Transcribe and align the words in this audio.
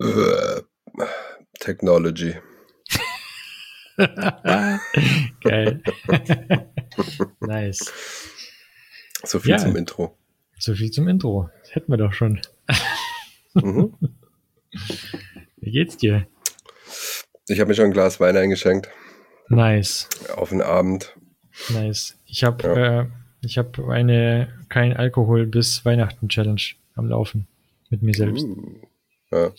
Äh, 0.00 0.62
Technology. 1.58 2.34
Geil. 5.42 5.82
nice. 7.40 7.92
So 9.24 9.38
viel 9.40 9.52
Ja. 9.52 9.58
zum 9.58 9.76
Intro. 9.76 10.18
So 10.58 10.74
viel 10.74 10.90
zum 10.90 11.08
Intro. 11.08 11.50
Das 11.62 11.74
hätten 11.74 11.92
wir 11.92 11.96
doch 11.96 12.12
schon. 12.12 12.40
Mhm. 13.54 13.94
Wie 15.56 15.70
geht's 15.70 15.96
dir? 15.96 16.26
Ich 17.48 17.58
habe 17.60 17.68
mir 17.68 17.74
schon 17.74 17.86
ein 17.86 17.92
Glas 17.92 18.20
Wein 18.20 18.36
eingeschenkt 18.36 18.88
Nice. 19.48 20.08
auf 20.34 20.50
den 20.50 20.60
Abend. 20.62 21.16
Nice. 21.70 22.18
Ich 22.26 22.44
habe 22.44 22.64
Ja. 22.68 23.00
äh, 23.02 23.06
ich 23.40 23.56
habe 23.58 23.88
eine 23.92 24.52
kein 24.68 24.94
Alkohol 24.96 25.46
bis 25.46 25.84
Weihnachten 25.84 26.28
Challenge 26.28 26.60
am 26.94 27.08
Laufen 27.08 27.46
mit 27.90 28.02
mir 28.02 28.14
selbst. 28.14 28.46
Mm. 28.46 28.82
Ja. 29.30 29.52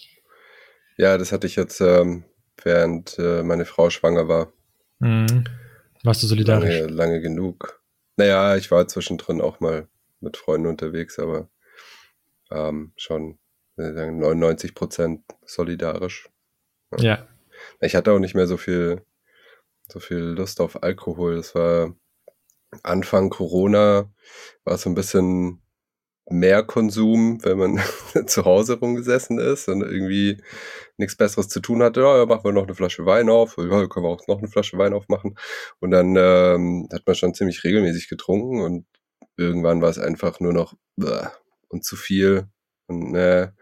Ja, 0.98 1.18
das 1.18 1.32
hatte 1.32 1.48
ich 1.48 1.55
jetzt, 1.55 1.80
ähm, 1.81 2.23
während 2.63 3.17
äh, 3.20 3.44
meine 3.44 3.66
Frau 3.66 3.90
schwanger 3.90 4.27
war. 4.27 4.52
Mhm. 4.99 5.45
Warst 6.04 6.23
du 6.23 6.27
solidarisch? 6.27 6.80
Lange, 6.80 6.88
lange 6.88 7.21
genug. 7.21 7.81
Naja, 8.17 8.55
ich 8.55 8.71
war 8.71 8.88
zwischendrin 8.88 9.41
auch 9.41 9.59
mal 9.59 9.88
mit 10.20 10.38
Freunden 10.38 10.68
unterwegs, 10.68 11.20
aber 11.20 11.49
ähm, 12.52 12.94
schon 12.95 13.38
sagen, 13.76 14.20
99 14.20 14.73
Prozent 14.73 15.21
solidarisch. 15.45 16.30
Ja. 16.98 17.27
Ich 17.79 17.95
hatte 17.95 18.12
auch 18.12 18.20
nicht 18.20 18.35
mehr 18.35 18.48
so 18.48 18.57
viel, 18.57 19.02
so 19.88 19.99
viel 19.99 20.18
Lust 20.18 20.62
auf 20.62 20.82
Alkohol. 20.84 21.35
Das 21.38 21.54
war 21.54 21.95
Anfang 22.84 23.29
Corona, 23.29 24.12
war 24.63 24.76
es 24.76 24.82
so 24.82 24.90
ein 24.90 24.95
bisschen 24.95 25.62
mehr 26.30 26.63
Konsum, 26.63 27.44
wenn 27.44 27.58
man 27.58 27.80
zu 28.27 28.45
Hause 28.45 28.80
rumgesessen 28.80 29.40
ist 29.40 29.68
und 29.70 29.81
irgendwie 29.81 30.41
nichts 30.98 31.16
Besseres 31.16 31.48
zu 31.48 31.59
tun 31.59 31.81
hatte. 31.81 32.02
Ja, 32.02 32.26
machen 32.26 32.44
wir 32.44 32.52
noch 32.52 32.66
eine 32.66 32.76
Flasche 32.76 33.05
Wein 33.05 33.30
auf. 33.30 33.58
Ja, 33.58 33.88
können 33.88 34.05
wir 34.05 34.10
auch 34.10 34.27
noch 34.27 34.40
eine 34.40 34.48
Flasche 34.48 34.77
Wein 34.77 34.93
aufmachen. 34.93 35.38
Und 35.79 35.91
dann 35.91 36.16
ähm, 36.18 36.90
hat 36.91 37.04
man 37.05 37.16
schon 37.16 37.34
ziemlich 37.34 37.63
regelmäßig 37.63 38.10
getrunken 38.10 38.62
und 38.62 38.85
irgendwann 39.38 39.82
war 39.82 39.90
es 39.90 39.99
einfach 39.99 40.40
nur 40.40 40.54
noch 40.54 40.74
bäh, 40.96 41.27
und 41.70 41.85
zu 41.85 41.96
viel. 41.96 42.48
Und 42.88 43.12
ne, 43.12 43.55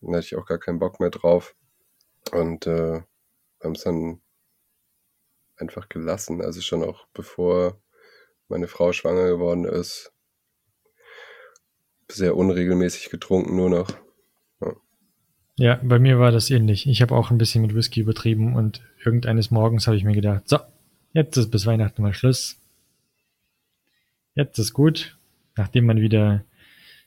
dann 0.00 0.14
hatte 0.14 0.26
ich 0.26 0.36
auch 0.36 0.46
gar 0.46 0.58
keinen 0.58 0.78
Bock 0.78 1.00
mehr 1.00 1.10
drauf. 1.10 1.54
Und 2.32 2.66
äh, 2.66 3.02
haben 3.62 3.72
es 3.74 3.82
dann 3.82 4.20
einfach 5.56 5.88
gelassen. 5.88 6.42
Also 6.42 6.60
schon 6.60 6.82
auch 6.82 7.06
bevor 7.12 7.80
meine 8.48 8.68
Frau 8.68 8.92
schwanger 8.92 9.28
geworden 9.28 9.64
ist. 9.64 10.12
Sehr 12.10 12.36
unregelmäßig 12.36 13.10
getrunken, 13.10 13.56
nur 13.56 13.70
noch. 13.70 13.90
Ja, 15.56 15.78
bei 15.82 15.98
mir 15.98 16.18
war 16.18 16.30
das 16.30 16.50
ähnlich. 16.50 16.88
Ich 16.88 17.02
habe 17.02 17.14
auch 17.14 17.30
ein 17.30 17.36
bisschen 17.36 17.60
mit 17.60 17.74
Whisky 17.74 18.00
übertrieben 18.00 18.56
und 18.56 18.80
irgendeines 19.04 19.50
Morgens 19.50 19.86
habe 19.86 19.96
ich 19.96 20.04
mir 20.04 20.14
gedacht, 20.14 20.48
so, 20.48 20.58
jetzt 21.12 21.36
ist 21.36 21.50
bis 21.50 21.66
Weihnachten 21.66 22.00
mal 22.00 22.14
Schluss. 22.14 22.56
Jetzt 24.34 24.58
ist 24.58 24.72
gut, 24.72 25.18
nachdem 25.56 25.84
man 25.84 26.00
wieder 26.00 26.44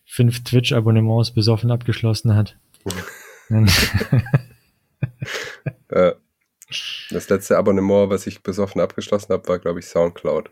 fünf 0.05 0.43
Twitch-Abonnements 0.43 1.31
besoffen 1.31 1.71
abgeschlossen 1.71 2.35
hat. 2.35 2.55
Äh, 5.89 6.13
das 7.11 7.29
letzte 7.29 7.57
Abonnement, 7.57 8.09
was 8.09 8.25
ich 8.25 8.41
besoffen 8.41 8.81
abgeschlossen 8.81 9.31
habe, 9.31 9.47
war, 9.47 9.59
glaube 9.59 9.79
ich, 9.79 9.85
Soundcloud. 9.85 10.49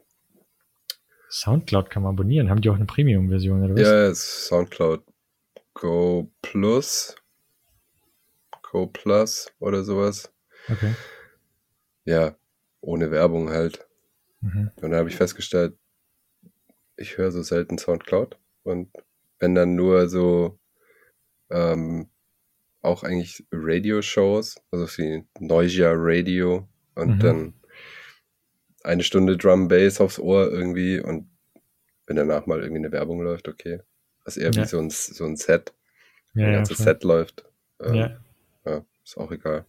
Soundcloud 1.32 1.90
kann 1.90 2.04
man 2.04 2.14
abonnieren. 2.16 2.50
Haben 2.50 2.62
die 2.62 2.70
auch 2.70 2.76
eine 2.76 2.86
Premium-Version 2.86 3.64
oder 3.64 3.74
was? 3.74 3.82
Ja, 3.82 4.08
ist 4.08 4.46
Soundcloud 4.48 5.04
Go 5.74 6.30
Plus. 6.42 7.16
Go 8.62 8.88
Plus 8.88 9.52
oder 9.60 9.84
sowas. 9.84 10.32
Okay. 10.70 10.94
Ja, 12.06 12.36
ohne 12.82 13.12
Werbung 13.12 13.50
halt. 13.50 13.88
Mhm. 14.42 14.72
Und 14.76 14.82
dann 14.82 14.96
habe 14.96 15.10
ich 15.10 15.16
festgestellt, 15.16 15.78
ich 16.98 17.18
höre 17.18 17.32
so 17.32 17.42
selten 17.42 17.78
Soundcloud. 17.78 18.38
Und 18.64 18.92
wenn 19.40 19.56
dann 19.56 19.76
nur 19.76 20.08
so 20.10 20.60
ähm, 21.50 22.10
auch 22.82 23.04
eigentlich 23.04 23.46
Radio-Shows, 23.52 24.62
also 24.72 24.86
wie 24.98 25.24
Noisia 25.40 25.92
Radio 25.96 26.68
und 26.96 27.16
Mhm. 27.16 27.20
dann 27.20 27.54
eine 28.84 29.04
Stunde 29.04 29.38
Drum 29.38 29.68
Bass 29.68 30.00
aufs 30.02 30.20
Ohr 30.20 30.52
irgendwie 30.52 31.00
und 31.00 31.30
wenn 32.08 32.16
danach 32.16 32.46
mal 32.46 32.60
irgendwie 32.60 32.80
eine 32.80 32.92
Werbung 32.92 33.22
läuft, 33.22 33.48
okay. 33.48 33.80
Das 34.26 34.38
ist 34.38 34.44
eher 34.44 34.52
Ja. 34.52 34.64
wie 34.64 34.68
so 34.68 34.80
ein, 34.80 34.90
so 34.90 35.24
ein 35.26 35.36
Set, 35.36 35.74
Ja, 36.34 36.46
ein 36.46 36.52
ja, 36.52 36.56
ganzes. 36.58 36.78
Set 36.80 37.04
läuft. 37.04 37.46
Ähm, 37.82 37.94
ja. 37.96 38.18
ja, 38.66 38.86
ist 39.04 39.18
auch 39.18 39.32
egal. 39.32 39.66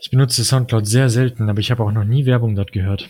Ich 0.00 0.10
benutze 0.10 0.44
Soundcloud 0.44 0.86
sehr 0.86 1.08
selten, 1.10 1.50
aber 1.50 1.58
ich 1.60 1.70
habe 1.70 1.82
auch 1.82 1.90
noch 1.92 2.04
nie 2.04 2.24
Werbung 2.24 2.54
dort 2.54 2.72
gehört. 2.72 3.08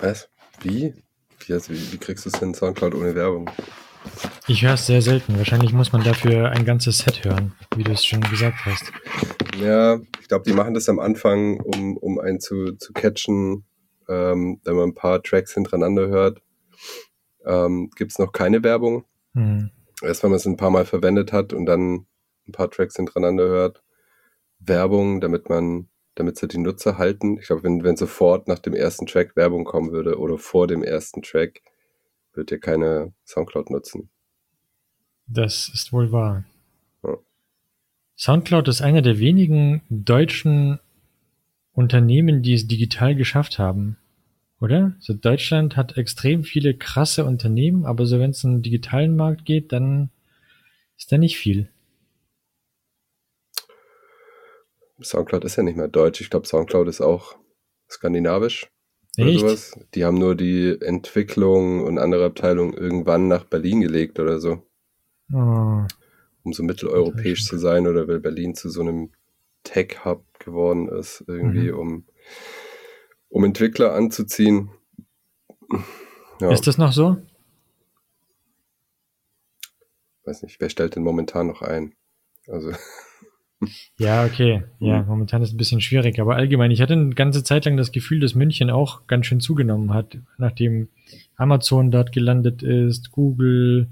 Was? 0.00 0.28
Wie? 0.60 0.94
Wie, 1.40 1.52
hast, 1.54 1.70
wie, 1.70 1.92
wie 1.92 1.98
kriegst 1.98 2.24
du 2.26 2.30
es 2.30 2.38
hin, 2.38 2.54
Soundcloud 2.54 2.94
ohne 2.94 3.14
Werbung? 3.14 3.50
Ich 4.46 4.62
höre 4.62 4.74
es 4.74 4.86
sehr 4.86 5.02
selten. 5.02 5.36
Wahrscheinlich 5.36 5.72
muss 5.72 5.92
man 5.92 6.02
dafür 6.02 6.50
ein 6.50 6.64
ganzes 6.64 6.98
Set 6.98 7.24
hören, 7.24 7.52
wie 7.76 7.84
du 7.84 7.92
es 7.92 8.04
schon 8.04 8.20
gesagt 8.22 8.64
hast. 8.64 8.92
Ja, 9.60 10.00
ich 10.20 10.28
glaube, 10.28 10.44
die 10.46 10.54
machen 10.54 10.74
das 10.74 10.88
am 10.88 10.98
Anfang, 10.98 11.60
um, 11.60 11.96
um 11.96 12.18
einen 12.18 12.40
zu, 12.40 12.72
zu 12.76 12.92
catchen, 12.92 13.64
ähm, 14.08 14.60
wenn 14.64 14.76
man 14.76 14.90
ein 14.90 14.94
paar 14.94 15.22
Tracks 15.22 15.52
hintereinander 15.52 16.08
hört. 16.08 16.40
Ähm, 17.44 17.90
Gibt 17.96 18.12
es 18.12 18.18
noch 18.18 18.32
keine 18.32 18.62
Werbung. 18.62 19.04
Hm. 19.34 19.70
Erst 20.02 20.22
wenn 20.22 20.30
man 20.30 20.36
es 20.38 20.46
ein 20.46 20.56
paar 20.56 20.70
Mal 20.70 20.86
verwendet 20.86 21.32
hat 21.32 21.52
und 21.52 21.66
dann 21.66 22.06
ein 22.46 22.52
paar 22.52 22.70
Tracks 22.70 22.96
hintereinander 22.96 23.48
hört. 23.48 23.82
Werbung, 24.60 25.20
damit 25.20 25.48
man, 25.48 25.88
damit 26.14 26.36
sie 26.38 26.48
die 26.48 26.58
Nutzer 26.58 26.98
halten. 26.98 27.38
Ich 27.38 27.48
glaube, 27.48 27.64
wenn, 27.64 27.84
wenn 27.84 27.96
sofort 27.96 28.48
nach 28.48 28.58
dem 28.58 28.74
ersten 28.74 29.06
Track 29.06 29.36
Werbung 29.36 29.64
kommen 29.64 29.92
würde 29.92 30.18
oder 30.18 30.38
vor 30.38 30.66
dem 30.66 30.82
ersten 30.82 31.22
Track, 31.22 31.62
wird 32.38 32.50
ihr 32.50 32.60
keine 32.60 33.12
Soundcloud 33.26 33.68
nutzen. 33.68 34.08
Das 35.26 35.68
ist 35.74 35.92
wohl 35.92 36.10
wahr. 36.12 36.44
Ja. 37.04 37.18
Soundcloud 38.16 38.68
ist 38.68 38.80
einer 38.80 39.02
der 39.02 39.18
wenigen 39.18 39.82
deutschen 39.90 40.78
Unternehmen, 41.72 42.42
die 42.42 42.54
es 42.54 42.66
digital 42.66 43.14
geschafft 43.14 43.58
haben. 43.58 43.98
Oder? 44.60 44.96
So 45.00 45.12
Deutschland 45.12 45.76
hat 45.76 45.96
extrem 45.98 46.42
viele 46.44 46.74
krasse 46.74 47.24
Unternehmen, 47.24 47.84
aber 47.84 48.06
so 48.06 48.18
wenn 48.18 48.30
es 48.30 48.42
um 48.42 48.52
den 48.52 48.62
digitalen 48.62 49.14
Markt 49.14 49.44
geht, 49.44 49.72
dann 49.72 50.10
ist 50.96 51.12
da 51.12 51.18
nicht 51.18 51.36
viel. 51.36 51.70
Soundcloud 55.00 55.44
ist 55.44 55.56
ja 55.56 55.62
nicht 55.62 55.76
mehr 55.76 55.88
deutsch. 55.88 56.20
Ich 56.20 56.30
glaube, 56.30 56.48
Soundcloud 56.48 56.88
ist 56.88 57.00
auch 57.00 57.36
skandinavisch. 57.88 58.68
Oder 59.18 59.28
Echt? 59.28 59.40
sowas. 59.40 59.72
Die 59.94 60.04
haben 60.04 60.18
nur 60.18 60.34
die 60.34 60.76
Entwicklung 60.80 61.84
und 61.84 61.98
andere 61.98 62.24
Abteilungen 62.26 62.74
irgendwann 62.74 63.28
nach 63.28 63.44
Berlin 63.44 63.80
gelegt 63.80 64.18
oder 64.20 64.40
so, 64.40 64.62
Oh, 65.32 65.84
um 66.44 66.52
so 66.52 66.62
mitteleuropäisch 66.62 67.44
zu 67.44 67.58
sein 67.58 67.86
oder 67.86 68.06
weil 68.08 68.20
Berlin 68.20 68.54
zu 68.54 68.70
so 68.70 68.80
einem 68.80 69.10
Tech-Hub 69.64 70.24
geworden 70.38 70.88
ist, 70.88 71.24
irgendwie, 71.26 71.70
Mhm. 71.70 71.78
um, 71.78 72.04
um 73.28 73.44
Entwickler 73.44 73.92
anzuziehen. 73.94 74.70
Ja, 76.40 76.52
Ist 76.52 76.66
das 76.66 76.78
noch 76.78 76.92
so? 76.92 77.16
weiß 80.24 80.42
nicht, 80.42 80.60
wer 80.60 80.68
stellt 80.68 80.94
denn 80.94 81.02
momentan 81.02 81.46
noch 81.46 81.62
ein? 81.62 81.94
Also, 82.46 82.72
Ja, 83.98 84.24
okay. 84.24 84.62
Ja, 84.78 85.02
Mhm. 85.02 85.08
momentan 85.08 85.42
ist 85.42 85.48
es 85.48 85.54
ein 85.54 85.58
bisschen 85.58 85.80
schwierig, 85.80 86.20
aber 86.20 86.36
allgemein, 86.36 86.70
ich 86.70 86.80
hatte 86.80 86.92
eine 86.92 87.10
ganze 87.10 87.42
Zeit 87.42 87.64
lang 87.64 87.76
das 87.76 87.90
Gefühl, 87.92 88.20
dass 88.20 88.34
München 88.34 88.70
auch 88.70 89.06
ganz 89.08 89.26
schön 89.26 89.40
zugenommen 89.40 89.92
hat, 89.92 90.16
nachdem 90.36 90.88
Amazon 91.36 91.90
dort 91.90 92.12
gelandet 92.12 92.62
ist, 92.62 93.10
Google, 93.10 93.88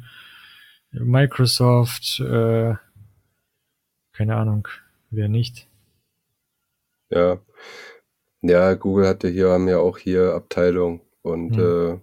Microsoft, 0.92 2.20
äh, 2.20 2.74
keine 4.12 4.36
Ahnung, 4.36 4.68
wer 5.10 5.28
nicht. 5.28 5.66
ja. 7.10 7.40
Ja, 8.42 8.74
Google 8.74 9.08
hatte 9.08 9.28
hier, 9.28 9.48
haben 9.50 9.66
ja 9.66 9.78
auch 9.78 9.98
hier 9.98 10.34
Abteilung 10.34 11.00
und 11.22 11.56
Mhm. 11.56 11.62
äh, 11.62 11.98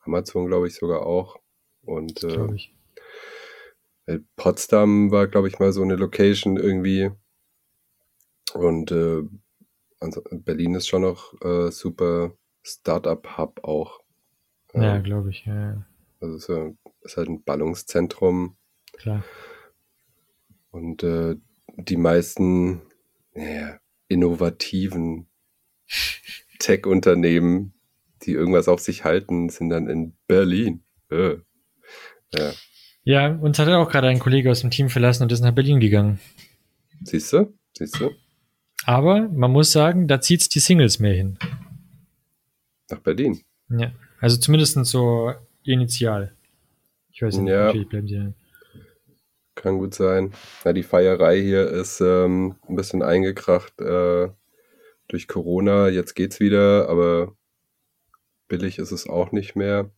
Amazon, 0.00 0.46
glaube 0.48 0.66
ich, 0.66 0.74
sogar 0.74 1.06
auch. 1.06 1.38
Und 1.82 2.24
äh, 2.24 2.48
Potsdam 4.36 5.10
war, 5.10 5.26
glaube 5.26 5.48
ich, 5.48 5.58
mal 5.58 5.72
so 5.72 5.82
eine 5.82 5.96
Location 5.96 6.56
irgendwie. 6.56 7.10
Und 8.54 8.90
äh, 8.92 9.22
also 10.00 10.22
Berlin 10.30 10.74
ist 10.74 10.88
schon 10.88 11.02
noch 11.02 11.34
äh, 11.42 11.70
super 11.70 12.32
Startup-Hub 12.62 13.64
auch. 13.64 14.00
Ähm, 14.74 14.82
Ja, 14.82 14.98
glaube 14.98 15.30
ich, 15.30 15.44
ja, 15.46 15.54
ja, 15.54 15.86
Also 16.20 16.36
es 16.36 16.48
ist, 16.48 16.76
ist 17.02 17.16
halt 17.16 17.28
ein 17.28 17.42
Ballungszentrum 17.42 18.56
klar. 18.92 19.24
und 20.70 21.02
äh, 21.02 21.36
die 21.76 21.96
meisten 21.96 22.82
ja, 23.34 23.78
innovativen 24.08 25.26
Tech-Unternehmen, 26.58 27.74
die 28.22 28.32
irgendwas 28.32 28.68
auf 28.68 28.80
sich 28.80 29.04
halten, 29.04 29.48
sind 29.48 29.68
dann 29.68 29.88
in 29.88 30.16
Berlin. 30.26 30.82
Äh. 31.10 31.36
Ja. 32.32 32.52
Ja, 33.06 33.28
uns 33.30 33.56
hat 33.60 33.68
auch 33.68 33.88
gerade 33.88 34.08
ein 34.08 34.18
Kollege 34.18 34.50
aus 34.50 34.62
dem 34.62 34.70
Team 34.72 34.88
verlassen 34.88 35.22
und 35.22 35.30
ist 35.30 35.40
nach 35.40 35.52
Berlin 35.54 35.78
gegangen. 35.78 36.18
Siehst 37.04 37.32
du? 37.32 37.54
Siehst 37.72 38.00
du? 38.00 38.10
Aber 38.84 39.28
man 39.28 39.52
muss 39.52 39.70
sagen, 39.70 40.08
da 40.08 40.20
zieht's 40.20 40.48
die 40.48 40.58
Singles 40.58 40.98
mehr 40.98 41.14
hin. 41.14 41.38
Nach 42.90 42.98
Berlin. 42.98 43.40
Ja. 43.68 43.92
Also 44.20 44.38
zumindest 44.38 44.84
so 44.86 45.32
initial. 45.62 46.34
Ich 47.12 47.22
weiß 47.22 47.36
nicht, 47.38 47.48
Ja. 47.48 47.66
natürlich 47.66 47.88
bleiben 47.88 48.08
sie 48.08 48.16
dann. 48.16 48.34
Kann 49.54 49.78
gut 49.78 49.94
sein. 49.94 50.32
Na, 50.64 50.72
die 50.72 50.82
Feierei 50.82 51.40
hier 51.40 51.68
ist 51.68 52.00
ähm, 52.00 52.56
ein 52.68 52.74
bisschen 52.74 53.02
eingekracht 53.02 53.80
äh, 53.80 54.30
durch 55.06 55.28
Corona. 55.28 55.88
Jetzt 55.90 56.14
geht's 56.14 56.40
wieder, 56.40 56.88
aber 56.88 57.36
billig 58.48 58.78
ist 58.80 58.90
es 58.90 59.08
auch 59.08 59.30
nicht 59.30 59.54
mehr. 59.54 59.90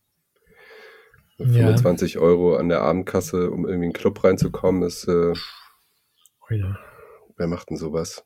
Ja. 1.39 1.47
25 1.47 2.19
Euro 2.19 2.57
an 2.57 2.69
der 2.69 2.83
Abendkasse, 2.83 3.51
um 3.51 3.65
irgendwie 3.65 3.87
in 3.87 3.93
den 3.93 4.01
Club 4.01 4.23
reinzukommen, 4.25 4.83
ist, 4.83 5.07
äh, 5.07 5.33
ja. 6.51 6.79
wer 7.37 7.47
macht 7.47 7.71
denn 7.71 7.77
sowas? 7.77 8.25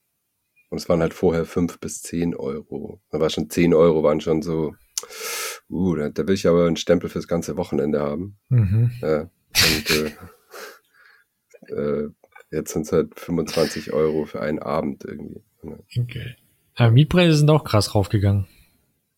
Und 0.71 0.79
es 0.79 0.89
waren 0.89 1.03
halt 1.03 1.13
vorher 1.13 1.45
5 1.45 1.79
bis 1.81 2.01
10 2.01 2.35
Euro. 2.35 3.03
Da 3.11 3.21
war 3.21 3.29
schon 3.29 3.51
10 3.51 3.75
Euro, 3.75 4.03
waren 4.03 4.23
schon 4.23 4.41
so, 4.41 4.75
uh, 5.69 5.95
da, 5.95 6.09
da 6.09 6.27
will 6.27 6.35
ich 6.35 6.49
aber 6.49 6.67
einen 6.67 6.77
Stempel 6.77 7.11
fürs 7.11 7.29
ganze 7.29 7.59
Wochenende 7.59 8.01
haben. 8.01 8.39
Mhm. 8.49 8.91
Ja, 9.03 9.21
und 9.21 9.91
äh, 9.91 10.13
äh, 11.75 12.09
jetzt 12.51 12.73
sind 12.73 12.83
es 12.87 12.93
halt 12.93 13.21
25 13.21 13.93
Euro 13.93 14.25
für 14.25 14.41
einen 14.41 14.61
Abend 14.61 15.05
irgendwie. 15.05 15.43
Ja. 15.63 16.03
Okay. 16.03 16.37
Aber 16.77 16.91
Mietpreise 16.91 17.37
sind 17.37 17.51
auch 17.51 17.65
krass 17.65 17.95
raufgegangen. 17.95 18.47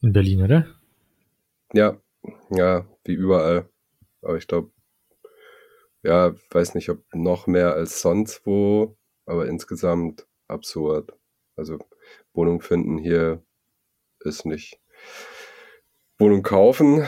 In 0.00 0.12
Berlin, 0.12 0.43
oder? 0.43 0.67
Ja, 1.73 1.96
ja, 2.50 2.85
wie 3.05 3.14
überall. 3.14 3.69
Aber 4.24 4.36
ich 4.36 4.46
glaube, 4.46 4.70
ja, 6.02 6.34
weiß 6.50 6.74
nicht, 6.74 6.90
ob 6.90 7.02
noch 7.14 7.46
mehr 7.46 7.74
als 7.74 8.00
sonst 8.02 8.46
wo, 8.46 8.96
aber 9.26 9.46
insgesamt 9.46 10.26
absurd. 10.48 11.12
Also 11.56 11.78
Wohnung 12.32 12.60
finden 12.60 12.98
hier 12.98 13.42
ist 14.20 14.44
nicht. 14.44 14.78
Wohnung 16.18 16.42
kaufen, 16.42 17.06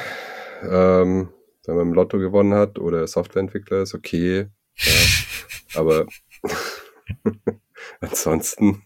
ähm, 0.62 1.32
wenn 1.66 1.76
man 1.76 1.88
im 1.88 1.94
Lotto 1.94 2.18
gewonnen 2.18 2.54
hat 2.54 2.78
oder 2.78 3.06
Softwareentwickler 3.06 3.82
ist 3.82 3.94
okay. 3.94 4.48
Ja, 4.76 5.80
aber 5.80 6.06
ansonsten, 8.00 8.82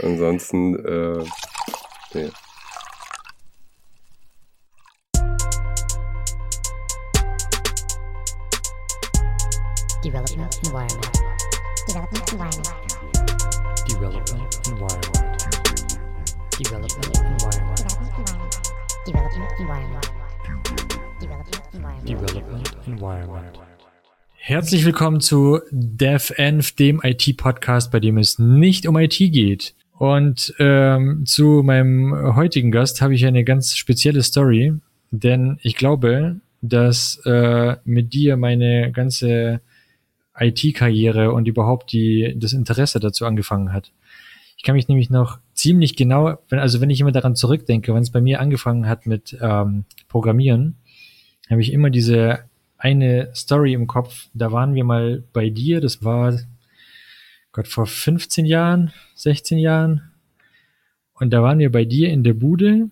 ansonsten, 0.00 0.84
äh, 0.84 1.24
nee. 2.14 2.30
Development 10.02 10.58
environment. 10.64 11.12
Development 11.86 12.32
environment. 12.32 12.68
Development 13.86 14.42
Environment. 14.66 15.20
Development 16.58 17.16
environment. 17.28 17.80
Development 19.06 19.52
environment. 19.60 20.10
Development 21.20 21.64
environment. 21.74 22.08
Development 22.08 22.76
Environment. 22.86 23.58
Herzlich 24.36 24.86
willkommen 24.86 25.20
zu 25.20 25.60
DevEnv, 25.70 26.72
dem 26.76 27.02
IT-Podcast, 27.02 27.92
bei 27.92 28.00
dem 28.00 28.16
es 28.16 28.38
nicht 28.38 28.88
um 28.88 28.96
IT 28.96 29.18
geht. 29.18 29.74
Und 29.98 30.54
ähm, 30.58 31.26
zu 31.26 31.62
meinem 31.62 32.34
heutigen 32.36 32.70
Gast 32.70 33.02
habe 33.02 33.14
ich 33.14 33.26
eine 33.26 33.44
ganz 33.44 33.76
spezielle 33.76 34.22
Story, 34.22 34.72
denn 35.10 35.58
ich 35.60 35.76
glaube, 35.76 36.36
dass 36.62 37.20
äh, 37.26 37.76
mit 37.84 38.14
dir 38.14 38.38
meine 38.38 38.92
ganze 38.92 39.60
IT-Karriere 40.40 41.32
und 41.32 41.46
überhaupt 41.46 41.92
die, 41.92 42.34
das 42.36 42.52
Interesse 42.52 42.98
dazu 42.98 43.26
angefangen 43.26 43.72
hat. 43.72 43.92
Ich 44.56 44.64
kann 44.64 44.74
mich 44.74 44.88
nämlich 44.88 45.10
noch 45.10 45.38
ziemlich 45.54 45.96
genau, 45.96 46.38
wenn, 46.48 46.58
also 46.58 46.80
wenn 46.80 46.90
ich 46.90 47.00
immer 47.00 47.12
daran 47.12 47.36
zurückdenke, 47.36 47.94
wenn 47.94 48.02
es 48.02 48.10
bei 48.10 48.20
mir 48.20 48.40
angefangen 48.40 48.88
hat 48.88 49.06
mit 49.06 49.36
ähm, 49.40 49.84
Programmieren, 50.08 50.76
habe 51.48 51.60
ich 51.60 51.72
immer 51.72 51.90
diese 51.90 52.40
eine 52.78 53.30
Story 53.34 53.74
im 53.74 53.86
Kopf. 53.86 54.28
Da 54.34 54.52
waren 54.52 54.74
wir 54.74 54.84
mal 54.84 55.22
bei 55.32 55.50
dir, 55.50 55.80
das 55.80 56.02
war 56.02 56.38
Gott 57.52 57.68
vor 57.68 57.86
15 57.86 58.46
Jahren, 58.46 58.92
16 59.14 59.58
Jahren. 59.58 60.10
Und 61.14 61.30
da 61.32 61.42
waren 61.42 61.58
wir 61.58 61.70
bei 61.70 61.84
dir 61.84 62.10
in 62.10 62.24
der 62.24 62.34
Bude 62.34 62.90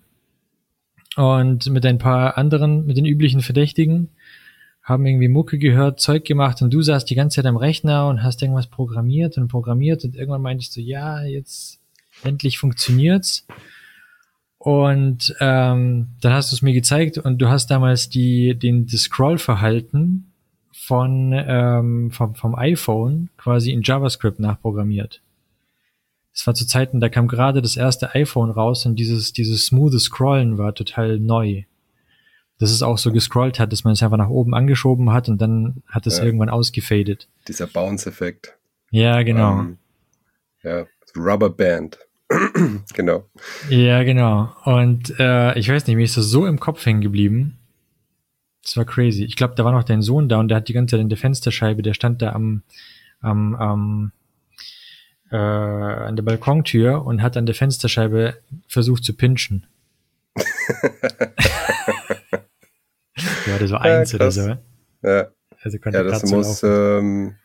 und 1.15 1.69
mit 1.69 1.85
ein 1.85 1.97
paar 1.97 2.37
anderen, 2.37 2.85
mit 2.85 2.97
den 2.97 3.05
üblichen 3.05 3.41
Verdächtigen, 3.41 4.09
haben 4.89 5.05
irgendwie 5.05 5.27
Mucke 5.27 5.59
gehört, 5.59 5.99
Zeug 5.99 6.25
gemacht 6.25 6.61
und 6.61 6.73
du 6.73 6.81
saßt 6.81 7.09
die 7.09 7.15
ganze 7.15 7.35
Zeit 7.35 7.45
am 7.45 7.57
Rechner 7.57 8.07
und 8.07 8.23
hast 8.23 8.41
irgendwas 8.41 8.67
programmiert 8.67 9.37
und 9.37 9.47
programmiert 9.47 10.03
und 10.03 10.15
irgendwann 10.15 10.41
meinte 10.41 10.63
ich 10.63 10.71
so, 10.71 10.81
ja, 10.81 11.23
jetzt 11.23 11.79
endlich 12.23 12.57
funktioniert's. 12.57 13.45
Und 14.57 15.33
ähm, 15.39 16.07
dann 16.19 16.33
hast 16.33 16.51
du 16.51 16.55
es 16.55 16.61
mir 16.61 16.73
gezeigt 16.73 17.17
und 17.17 17.37
du 17.37 17.47
hast 17.47 17.67
damals 17.67 18.09
die, 18.09 18.55
den, 18.55 18.87
das 18.87 19.03
Scroll-Verhalten 19.03 20.33
von, 20.73 21.33
ähm, 21.33 22.11
vom, 22.11 22.35
vom 22.35 22.55
iPhone 22.55 23.29
quasi 23.37 23.71
in 23.71 23.83
JavaScript 23.83 24.39
nachprogrammiert. 24.39 25.21
Es 26.33 26.45
war 26.47 26.55
zu 26.55 26.65
Zeiten, 26.65 26.99
da 26.99 27.09
kam 27.09 27.27
gerade 27.27 27.61
das 27.61 27.77
erste 27.77 28.15
iPhone 28.15 28.49
raus 28.49 28.85
und 28.85 28.95
dieses, 28.97 29.33
dieses 29.33 29.65
smooth 29.65 29.99
Scrollen 29.99 30.57
war 30.57 30.73
total 30.73 31.19
neu. 31.19 31.63
Dass 32.59 32.71
es 32.71 32.83
auch 32.83 32.97
so 32.97 33.11
gescrollt 33.11 33.57
hat, 33.59 33.71
dass 33.71 33.83
man 33.83 33.93
es 33.93 34.03
einfach 34.03 34.17
nach 34.17 34.29
oben 34.29 34.53
angeschoben 34.53 35.11
hat 35.11 35.29
und 35.29 35.41
dann 35.41 35.81
hat 35.87 36.05
es 36.07 36.17
Ja. 36.17 36.25
irgendwann 36.25 36.49
ausgefadet. 36.49 37.27
Dieser 37.47 37.67
Bounce-Effekt. 37.67 38.55
Ja, 38.91 39.23
genau. 39.23 39.59
Ähm, 39.59 39.77
ja, 40.63 40.85
Rubberband. 41.15 41.97
genau. 42.93 43.25
Ja, 43.69 44.03
genau. 44.03 44.53
Und 44.65 45.13
äh, 45.19 45.57
ich 45.57 45.69
weiß 45.69 45.87
nicht, 45.87 45.95
mir 45.95 46.03
ist 46.03 46.17
das 46.17 46.25
so 46.25 46.45
im 46.45 46.59
Kopf 46.59 46.85
hängen 46.85 47.01
geblieben. 47.01 47.57
Das 48.63 48.75
war 48.77 48.85
crazy. 48.85 49.23
Ich 49.23 49.35
glaube, 49.35 49.55
da 49.55 49.63
war 49.63 49.71
noch 49.71 49.83
dein 49.85 50.01
Sohn 50.01 50.29
da 50.29 50.37
und 50.37 50.49
der 50.49 50.57
hat 50.57 50.67
die 50.67 50.73
ganze 50.73 50.95
Zeit 50.95 51.01
in 51.01 51.09
der 51.09 51.17
Fensterscheibe, 51.17 51.81
der 51.81 51.93
stand 51.93 52.21
da 52.21 52.33
am, 52.33 52.61
am, 53.21 53.55
am 53.55 54.11
äh, 55.31 55.37
an 55.37 56.15
der 56.15 56.23
Balkontür 56.23 57.05
und 57.05 57.21
hat 57.21 57.37
an 57.37 57.45
der 57.45 57.55
Fensterscheibe 57.55 58.37
versucht 58.67 59.03
zu 59.05 59.13
pinchen. 59.13 59.65
ja, 63.45 63.55
oder 63.55 63.67
so 63.67 63.75
eins 63.75 64.13
oder 64.13 64.25
krass. 64.25 64.35
so. 64.35 64.57
Ja, 65.01 65.31
Also 65.61 65.77
ja 65.85 66.03
das 66.03 66.23
muss 66.25 66.63
ähm, 66.63 67.35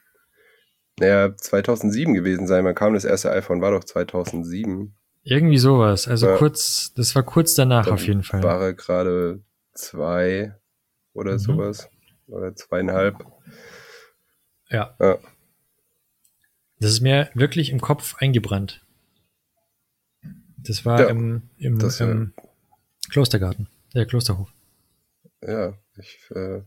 naja, 0.99 1.37
2007 1.37 2.15
gewesen 2.15 2.47
sein. 2.47 2.63
Man 2.65 2.75
kam, 2.75 2.95
das 2.95 3.05
erste 3.05 3.31
iPhone 3.33 3.61
war 3.61 3.73
doch 3.73 3.85
2007. 3.85 4.95
Irgendwie 5.23 5.59
sowas. 5.59 6.07
Also 6.07 6.29
Ja. 6.29 6.37
kurz, 6.37 6.93
das 6.95 7.15
war 7.15 7.23
kurz 7.23 7.55
danach 7.55 7.87
Dann 7.87 7.95
auf 7.95 8.07
jeden 8.07 8.23
Fall. 8.23 8.43
War 8.43 8.61
er 8.61 8.75
gerade 8.75 9.43
zwei 9.73 10.55
oder 11.15 11.33
Mhm. 11.35 11.39
sowas. 11.39 11.89
Oder 12.27 12.55
zweieinhalb. 12.55 13.17
Ja. 14.71 14.95
Ja. 15.01 15.19
Das 16.81 16.91
ist 16.93 17.01
mir 17.01 17.31
wirklich 17.35 17.71
im 17.71 17.81
Kopf 17.81 18.17
eingebrannt. 18.19 18.85
Das 20.59 20.85
war 20.85 21.01
Ja, 21.01 21.09
im, 21.09 21.43
im, 21.59 21.79
das, 21.79 22.01
äh, 22.01 22.05
im 22.05 22.33
Klostergarten, 23.11 23.69
der 23.95 24.07
Klosterhof. 24.07 24.49
Ja, 25.43 25.75
ich 25.99 26.19
äh, 26.35 26.63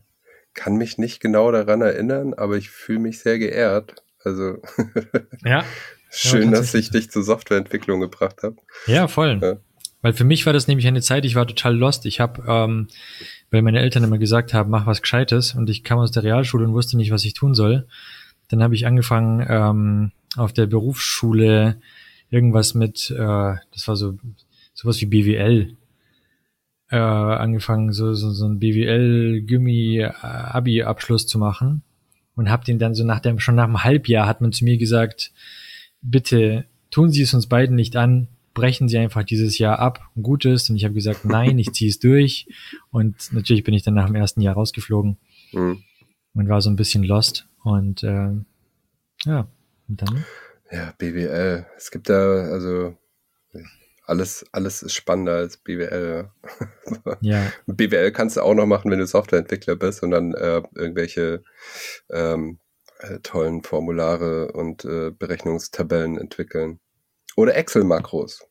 kann 0.54 0.76
mich 0.76 0.98
nicht 0.98 1.20
genau 1.20 1.52
daran 1.52 1.80
erinnern, 1.80 2.34
aber 2.34 2.56
ich 2.56 2.70
fühle 2.70 2.98
mich 2.98 3.20
sehr 3.20 3.38
geehrt. 3.38 4.02
Also 4.24 4.58
Ja. 5.44 5.64
schön, 6.10 6.52
dass 6.52 6.74
ich 6.74 6.90
dich 6.90 7.10
zur 7.10 7.22
Softwareentwicklung 7.22 8.00
gebracht 8.00 8.42
habe. 8.42 8.56
Ja, 8.86 9.08
voll. 9.08 9.38
Ja. 9.42 9.56
Weil 10.00 10.12
für 10.12 10.24
mich 10.24 10.46
war 10.46 10.52
das 10.52 10.68
nämlich 10.68 10.86
eine 10.86 11.00
Zeit, 11.02 11.24
ich 11.24 11.34
war 11.34 11.46
total 11.46 11.76
lost. 11.76 12.06
Ich 12.06 12.20
habe, 12.20 12.42
ähm, 12.46 12.88
weil 13.50 13.62
meine 13.62 13.80
Eltern 13.80 14.04
immer 14.04 14.18
gesagt 14.18 14.54
haben, 14.54 14.70
mach 14.70 14.86
was 14.86 15.02
Gescheites 15.02 15.54
und 15.54 15.68
ich 15.70 15.82
kam 15.84 15.98
aus 15.98 16.12
der 16.12 16.22
Realschule 16.22 16.64
und 16.66 16.72
wusste 16.72 16.96
nicht, 16.96 17.10
was 17.10 17.24
ich 17.24 17.34
tun 17.34 17.54
soll. 17.54 17.86
Dann 18.48 18.62
habe 18.62 18.74
ich 18.74 18.86
angefangen, 18.86 19.44
ähm, 19.48 20.12
auf 20.36 20.52
der 20.52 20.66
Berufsschule 20.66 21.80
irgendwas 22.30 22.74
mit, 22.74 23.10
äh, 23.10 23.16
das 23.72 23.86
war 23.86 23.96
so 23.96 24.14
sowas 24.74 25.00
wie 25.00 25.06
BWL, 25.06 25.76
äh, 26.90 26.96
angefangen, 26.96 27.92
so, 27.92 28.14
so, 28.14 28.30
so 28.30 28.46
ein 28.46 28.58
BWL-Gummi-Abi-Abschluss 28.58 31.26
zu 31.26 31.38
machen 31.38 31.82
und 32.34 32.50
habe 32.50 32.64
den 32.64 32.78
dann 32.78 32.94
so 32.94 33.04
nach 33.04 33.20
dem, 33.20 33.38
schon 33.38 33.56
nach 33.56 33.64
einem 33.64 33.84
Halbjahr 33.84 34.26
hat 34.26 34.40
man 34.40 34.52
zu 34.52 34.64
mir 34.64 34.78
gesagt, 34.78 35.32
bitte 36.00 36.64
tun 36.90 37.10
Sie 37.10 37.22
es 37.22 37.34
uns 37.34 37.46
beiden 37.46 37.76
nicht 37.76 37.96
an, 37.96 38.28
brechen 38.54 38.88
Sie 38.88 38.98
einfach 38.98 39.24
dieses 39.24 39.58
Jahr 39.58 39.78
ab, 39.78 40.00
ein 40.16 40.22
gutes. 40.22 40.70
Und 40.70 40.76
ich 40.76 40.84
habe 40.84 40.94
gesagt, 40.94 41.24
nein, 41.24 41.58
ich 41.58 41.72
ziehe 41.72 41.90
es 41.90 41.98
durch. 42.00 42.48
Und 42.90 43.32
natürlich 43.32 43.64
bin 43.64 43.74
ich 43.74 43.82
dann 43.82 43.94
nach 43.94 44.06
dem 44.06 44.14
ersten 44.14 44.40
Jahr 44.40 44.54
rausgeflogen 44.54 45.18
Hm. 45.50 45.82
und 46.34 46.48
war 46.48 46.60
so 46.60 46.70
ein 46.70 46.76
bisschen 46.76 47.04
lost. 47.04 47.46
Und 47.62 48.04
ähm, 48.04 48.44
ja, 49.24 49.48
und 49.88 50.02
dann, 50.02 50.24
Ja, 50.70 50.92
BWL. 50.98 51.64
Es 51.76 51.90
gibt 51.90 52.10
da, 52.10 52.42
also 52.52 52.96
alles, 54.08 54.44
alles 54.52 54.82
ist 54.82 54.94
spannender 54.94 55.34
als 55.34 55.58
BWL. 55.58 56.30
Ja, 57.20 57.52
BWL 57.66 58.10
kannst 58.12 58.36
du 58.36 58.40
auch 58.40 58.54
noch 58.54 58.66
machen, 58.66 58.90
wenn 58.90 58.98
du 58.98 59.06
Softwareentwickler 59.06 59.76
bist 59.76 60.02
und 60.02 60.10
dann 60.10 60.32
äh, 60.34 60.62
irgendwelche 60.74 61.42
ähm, 62.10 62.58
äh, 63.00 63.18
tollen 63.22 63.62
Formulare 63.62 64.52
und 64.52 64.84
äh, 64.84 65.10
Berechnungstabellen 65.10 66.18
entwickeln. 66.18 66.80
Oder 67.36 67.54
Excel-Makros. 67.54 68.46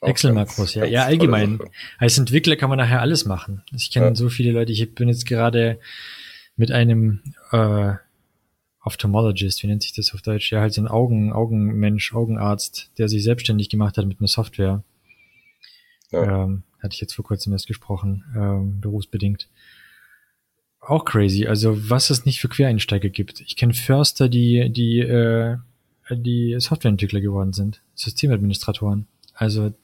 Excel-Makros, 0.00 0.74
ja. 0.74 0.84
Ja, 0.84 1.04
allgemein. 1.04 1.60
Als 1.98 2.18
Entwickler 2.18 2.56
kann 2.56 2.70
man 2.70 2.78
nachher 2.78 3.00
alles 3.00 3.24
machen. 3.24 3.62
Ich 3.72 3.92
kenne 3.92 4.06
Ja. 4.06 4.14
so 4.14 4.28
viele 4.28 4.52
Leute, 4.52 4.72
ich 4.72 4.94
bin 4.94 5.08
jetzt 5.08 5.26
gerade 5.26 5.78
mit 6.56 6.72
einem 6.72 7.22
äh, 7.52 7.94
Ophthalmologist, 8.86 9.62
wie 9.62 9.66
nennt 9.66 9.82
sich 9.82 9.92
das 9.92 10.14
auf 10.14 10.22
Deutsch? 10.22 10.52
Ja, 10.52 10.60
halt 10.60 10.72
so 10.72 10.80
ein 10.80 10.86
Augen, 10.86 11.32
Augenmensch, 11.32 12.14
Augenarzt, 12.14 12.92
der 12.98 13.08
sich 13.08 13.24
selbstständig 13.24 13.68
gemacht 13.68 13.98
hat 13.98 14.06
mit 14.06 14.20
einer 14.20 14.28
Software. 14.28 14.84
Ja. 16.12 16.44
Ähm, 16.44 16.62
hatte 16.80 16.94
ich 16.94 17.00
jetzt 17.00 17.14
vor 17.14 17.24
kurzem 17.24 17.52
erst 17.52 17.66
gesprochen, 17.66 18.24
ähm, 18.36 18.80
berufsbedingt. 18.80 19.48
Auch 20.78 21.04
crazy. 21.04 21.46
Also 21.46 21.90
was 21.90 22.10
es 22.10 22.24
nicht 22.24 22.40
für 22.40 22.48
Quereinsteiger 22.48 23.08
gibt. 23.08 23.40
Ich 23.40 23.56
kenne 23.56 23.74
Förster, 23.74 24.28
die, 24.28 24.70
die, 24.72 25.00
äh, 25.00 25.56
die 26.10 26.54
Softwareentwickler 26.60 27.20
geworden 27.20 27.52
sind, 27.52 27.82
Systemadministratoren. 27.96 29.08
Also 29.34 29.74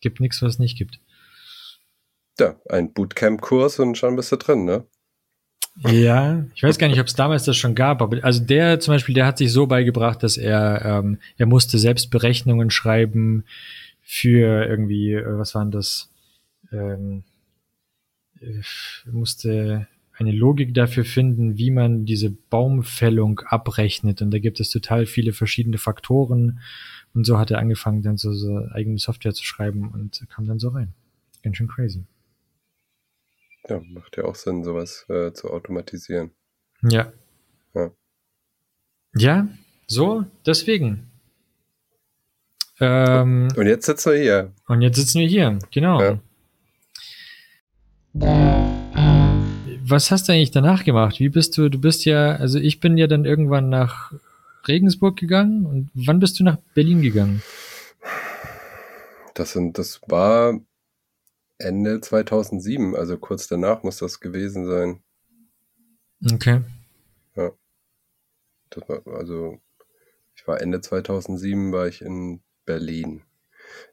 gibt 0.00 0.20
nichts, 0.20 0.40
was 0.40 0.54
es 0.54 0.58
nicht 0.58 0.78
gibt. 0.78 0.98
Ja, 2.40 2.56
ein 2.70 2.94
Bootcamp-Kurs 2.94 3.80
und 3.80 3.98
schon 3.98 4.16
bist 4.16 4.32
du 4.32 4.36
drin, 4.36 4.64
ne? 4.64 4.86
Ja, 5.86 6.44
ich 6.54 6.62
weiß 6.62 6.78
gar 6.78 6.88
nicht, 6.88 7.00
ob 7.00 7.06
es 7.06 7.14
damals 7.14 7.44
das 7.44 7.56
schon 7.56 7.74
gab, 7.74 8.02
aber 8.02 8.24
also 8.24 8.42
der 8.42 8.80
zum 8.80 8.94
Beispiel, 8.94 9.14
der 9.14 9.26
hat 9.26 9.38
sich 9.38 9.52
so 9.52 9.66
beigebracht, 9.66 10.22
dass 10.22 10.36
er, 10.36 10.84
ähm, 10.84 11.18
er 11.36 11.46
musste 11.46 11.78
selbst 11.78 12.10
Berechnungen 12.10 12.70
schreiben 12.70 13.44
für 14.02 14.66
irgendwie, 14.66 15.12
äh, 15.12 15.38
was 15.38 15.54
waren 15.54 15.70
das? 15.70 16.10
Ähm, 16.72 17.22
äh, 18.40 18.62
musste 19.10 19.86
eine 20.18 20.32
Logik 20.32 20.74
dafür 20.74 21.04
finden, 21.04 21.58
wie 21.58 21.70
man 21.70 22.04
diese 22.04 22.30
Baumfällung 22.30 23.40
abrechnet. 23.40 24.20
Und 24.20 24.32
da 24.32 24.40
gibt 24.40 24.58
es 24.58 24.70
total 24.70 25.06
viele 25.06 25.32
verschiedene 25.32 25.78
Faktoren. 25.78 26.60
Und 27.14 27.24
so 27.24 27.38
hat 27.38 27.52
er 27.52 27.58
angefangen, 27.58 28.02
dann 28.02 28.16
so, 28.16 28.32
so 28.32 28.66
eigene 28.72 28.98
Software 28.98 29.32
zu 29.32 29.44
schreiben 29.44 29.88
und 29.90 30.26
kam 30.28 30.46
dann 30.46 30.58
so 30.58 30.70
rein. 30.70 30.92
Ganz 31.42 31.56
schön 31.56 31.68
crazy. 31.68 32.04
Ja, 33.68 33.80
macht 33.86 34.16
ja 34.16 34.24
auch 34.24 34.34
Sinn, 34.34 34.64
sowas 34.64 35.04
äh, 35.08 35.32
zu 35.32 35.50
automatisieren. 35.50 36.30
Ja. 36.82 37.12
Ja. 37.74 37.90
Ja, 39.14 39.48
so, 39.86 40.24
deswegen. 40.46 41.10
Ähm, 42.80 43.48
Und 43.56 43.66
jetzt 43.66 43.86
sitzen 43.86 44.12
wir 44.12 44.18
hier. 44.20 44.52
und 44.68 44.82
jetzt 44.82 44.96
sitzen 44.96 45.20
wir 45.20 45.26
hier, 45.26 45.58
genau. 45.70 46.00
Ja. 46.00 46.18
Was 49.90 50.10
hast 50.10 50.28
du 50.28 50.32
eigentlich 50.32 50.50
danach 50.50 50.84
gemacht? 50.84 51.18
Wie 51.18 51.28
bist 51.28 51.56
du, 51.58 51.68
du 51.68 51.80
bist 51.80 52.04
ja, 52.04 52.36
also 52.36 52.58
ich 52.58 52.80
bin 52.80 52.96
ja 52.98 53.06
dann 53.06 53.24
irgendwann 53.24 53.68
nach 53.68 54.12
Regensburg 54.66 55.16
gegangen 55.16 55.66
und 55.66 55.90
wann 55.94 56.20
bist 56.20 56.38
du 56.38 56.44
nach 56.44 56.58
Berlin 56.74 57.02
gegangen? 57.02 57.42
Das, 59.34 59.52
sind, 59.52 59.78
das 59.78 60.00
war 60.08 60.60
Ende 61.58 62.00
2007, 62.00 62.94
also 62.94 63.18
kurz 63.18 63.48
danach 63.48 63.82
muss 63.82 63.98
das 63.98 64.20
gewesen 64.20 64.66
sein. 64.66 65.02
Okay. 66.32 66.62
Das 68.70 68.86
war, 68.88 69.06
also 69.06 69.58
ich 70.34 70.46
war 70.46 70.60
Ende 70.60 70.80
2007 70.80 71.72
war 71.72 71.86
ich 71.88 72.02
in 72.02 72.42
Berlin. 72.66 73.22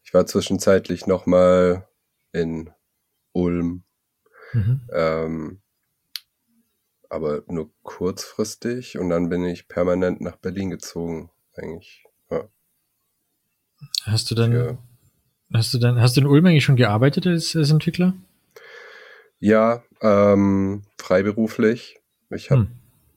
Ich 0.04 0.14
war 0.14 0.26
zwischenzeitlich 0.26 1.08
nochmal 1.08 1.88
in 2.34 2.72
Ulm, 3.32 3.84
Mhm. 4.54 4.82
ähm, 4.92 5.62
aber 7.10 7.44
nur 7.48 7.72
kurzfristig 7.84 8.98
und 8.98 9.10
dann 9.10 9.30
bin 9.30 9.44
ich 9.46 9.68
permanent 9.68 10.22
nach 10.22 10.36
Berlin 10.38 10.70
gezogen, 10.70 11.30
eigentlich. 11.54 12.06
Ja, 12.30 12.48
Hast 14.04 14.30
du 14.32 14.36
dann, 14.36 14.52
für, 14.52 14.78
hast 15.54 15.74
du 15.74 15.78
dann, 15.78 16.00
hast 16.00 16.16
du 16.18 16.22
in 16.22 16.28
Ulm 16.28 16.46
eigentlich 16.46 16.64
schon 16.64 16.76
gearbeitet 16.76 17.28
als, 17.28 17.56
als 17.56 17.72
Entwickler? 17.72 18.14
ja 19.40 19.84
ähm, 20.02 20.84
freiberuflich. 20.98 22.00
Ich 22.32 22.50
habe 22.50 22.62
Hm. 22.62 22.68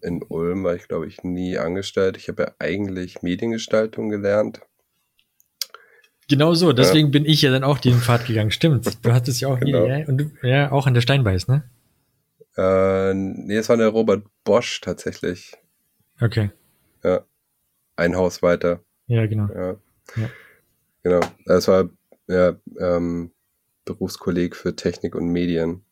in 0.03 0.23
Ulm 0.29 0.65
war 0.65 0.75
ich, 0.75 0.87
glaube 0.89 1.07
ich, 1.07 1.23
nie 1.23 1.57
angestellt. 1.59 2.17
Ich 2.17 2.29
habe 2.29 2.43
ja 2.43 2.53
eigentlich 2.59 3.23
Mediengestaltung 3.23 4.11
gelernt. 4.11 4.61
Genau 6.29 6.53
so, 6.53 6.73
deswegen 6.75 7.11
bin 7.11 7.25
ich 7.25 7.41
ja 7.41 7.51
dann 7.51 7.65
auch 7.65 7.79
den 7.79 7.95
Pfad 7.95 8.27
gegangen. 8.27 8.51
Stimmt. 8.51 8.99
Du 9.05 9.13
hattest 9.13 9.41
ja 9.41 9.49
auch 9.49 9.59
Genau. 9.59 9.85
nie, 9.87 9.89
ja, 10.01 10.07
und 10.07 10.19
du, 10.19 10.31
ja, 10.43 10.71
auch 10.73 10.87
an 10.87 10.93
der 10.95 11.01
Steinbeiß, 11.01 11.49
ne? 11.49 11.63
Äh, 12.57 13.15
nee, 13.15 13.57
es 13.57 13.69
war 13.71 13.77
der 13.79 13.89
Robert 13.89 14.25
Bosch 14.45 14.81
tatsächlich. 14.83 15.53
Okay. 16.21 16.51
Ein 17.97 18.15
Haus 18.17 18.43
weiter. 18.43 18.81
Ja, 19.07 19.27
genau. 19.27 19.49
Ja. 19.55 19.77
Ja. 20.17 20.31
Genau. 21.03 21.21
Das 21.47 21.67
war 21.67 21.89
ja, 22.29 22.57
ähm, 22.79 23.33
Berufskolleg 23.85 24.55
für 24.55 24.77
Technik 24.77 25.15
und 25.15 25.29
Medien. 25.29 25.83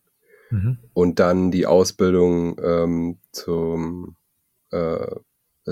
Mhm. 0.50 0.78
Und 0.92 1.18
dann 1.18 1.50
die 1.50 1.66
Ausbildung 1.66 2.58
ähm, 2.62 3.18
zum, 3.32 4.16
äh, 4.70 5.06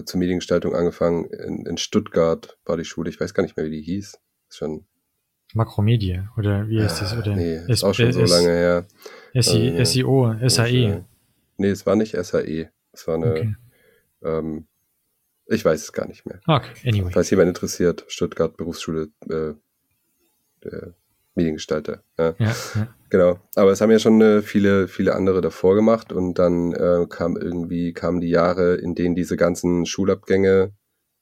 zur 0.04 0.18
Mediengestaltung 0.18 0.75
angefangen. 0.75 1.26
In, 1.26 1.66
in 1.66 1.76
Stuttgart 1.76 2.59
war 2.64 2.76
die 2.76 2.85
Schule. 2.85 3.09
Ich 3.11 3.21
weiß 3.21 3.35
gar 3.35 3.42
nicht 3.42 3.56
mehr, 3.56 3.66
wie 3.66 3.71
die 3.71 3.83
hieß. 3.83 4.18
Ist 4.49 4.56
schon. 4.56 4.87
Makromedia 5.52 6.33
oder 6.37 6.68
wie 6.68 6.83
heißt 6.83 7.02
das? 7.02 7.16
Oder 7.16 7.33
Ah, 7.33 7.37
nee, 7.37 7.54
S- 7.54 7.68
ist 7.68 7.85
auch 7.85 7.94
schon 7.94 8.12
so 8.12 8.25
lange 8.25 8.49
her. 8.49 8.87
SI, 9.40 9.68
Äh, 9.68 9.85
SEO, 9.85 10.35
SAE. 10.49 11.04
Nee, 11.59 11.68
es 11.68 11.87
war 11.87 11.94
nicht 11.94 12.14
SAE. 12.14 12.71
Es 12.92 13.06
war 13.06 13.14
eine. 13.16 13.56
Ähm, 14.23 14.66
ich 15.47 15.64
weiß 15.64 15.80
es 15.83 15.92
gar 15.92 16.09
nicht 16.09 16.26
mehr. 16.26 16.40
Okay, 16.47 16.88
anyway. 16.88 17.12
Falls 17.12 17.30
jemand 17.30 17.49
interessiert, 17.49 18.04
Stuttgart 18.09 18.56
Berufsschule 18.56 19.11
äh, 19.28 19.52
der 20.64 20.94
Mediengestalter. 21.35 22.02
Ja. 22.18 22.35
Ja, 22.38 22.54
ja. 22.75 22.88
Genau. 23.11 23.38
Aber 23.54 23.71
es 23.71 23.80
haben 23.80 23.90
ja 23.90 23.99
schon 23.99 24.21
äh, 24.21 24.42
viele, 24.42 24.88
viele 24.88 25.14
andere 25.14 25.40
davor 25.40 25.75
gemacht 25.75 26.12
und 26.12 26.38
dann 26.38 26.73
äh, 26.73 27.06
kam 27.09 27.37
irgendwie, 27.37 27.92
kamen 27.92 28.21
die 28.21 28.30
Jahre, 28.30 28.75
in 28.75 28.94
denen 28.94 29.14
diese 29.14 29.37
ganzen 29.37 29.87
Schulabgänge 29.87 30.73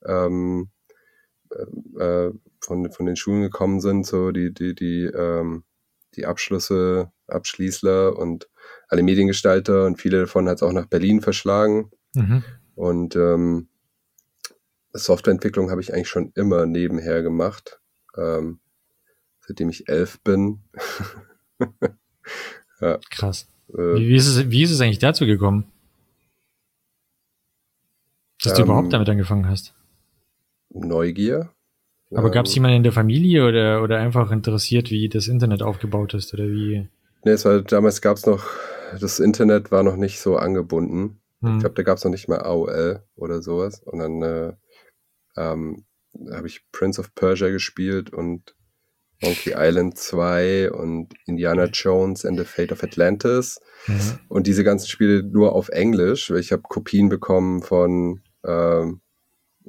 ähm, 0.06 0.70
äh, 1.50 2.02
äh, 2.02 2.32
von, 2.60 2.92
von 2.92 3.06
den 3.06 3.16
Schulen 3.16 3.42
gekommen 3.42 3.80
sind, 3.80 4.06
so 4.06 4.30
die, 4.30 4.52
die, 4.54 4.74
die, 4.74 5.04
ähm, 5.04 5.64
die 6.14 6.26
Abschlüsse, 6.26 7.10
Abschließler 7.26 8.16
und 8.16 8.48
alle 8.88 9.02
Mediengestalter 9.02 9.86
und 9.86 10.00
viele 10.00 10.20
davon 10.20 10.48
hat 10.48 10.56
es 10.56 10.62
auch 10.62 10.72
nach 10.72 10.86
Berlin 10.86 11.20
verschlagen. 11.20 11.90
Mhm. 12.14 12.44
Und 12.74 13.16
ähm, 13.16 13.68
Softwareentwicklung 14.92 15.70
habe 15.70 15.80
ich 15.80 15.92
eigentlich 15.92 16.08
schon 16.08 16.32
immer 16.34 16.66
nebenher 16.66 17.22
gemacht, 17.22 17.80
ähm, 18.16 18.60
seitdem 19.52 19.68
ich 19.68 19.88
elf 19.88 20.18
bin. 20.22 20.60
Krass. 23.10 23.48
Äh, 23.68 23.76
Wie, 23.76 24.08
wie, 24.08 24.16
ist 24.16 24.26
es, 24.26 24.50
wie 24.50 24.62
ist 24.62 24.70
es 24.70 24.80
eigentlich 24.80 24.98
dazu 24.98 25.26
gekommen? 25.26 25.66
Dass 28.42 28.54
du 28.54 28.62
Ähm, 28.62 28.68
überhaupt 28.68 28.92
damit 28.92 29.08
angefangen 29.08 29.46
hast? 29.46 29.74
Neugier. 30.70 31.50
Aber 32.10 32.28
Ähm, 32.28 32.32
gab 32.32 32.46
es 32.46 32.54
jemanden 32.54 32.78
in 32.78 32.82
der 32.82 32.92
Familie 32.92 33.46
oder, 33.46 33.82
oder 33.82 33.98
einfach 33.98 34.30
interessiert, 34.32 34.90
wie 34.90 35.08
das 35.08 35.28
Internet 35.28 35.62
aufgebaut 35.62 36.14
ist 36.14 36.34
oder 36.34 36.48
wie? 36.48 36.88
Nee, 37.24 37.30
es 37.32 37.44
war, 37.44 37.60
damals 37.62 38.00
gab 38.00 38.16
es 38.16 38.26
noch, 38.26 38.44
das 38.98 39.20
Internet 39.20 39.70
war 39.70 39.82
noch 39.82 39.96
nicht 39.96 40.18
so 40.18 40.36
angebunden. 40.36 41.20
Hm. 41.40 41.54
Ich 41.54 41.60
glaube, 41.60 41.74
da 41.74 41.82
gab 41.82 41.98
es 41.98 42.04
noch 42.04 42.10
nicht 42.10 42.28
mal 42.28 42.40
AOL 42.40 43.02
oder 43.14 43.42
sowas. 43.42 43.80
Und 43.84 43.98
dann 44.00 44.22
äh, 44.22 44.52
ähm, 45.36 45.84
habe 46.32 46.46
ich 46.48 46.64
Prince 46.72 47.00
of 47.00 47.14
Persia 47.14 47.50
gespielt 47.50 48.12
und 48.12 48.56
Monkey 49.22 49.54
Island 49.56 49.96
2 49.96 50.72
und 50.72 51.14
Indiana 51.26 51.66
Jones 51.66 52.24
and 52.24 52.38
the 52.38 52.44
Fate 52.44 52.72
of 52.72 52.82
Atlantis. 52.82 53.60
Mhm. 53.86 54.18
Und 54.28 54.46
diese 54.46 54.64
ganzen 54.64 54.88
Spiele 54.88 55.22
nur 55.22 55.54
auf 55.54 55.68
Englisch. 55.68 56.30
Ich 56.30 56.52
habe 56.52 56.62
Kopien 56.62 57.08
bekommen 57.08 57.62
von 57.62 58.20
ähm, 58.44 59.00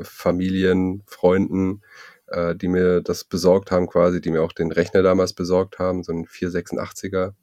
Familien, 0.02 1.04
Freunden, 1.06 1.82
äh, 2.28 2.56
die 2.56 2.68
mir 2.68 3.02
das 3.02 3.24
besorgt 3.24 3.72
haben, 3.72 3.88
quasi, 3.88 4.22
die 4.22 4.32
mir 4.32 4.42
auch 4.42 4.54
den 4.54 4.72
Rechner 4.72 5.04
damals 5.04 5.34
besorgt 5.34 5.80
haben, 5.80 6.04
so 6.04 6.14
ein 6.14 6.26
486er 6.26 7.34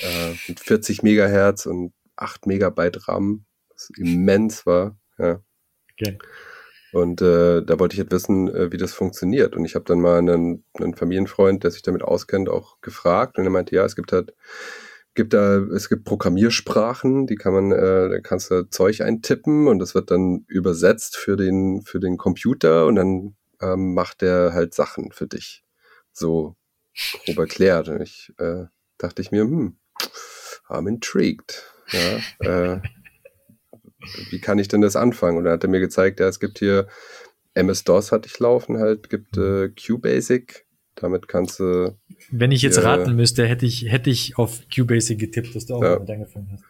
äh, 0.00 0.34
mit 0.48 0.60
40 0.60 1.02
Megahertz 1.02 1.66
und 1.66 1.92
8 2.16 2.46
Megabyte 2.46 3.08
RAM, 3.08 3.44
was 3.70 3.90
immens 3.96 4.66
war. 4.66 4.96
Ja. 5.18 5.40
Okay. 5.92 6.18
Und 6.94 7.20
äh, 7.22 7.60
da 7.62 7.80
wollte 7.80 7.94
ich 7.94 8.00
halt 8.00 8.12
wissen, 8.12 8.48
äh, 8.54 8.70
wie 8.70 8.76
das 8.76 8.94
funktioniert. 8.94 9.56
Und 9.56 9.64
ich 9.64 9.74
habe 9.74 9.84
dann 9.84 10.00
mal 10.00 10.18
einen, 10.18 10.64
einen 10.74 10.94
Familienfreund, 10.94 11.64
der 11.64 11.72
sich 11.72 11.82
damit 11.82 12.02
auskennt, 12.02 12.48
auch 12.48 12.80
gefragt. 12.82 13.36
Und 13.36 13.44
er 13.44 13.50
meinte, 13.50 13.74
ja, 13.74 13.84
es 13.84 13.96
gibt 13.96 14.12
halt, 14.12 14.32
gibt 15.14 15.32
da, 15.34 15.56
es 15.56 15.88
gibt 15.88 16.04
Programmiersprachen, 16.04 17.26
die 17.26 17.34
kann 17.34 17.52
man, 17.52 17.72
äh, 17.72 18.08
da 18.10 18.20
kannst 18.20 18.52
du 18.52 18.68
Zeug 18.70 19.00
eintippen 19.00 19.66
und 19.66 19.80
das 19.80 19.96
wird 19.96 20.12
dann 20.12 20.44
übersetzt 20.46 21.16
für 21.16 21.36
den, 21.36 21.82
für 21.82 21.98
den 21.98 22.16
Computer 22.16 22.86
und 22.86 22.94
dann 22.94 23.34
ähm, 23.60 23.94
macht 23.94 24.22
der 24.22 24.52
halt 24.52 24.72
Sachen 24.72 25.10
für 25.10 25.26
dich. 25.26 25.64
so 26.12 26.54
grob 27.26 27.38
erklärt. 27.38 27.88
Und 27.88 28.02
ich 28.02 28.32
äh, 28.38 28.66
dachte 28.98 29.20
ich 29.20 29.32
mir, 29.32 29.42
hm, 29.42 29.76
I'm 30.68 30.88
intrigued. 30.88 31.64
Ja, 31.90 32.74
äh, 32.74 32.80
wie 34.30 34.40
kann 34.40 34.58
ich 34.58 34.68
denn 34.68 34.80
das 34.80 34.96
anfangen? 34.96 35.38
Und 35.38 35.44
dann 35.44 35.54
hat 35.54 35.64
er 35.64 35.70
mir 35.70 35.80
gezeigt, 35.80 36.20
ja, 36.20 36.28
es 36.28 36.40
gibt 36.40 36.58
hier 36.58 36.86
MS-DOS 37.54 38.10
hatte 38.12 38.28
ich 38.28 38.38
laufen 38.40 38.78
halt, 38.78 39.08
gibt 39.10 39.36
äh, 39.36 39.68
QBasic. 39.68 40.66
Damit 40.96 41.26
kannst 41.28 41.58
du. 41.60 41.96
Wenn 42.30 42.52
ich 42.52 42.62
jetzt 42.62 42.76
Ja. 42.76 42.82
raten 42.84 43.16
müsste, 43.16 43.46
hätte 43.46 43.66
ich, 43.66 43.90
hätte 43.90 44.10
ich 44.10 44.38
auf 44.38 44.60
QBasic 44.72 45.18
getippt, 45.18 45.54
dass 45.54 45.66
du 45.66 45.74
auch 45.74 45.82
Ja. 45.82 45.94
damit 45.94 46.10
angefangen 46.10 46.50
hast. 46.52 46.64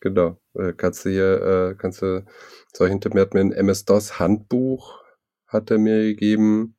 Genau. 0.00 0.38
Äh, 0.54 0.72
kannst 0.76 1.04
du 1.04 1.10
hier, 1.10 1.70
äh, 1.70 1.74
kannst 1.76 2.02
du 2.02 2.24
solchen 2.72 3.00
Tipp, 3.00 3.14
mir 3.14 3.22
hat 3.22 3.34
mir 3.34 3.40
ein 3.40 3.52
MS-DOS 3.52 4.18
Handbuch, 4.20 5.02
hat 5.48 5.70
er 5.70 5.78
mir 5.78 6.04
gegeben. 6.04 6.76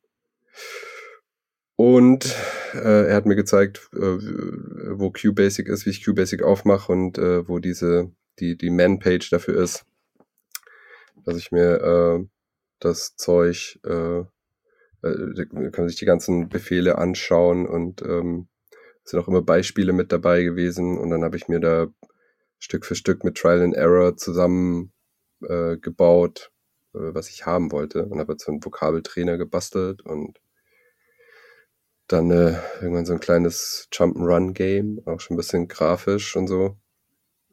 Und 1.76 2.34
äh, 2.74 3.06
er 3.08 3.14
hat 3.14 3.26
mir 3.26 3.36
gezeigt, 3.36 3.88
äh, 3.94 3.98
wo 3.98 5.10
QBasic 5.10 5.68
ist, 5.68 5.86
wie 5.86 5.90
ich 5.90 6.04
QBasic 6.04 6.42
aufmache 6.42 6.90
und 6.90 7.18
äh, 7.18 7.46
wo 7.48 7.58
diese, 7.60 8.10
die, 8.40 8.56
die 8.56 8.70
Man-Page 8.70 9.30
dafür 9.30 9.62
ist. 9.62 9.84
Dass 11.28 11.36
ich 11.36 11.52
mir 11.52 11.82
äh, 11.82 12.26
das 12.80 13.14
Zeug, 13.16 13.78
äh, 13.84 14.20
äh, 15.02 15.70
kann 15.72 15.86
sich 15.86 15.98
die 15.98 16.06
ganzen 16.06 16.48
Befehle 16.48 16.96
anschauen 16.96 17.66
und 17.66 18.00
ähm, 18.00 18.48
sind 19.04 19.20
auch 19.20 19.28
immer 19.28 19.42
Beispiele 19.42 19.92
mit 19.92 20.10
dabei 20.10 20.42
gewesen 20.42 20.96
und 20.96 21.10
dann 21.10 21.22
habe 21.24 21.36
ich 21.36 21.46
mir 21.46 21.60
da 21.60 21.88
Stück 22.58 22.86
für 22.86 22.94
Stück 22.94 23.24
mit 23.24 23.36
Trial 23.36 23.60
and 23.60 23.74
Error 23.76 24.16
zusammen 24.16 24.94
äh, 25.42 25.76
gebaut, 25.76 26.50
äh, 26.94 27.12
was 27.12 27.28
ich 27.28 27.44
haben 27.44 27.72
wollte. 27.72 28.06
Und 28.06 28.20
habe 28.20 28.32
jetzt 28.32 28.46
so 28.46 28.52
einen 28.52 28.64
Vokabeltrainer 28.64 29.36
gebastelt 29.36 30.00
und 30.00 30.40
dann 32.06 32.30
äh, 32.30 32.58
irgendwann 32.80 33.04
so 33.04 33.12
ein 33.12 33.20
kleines 33.20 33.86
Jump'n'Run-Game, 33.92 35.02
auch 35.04 35.20
schon 35.20 35.34
ein 35.34 35.36
bisschen 35.36 35.68
grafisch 35.68 36.36
und 36.36 36.46
so. 36.46 36.78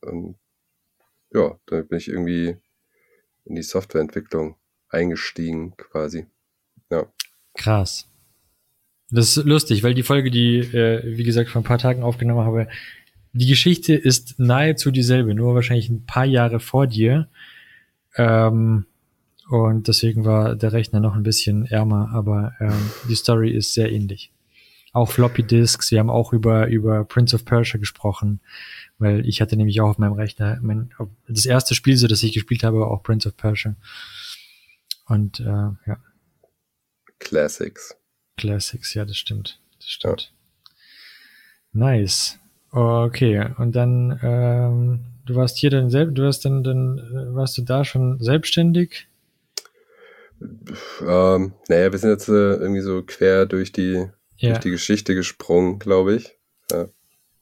Und 0.01 0.39
ja, 1.32 1.60
dann 1.65 1.88
bin 1.89 1.98
ich 1.98 2.08
irgendwie 2.08 2.58
in 3.45 3.55
die 3.55 3.63
Softwareentwicklung 3.63 4.55
eingestiegen 4.89 5.75
quasi. 5.77 6.25
Krass. 7.55 8.07
Das 9.11 9.37
ist 9.37 9.45
lustig, 9.45 9.83
weil 9.83 9.93
die 9.93 10.03
Folge, 10.03 10.31
die, 10.31 10.59
äh, 10.59 11.17
wie 11.17 11.23
gesagt, 11.23 11.49
vor 11.49 11.61
ein 11.61 11.65
paar 11.65 11.77
Tagen 11.77 12.03
aufgenommen 12.03 12.45
habe, 12.45 12.67
die 13.33 13.47
Geschichte 13.47 13.93
ist 13.93 14.39
nahezu 14.39 14.91
dieselbe, 14.91 15.33
nur 15.33 15.55
wahrscheinlich 15.55 15.89
ein 15.89 16.05
paar 16.05 16.25
Jahre 16.25 16.59
vor 16.59 16.87
dir. 16.87 17.27
Ähm, 18.15 18.85
und 19.49 19.87
deswegen 19.87 20.25
war 20.25 20.55
der 20.55 20.73
Rechner 20.73 20.99
noch 20.99 21.15
ein 21.15 21.23
bisschen 21.23 21.65
ärmer, 21.65 22.09
aber 22.13 22.53
ähm, 22.59 22.91
die 23.07 23.15
Story 23.15 23.51
ist 23.51 23.73
sehr 23.73 23.91
ähnlich. 23.91 24.31
Auch 24.95 25.11
Floppy 25.11 25.43
Disks, 25.43 25.91
wir 25.91 25.99
haben 25.99 26.09
auch 26.09 26.31
über, 26.31 26.67
über 26.67 27.03
Prince 27.03 27.35
of 27.35 27.43
Persia 27.43 27.77
gesprochen, 27.79 28.39
weil 28.97 29.27
ich 29.27 29.41
hatte 29.41 29.57
nämlich 29.57 29.81
auch 29.81 29.89
auf 29.89 29.97
meinem 29.97 30.13
Rechner, 30.13 30.57
mein, 30.61 30.91
das 31.27 31.45
erste 31.45 31.75
Spiel, 31.75 31.97
so 31.97 32.07
das 32.07 32.23
ich 32.23 32.33
gespielt 32.33 32.63
habe, 32.63 32.79
war 32.79 32.89
auch 32.89 33.03
Prince 33.03 33.27
of 33.27 33.35
Persia. 33.35 33.75
Und 35.05 35.41
äh, 35.41 35.43
ja, 35.43 35.97
Classics. 37.19 37.95
Classics, 38.37 38.93
ja, 38.93 39.03
das 39.03 39.17
stimmt. 39.17 39.59
Das 39.79 39.89
stimmt. 39.89 40.33
Nice. 41.73 42.39
Okay, 42.71 43.49
und 43.57 43.75
dann, 43.75 44.19
ähm, 44.21 45.05
du 45.25 45.35
warst 45.35 45.57
hier 45.57 45.71
dann 45.71 45.89
selbst, 45.89 46.17
du 46.17 46.23
warst 46.23 46.45
dann, 46.45 46.63
dann, 46.63 46.99
äh, 46.99 47.35
warst 47.35 47.57
du 47.57 47.63
da 47.63 47.83
schon 47.83 48.21
selbstständig? 48.21 49.07
Ähm, 51.01 51.53
naja, 51.67 51.91
wir 51.91 51.99
sind 51.99 52.11
jetzt 52.11 52.29
äh, 52.29 52.55
irgendwie 52.55 52.81
so 52.81 53.01
quer 53.03 53.45
durch 53.45 53.71
die, 53.71 54.07
Ja. 54.38 54.50
durch 54.50 54.60
die 54.60 54.70
Geschichte 54.72 55.15
gesprungen, 55.15 55.80
glaube 55.80 56.15
ich. 56.15 56.38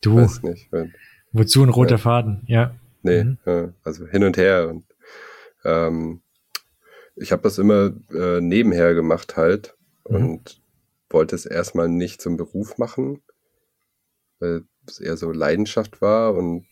Du, 0.02 0.18
Weiß 0.18 0.44
nicht. 0.44 0.72
weil- 0.72 0.94
wozu 1.32 1.64
ein 1.64 1.70
roter 1.70 1.92
Ja. 1.96 1.98
Faden? 1.98 2.44
Ja. 2.48 2.76
Nee, 3.02 3.24
Mhm. 3.46 3.74
also 3.84 4.06
hin 4.08 4.24
und 4.24 4.38
her. 4.38 4.70
Und 4.70 4.86
ähm, 5.66 6.22
ich 7.16 7.32
habe 7.32 7.42
das 7.44 7.58
immer 7.58 7.94
äh, 8.14 8.42
nebenher 8.42 8.94
gemacht 8.94 9.38
halt 9.38 9.76
Mhm. 10.10 10.16
und 10.16 10.62
wollte 11.10 11.36
es 11.36 11.46
erstmal 11.46 11.88
nicht 11.90 12.22
zum 12.22 12.38
Beruf 12.38 12.78
machen, 12.78 13.22
weil 14.40 14.64
es 14.88 15.00
eher 15.00 15.16
so 15.18 15.32
Leidenschaft 15.32 16.02
war 16.02 16.34
und 16.36 16.66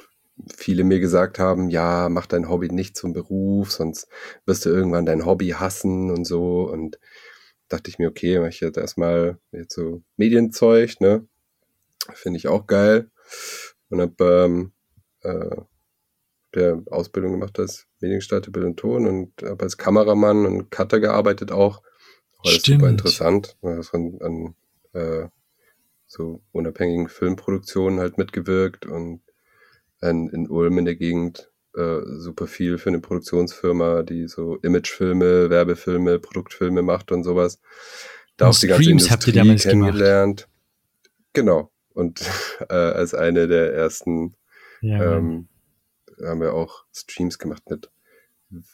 viele 0.56 0.84
mir 0.84 1.00
gesagt 1.00 1.38
haben, 1.40 1.70
ja, 1.70 2.10
mach 2.10 2.26
dein 2.26 2.50
Hobby 2.50 2.70
nicht 2.70 2.98
zum 2.98 3.14
Beruf, 3.14 3.72
sonst 3.72 4.08
wirst 4.46 4.66
du 4.66 4.70
irgendwann 4.70 5.06
dein 5.06 5.26
Hobby 5.26 5.50
hassen 5.50 6.10
und 6.12 6.26
so. 6.26 6.64
Und 6.70 6.98
dachte 7.72 7.90
ich 7.90 8.00
mir, 8.00 8.10
okay, 8.10 8.40
mach 8.40 8.50
ich 8.50 8.60
jetzt 8.60 8.78
erstmal 8.78 9.38
jetzt 9.52 9.74
so 9.74 10.04
Medienzeug, 10.18 11.00
ne? 11.00 11.28
Finde 12.14 12.38
ich 12.38 12.48
auch 12.48 12.68
geil. 12.68 13.10
Und 13.90 14.02
hab 14.02 14.20
ähm, 14.22 14.74
äh, 15.22 15.56
der 16.54 16.84
Ausbildung 16.90 17.34
gemacht 17.34 17.60
als 17.60 17.88
Mediengestalter 18.00 18.52
Bild 18.52 18.66
und 18.66 18.78
Ton 18.78 19.08
und 19.08 19.32
habe 19.44 19.64
als 19.64 19.78
Kameramann 19.78 20.46
und 20.46 20.72
Cutter 20.72 21.00
gearbeitet 21.00 21.52
auch. 21.52 21.82
War 22.44 22.54
das 22.54 22.64
super 22.64 22.90
interessant. 22.90 23.58
Da 23.62 23.78
hast 23.78 23.94
an, 23.94 24.18
an 24.22 24.56
äh, 24.94 25.28
so 26.08 26.42
unabhängigen 26.52 27.08
Filmproduktionen 27.08 28.00
halt 28.00 28.18
mitgewirkt 28.18 28.86
und 28.86 29.22
in, 30.02 30.30
in 30.30 30.50
Ulm 30.50 30.80
in 30.80 30.86
der 30.86 30.96
Gegend 30.96 31.51
äh, 31.76 32.00
super 32.18 32.48
viel 32.48 32.78
für 32.78 32.90
eine 32.90 33.00
Produktionsfirma, 33.00 34.04
die 34.04 34.28
so 34.28 34.58
Imagefilme, 34.58 35.50
Werbefilme, 35.50 36.20
Produktfilme 36.20 36.82
macht 36.82 37.12
und 37.12 37.24
sowas. 37.24 37.60
Da 38.38 38.48
Und 38.48 38.56
auch 38.56 38.60
die 38.60 38.68
ganze 38.68 38.84
Streams 38.84 39.04
Industrie 39.04 39.14
habt 39.14 39.28
ihr 39.28 39.34
damals 39.34 39.64
gemacht. 39.64 39.72
kennengelernt. 39.72 40.48
Genau. 41.34 41.72
Und 41.94 42.22
äh, 42.70 42.74
als 42.74 43.14
eine 43.14 43.48
der 43.48 43.74
ersten 43.74 44.36
Ja. 44.82 45.18
Ähm, 45.18 45.48
haben 46.24 46.42
wir 46.42 46.54
auch 46.54 46.86
Streams 46.94 47.40
gemacht 47.40 47.64
mit 47.70 47.90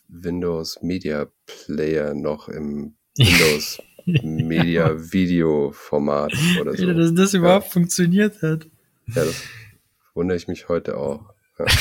Windows 0.07 0.81
Media 0.81 1.27
Player 1.45 2.13
noch 2.13 2.49
im 2.49 2.95
Windows 3.17 3.79
Media 4.05 4.95
Video 5.11 5.71
Format 5.71 6.33
oder 6.61 6.75
so. 6.75 6.87
Wie 6.87 7.15
das, 7.15 7.33
überhaupt 7.33 7.67
funktioniert 7.71 8.41
hat. 8.41 8.65
Ja, 9.07 9.25
das 9.25 9.43
wundere 10.13 10.37
ich 10.37 10.47
mich 10.47 10.69
heute 10.69 10.97
auch. 10.97 11.33
Ja. 11.59 11.65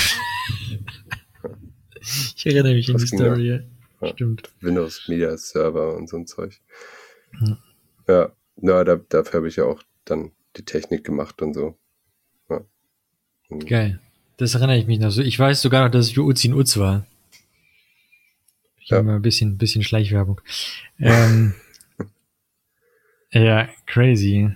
Ich 2.37 2.47
erinnere 2.47 2.75
mich 2.75 2.89
an 2.89 2.97
die 2.97 3.03
ja. 3.03 3.07
Story. 3.07 3.49
Ja. 3.49 3.61
Ja. 4.01 4.13
Stimmt. 4.13 4.51
Windows 4.61 5.09
Media 5.09 5.37
Server 5.37 5.97
und 5.97 6.09
so 6.09 6.17
ein 6.17 6.27
Zeug. 6.27 6.61
Ja. 7.41 7.59
Ja, 8.09 8.33
ja 8.63 8.85
da, 8.85 8.97
dafür 8.97 9.39
habe 9.39 9.49
ich 9.49 9.57
ja 9.57 9.65
auch 9.65 9.83
dann 10.05 10.33
die 10.57 10.65
Technik 10.65 11.05
gemacht 11.05 11.41
und 11.43 11.55
so. 11.55 11.77
Ja. 12.49 12.61
Und 13.49 13.67
Geil. 13.67 14.01
Das 14.37 14.55
erinnere 14.55 14.77
ich 14.77 14.87
mich 14.87 14.99
noch 14.99 15.11
so. 15.11 15.23
Ich 15.23 15.39
weiß 15.39 15.63
sogar 15.63 15.85
noch, 15.85 15.91
dass 15.91 16.09
ich 16.09 16.15
für 16.15 16.23
Uzi 16.23 16.49
in 16.49 16.55
Uz 16.55 16.77
war. 16.77 17.07
Ich 18.81 18.91
Ja. 18.91 18.99
habe 18.99 19.07
mal 19.07 19.17
ein 19.17 19.23
bisschen, 19.23 19.57
bisschen 19.59 19.83
Schleichwerbung. 19.83 20.41
Ähm, 21.01 21.55
ja, 23.33 23.69
crazy. 23.87 24.51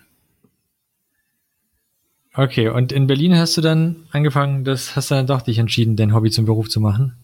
Okay, 2.35 2.69
und 2.69 2.93
in 2.93 3.07
Berlin 3.07 3.37
hast 3.37 3.57
du 3.57 3.61
dann 3.61 4.07
angefangen, 4.13 4.65
das 4.65 4.95
hast 4.95 5.11
du 5.11 5.17
dann 5.17 5.27
doch 5.27 5.43
dich 5.43 5.59
entschieden, 5.59 5.97
dein 5.97 6.15
Hobby 6.15 6.31
zum 6.31 6.45
Beruf 6.45 6.69
zu 6.69 6.81
machen? 6.81 7.17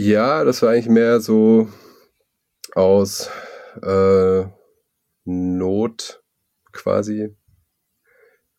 Ja, 0.00 0.44
das 0.44 0.62
war 0.62 0.70
eigentlich 0.70 0.88
mehr 0.88 1.20
so 1.20 1.68
aus 2.76 3.30
äh, 3.82 4.44
Not 5.24 6.22
quasi 6.70 7.34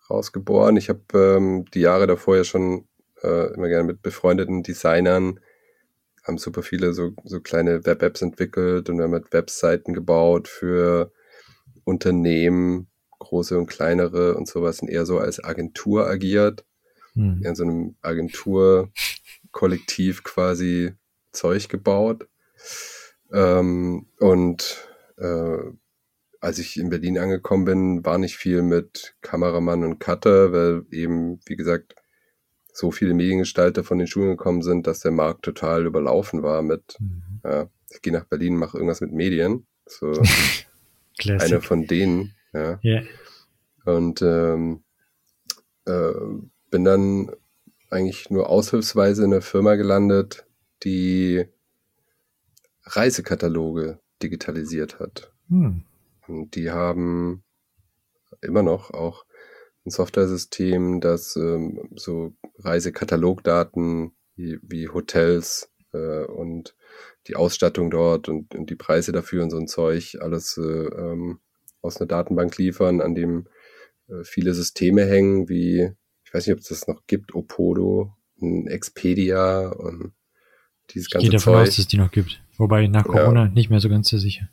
rausgeboren. 0.10 0.76
Ich 0.76 0.90
habe 0.90 1.00
ähm, 1.14 1.64
die 1.74 1.80
Jahre 1.80 2.08
davor 2.08 2.36
ja 2.36 2.44
schon 2.44 2.90
äh, 3.24 3.54
immer 3.54 3.70
gerne 3.70 3.86
mit 3.86 4.02
befreundeten 4.02 4.64
Designern, 4.64 5.40
haben 6.26 6.38
super 6.38 6.62
viele 6.62 6.94
so, 6.94 7.14
so 7.24 7.40
kleine 7.40 7.86
Web-Apps 7.86 8.22
entwickelt 8.22 8.90
und 8.90 8.98
wir 8.98 9.06
haben 9.06 9.12
mit 9.12 9.32
Webseiten 9.32 9.94
gebaut 9.94 10.50
für 10.50 11.14
Unternehmen, 11.86 12.90
große 13.20 13.58
und 13.58 13.68
kleinere 13.68 14.36
und 14.36 14.50
sowas, 14.50 14.82
und 14.82 14.90
eher 14.90 15.06
so 15.06 15.20
als 15.20 15.42
Agentur 15.42 16.06
agiert 16.06 16.66
Hm. 17.14 17.42
in 17.44 17.56
so 17.56 17.64
einem 17.64 17.96
Agenturkollektiv 18.02 20.24
quasi 20.24 20.94
Zeug 21.32 21.70
gebaut. 21.70 22.28
Ähm, 23.32 24.08
und 24.20 24.88
äh, 25.18 25.58
als 26.42 26.58
ich 26.60 26.78
in 26.78 26.90
Berlin 26.90 27.18
angekommen 27.20 27.66
bin, 27.66 28.06
war 28.06 28.18
nicht 28.18 28.38
viel 28.38 28.62
mit 28.62 29.16
Kameramann 29.22 29.84
und 29.84 30.00
Cutter, 30.00 30.52
weil 30.52 30.84
eben, 30.92 31.40
wie 31.46 31.56
gesagt, 31.56 31.96
so 32.72 32.92
viele 32.92 33.14
Mediengestalter 33.14 33.84
von 33.84 33.98
den 33.98 34.08
Schulen 34.08 34.32
gekommen 34.38 34.62
sind, 34.62 34.88
dass 34.88 35.02
der 35.02 35.12
Markt 35.12 35.44
total 35.44 35.86
überlaufen 35.86 36.44
war 36.44 36.62
mit, 36.62 36.96
Mhm. 37.00 37.42
ja, 37.44 37.70
ich 37.90 38.02
gehe 38.02 38.14
nach 38.14 38.26
Berlin, 38.26 38.56
mache 38.56 38.78
irgendwas 38.78 39.02
mit 39.02 39.12
Medien. 39.12 39.66
So 39.86 40.14
einer 41.28 41.62
von 41.62 41.88
denen, 41.88 42.36
ja. 42.54 42.80
Ja. 42.82 43.02
Und 43.86 44.22
ähm, 44.22 44.84
äh, 45.86 46.14
bin 46.70 46.84
dann 46.86 47.32
eigentlich 47.90 48.30
nur 48.30 48.50
aushilfsweise 48.50 49.26
in 49.26 49.34
einer 49.34 49.42
Firma 49.42 49.76
gelandet, 49.76 50.46
die 50.84 51.46
Reisekataloge 52.84 54.00
digitalisiert 54.22 55.00
hat. 55.00 55.32
Hm. 55.50 55.84
Und 56.28 56.56
die 56.56 56.72
haben 56.72 57.44
immer 58.42 58.64
noch 58.64 58.92
auch 58.92 59.26
ein 59.86 59.92
Software-System, 59.92 61.02
das 61.02 61.36
ähm, 61.36 61.90
so 61.96 62.34
Reisekatalogdaten 62.60 64.12
wie, 64.36 64.60
wie 64.62 64.90
Hotels 64.90 65.72
äh, 65.94 66.26
und 66.26 66.76
die 67.28 67.36
Ausstattung 67.36 67.90
dort 67.90 68.30
und, 68.30 68.56
und, 68.56 68.70
die 68.70 68.76
Preise 68.76 69.12
dafür 69.12 69.44
und 69.44 69.50
so 69.50 69.58
ein 69.58 69.68
Zeug 69.68 70.18
alles 70.20 70.58
äh, 70.58 70.62
ähm, 70.62 71.40
aus 71.82 71.98
einer 71.98 72.08
Datenbank 72.08 72.58
liefern, 72.58 73.02
an 73.02 73.16
dem 73.16 73.48
äh, 74.08 74.24
viele 74.24 74.54
Systeme 74.54 75.06
hängen, 75.06 75.50
wie, 75.50 75.92
ich 76.24 76.34
weiß 76.34 76.46
nicht, 76.46 76.54
ob 76.54 76.60
es 76.60 76.70
das 76.70 76.88
noch 76.88 77.06
gibt, 77.08 77.34
Opodo, 77.34 78.14
Expedia 78.42 79.70
und 79.70 80.14
dieses 80.94 81.10
ganze 81.10 81.26
Ich 81.26 81.32
gehe 81.32 81.38
davon 81.40 81.54
Zeug. 81.54 81.62
aus, 81.64 81.70
dass 81.70 81.80
es 81.80 81.88
die 81.88 81.98
noch 81.98 82.12
gibt. 82.12 82.42
Wobei 82.58 82.88
nach 82.88 83.06
Corona 83.06 83.48
nicht 83.48 83.70
mehr 83.70 83.80
so 83.80 83.90
ganz 83.90 84.10
so 84.10 84.18
sicher. 84.18 84.50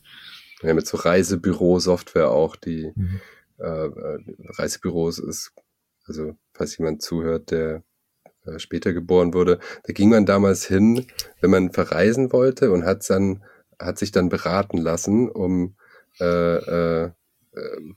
Ja, 0.62 0.72
mit 0.74 0.86
so 0.86 0.96
Reisebüro-Software 0.96 2.30
auch, 2.30 2.56
die 2.56 2.92
Mhm. 2.94 3.20
äh, 3.58 3.64
äh, 3.86 4.18
Reisebüros 4.58 5.18
ist, 5.18 5.52
also 6.06 6.36
falls 6.54 6.76
jemand 6.78 7.02
zuhört, 7.02 7.50
der 7.50 7.82
äh, 8.44 8.58
später 8.58 8.92
geboren 8.92 9.34
wurde, 9.34 9.58
da 9.84 9.92
ging 9.92 10.08
man 10.10 10.24
damals 10.26 10.66
hin, 10.66 11.06
wenn 11.40 11.50
man 11.50 11.72
verreisen 11.72 12.32
wollte 12.32 12.70
und 12.70 12.84
hat 12.84 13.08
dann 13.10 13.42
hat 13.78 13.98
sich 13.98 14.10
dann 14.10 14.30
beraten 14.30 14.78
lassen, 14.78 15.28
um 15.28 15.74
äh, 16.18 16.24
äh, 16.24 17.04
äh, 17.04 17.12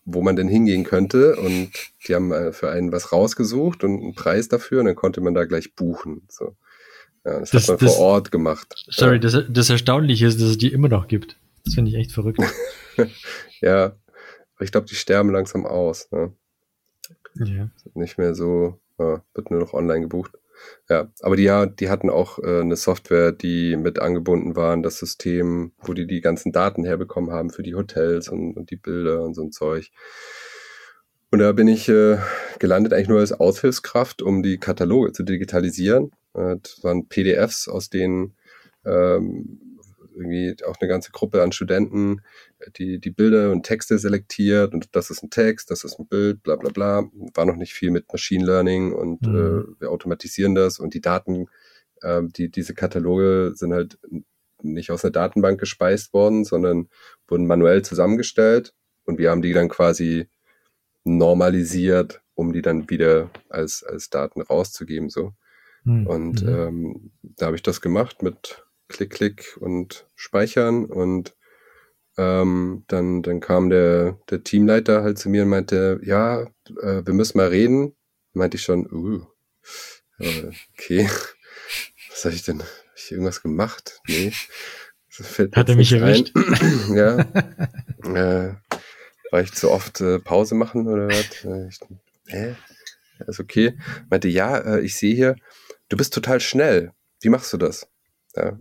wo 0.04 0.22
man 0.22 0.36
denn 0.36 0.50
hingehen 0.50 0.84
könnte 0.84 1.38
und 1.38 1.72
die 2.08 2.16
haben 2.16 2.32
äh, 2.34 2.52
für 2.52 2.70
einen 2.72 2.92
was 2.92 3.12
rausgesucht 3.14 3.84
und 3.86 4.02
einen 4.02 4.14
Preis 4.16 4.50
dafür 4.50 4.80
und 4.82 4.88
dann 4.88 4.96
konnte 4.96 5.22
man 5.22 5.34
da 5.34 5.46
gleich 5.46 5.76
buchen. 5.76 6.24
So. 6.30 6.56
Ja, 7.30 7.40
das, 7.40 7.52
Das- 7.52 7.70
hat 7.70 7.82
man 7.82 7.88
das- 7.88 7.96
vor 7.96 8.06
Ort 8.06 8.32
gemacht. 8.32 8.74
Sorry, 8.90 9.14
ja. 9.14 9.20
das, 9.20 9.44
das 9.50 9.70
Erstaunliche 9.70 10.26
ist, 10.26 10.40
dass 10.42 10.50
es 10.50 10.58
die 10.58 10.72
immer 10.72 10.90
noch 10.90 11.08
gibt. 11.08 11.38
Das 11.66 11.76
finde 11.76 11.92
ich 11.92 11.98
echt 11.98 12.12
verrückt. 12.12 12.40
ja, 13.62 13.86
aber 13.86 14.64
ich 14.64 14.72
glaube, 14.72 14.88
die 14.88 14.96
sterben 14.96 15.32
langsam 15.32 15.66
aus. 15.66 16.10
Ne? 16.12 16.34
ja. 17.36 17.70
nicht 17.94 18.18
mehr 18.18 18.34
so, 18.34 18.80
ja, 18.98 19.24
wird 19.34 19.52
nur 19.52 19.60
noch 19.60 19.74
online 19.74 20.02
gebucht. 20.02 20.32
Ja, 20.90 21.10
aber 21.22 21.38
die, 21.38 21.50
die 21.80 21.90
hatten 21.90 22.10
auch 22.10 22.40
äh, 22.40 22.62
eine 22.62 22.76
Software, 22.76 23.32
die 23.32 23.78
mit 23.78 24.00
angebunden 24.00 24.56
waren, 24.56 24.84
das 24.84 24.98
System, 24.98 25.72
wo 25.78 25.94
die 25.94 26.08
die 26.08 26.20
ganzen 26.20 26.52
Daten 26.52 26.84
herbekommen 26.84 27.32
haben 27.32 27.50
für 27.50 27.64
die 27.64 27.76
Hotels 27.76 28.28
und, 28.28 28.58
und 28.58 28.70
die 28.72 28.76
Bilder 28.76 29.22
und 29.24 29.36
so 29.36 29.44
ein 29.44 29.52
Zeug. 29.52 29.92
Und 31.32 31.40
da 31.40 31.52
bin 31.52 31.68
ich 31.68 31.88
äh, 31.90 32.18
gelandet 32.58 32.94
eigentlich 32.94 33.08
nur 33.10 33.20
als 33.20 33.34
Aushilfskraft, 33.34 34.22
um 34.22 34.42
die 34.42 34.58
Kataloge 34.58 35.12
zu 35.12 35.24
digitalisieren. 35.24 36.12
Das 36.34 36.84
waren 36.84 37.08
PDFs, 37.08 37.68
aus 37.68 37.90
denen 37.90 38.36
ähm, 38.86 39.78
irgendwie 40.16 40.56
auch 40.66 40.76
eine 40.80 40.90
ganze 40.90 41.12
Gruppe 41.12 41.42
an 41.42 41.52
Studenten 41.52 42.22
die, 42.78 43.00
die 43.00 43.10
Bilder 43.10 43.52
und 43.52 43.64
Texte 43.64 43.98
selektiert 43.98 44.74
und 44.74 44.90
das 44.96 45.10
ist 45.10 45.24
ein 45.24 45.30
Text, 45.30 45.72
das 45.72 45.84
ist 45.84 46.00
ein 46.00 46.08
Bild, 46.08 46.44
bla 46.44 46.56
bla 46.56 46.70
bla. 46.70 47.10
War 47.34 47.46
noch 47.46 47.56
nicht 47.56 47.74
viel 47.74 47.92
mit 47.92 48.12
Machine 48.12 48.46
Learning 48.46 48.94
und 48.94 49.22
Mhm. 49.22 49.36
äh, 49.36 49.82
wir 49.82 49.92
automatisieren 49.92 50.56
das 50.56 50.80
und 50.80 50.94
die 50.94 51.02
Daten, 51.02 51.48
äh, 52.02 52.22
die, 52.24 52.50
diese 52.52 52.74
Kataloge 52.74 53.54
sind 53.56 53.74
halt 53.74 53.98
nicht 54.62 54.92
aus 54.92 55.04
einer 55.06 55.12
Datenbank 55.12 55.60
gespeist 55.60 56.14
worden, 56.14 56.44
sondern 56.44 56.90
wurden 57.28 57.48
manuell 57.48 57.82
zusammengestellt 57.82 58.74
und 59.06 59.18
wir 59.20 59.32
haben 59.32 59.42
die 59.42 59.54
dann 59.54 59.70
quasi 59.70 60.28
normalisiert, 61.04 62.22
um 62.36 62.54
die 62.54 62.62
dann 62.62 62.90
wieder 62.90 63.30
als, 63.50 63.84
als 63.84 64.10
Daten 64.10 64.42
rauszugeben. 64.42 65.10
So. 65.10 65.34
Hm. 65.84 66.08
Und 66.08 66.44
Mhm. 66.44 66.50
ähm, 66.50 67.12
da 67.22 67.48
habe 67.48 67.56
ich 67.56 67.64
das 67.64 67.82
gemacht 67.82 68.22
mit 68.22 68.66
Klick, 68.88 69.12
Klick 69.12 69.58
und 69.60 70.08
Speichern 70.16 70.86
und 70.86 71.36
ähm, 72.18 72.84
dann, 72.88 73.22
dann 73.22 73.40
kam 73.40 73.70
der, 73.70 74.20
der 74.30 74.44
Teamleiter 74.44 75.04
halt 75.04 75.18
zu 75.18 75.30
mir 75.30 75.44
und 75.44 75.50
meinte, 75.50 76.02
ja, 76.04 76.42
äh, 76.82 77.06
wir 77.06 77.14
müssen 77.14 77.38
mal 77.38 77.48
reden. 77.48 77.96
Meinte 78.34 78.58
ich 78.58 78.64
schon, 78.64 78.92
uh, 78.92 79.26
okay, 80.74 81.10
was 82.10 82.26
habe 82.26 82.36
ich 82.36 82.44
denn? 82.44 82.60
Habe 82.60 82.70
ich 82.96 83.12
irgendwas 83.12 83.42
gemacht? 83.42 84.02
Nee. 84.08 84.34
Hat 85.54 85.70
er 85.70 85.76
mich 85.76 85.96
ein. 85.96 86.30
ja. 86.96 87.20
äh, 88.50 88.56
war 89.32 89.42
ich 89.42 89.54
zu 89.54 89.72
oft 89.72 90.02
äh, 90.02 90.20
Pause 90.20 90.56
machen 90.56 90.88
oder 90.88 91.08
was? 91.08 91.44
Äh, 91.46 91.70
hä? 92.28 92.56
Ja, 93.20 93.26
Ist 93.28 93.40
okay. 93.40 93.78
Meinte, 94.10 94.28
ja, 94.28 94.58
äh, 94.58 94.82
ich 94.82 94.96
sehe 94.96 95.16
hier, 95.16 95.36
du 95.90 95.98
bist 95.98 96.14
total 96.14 96.40
schnell. 96.40 96.92
Wie 97.22 97.30
machst 97.30 97.52
du 97.54 97.58
das? 97.58 97.88
Ja. 98.36 98.58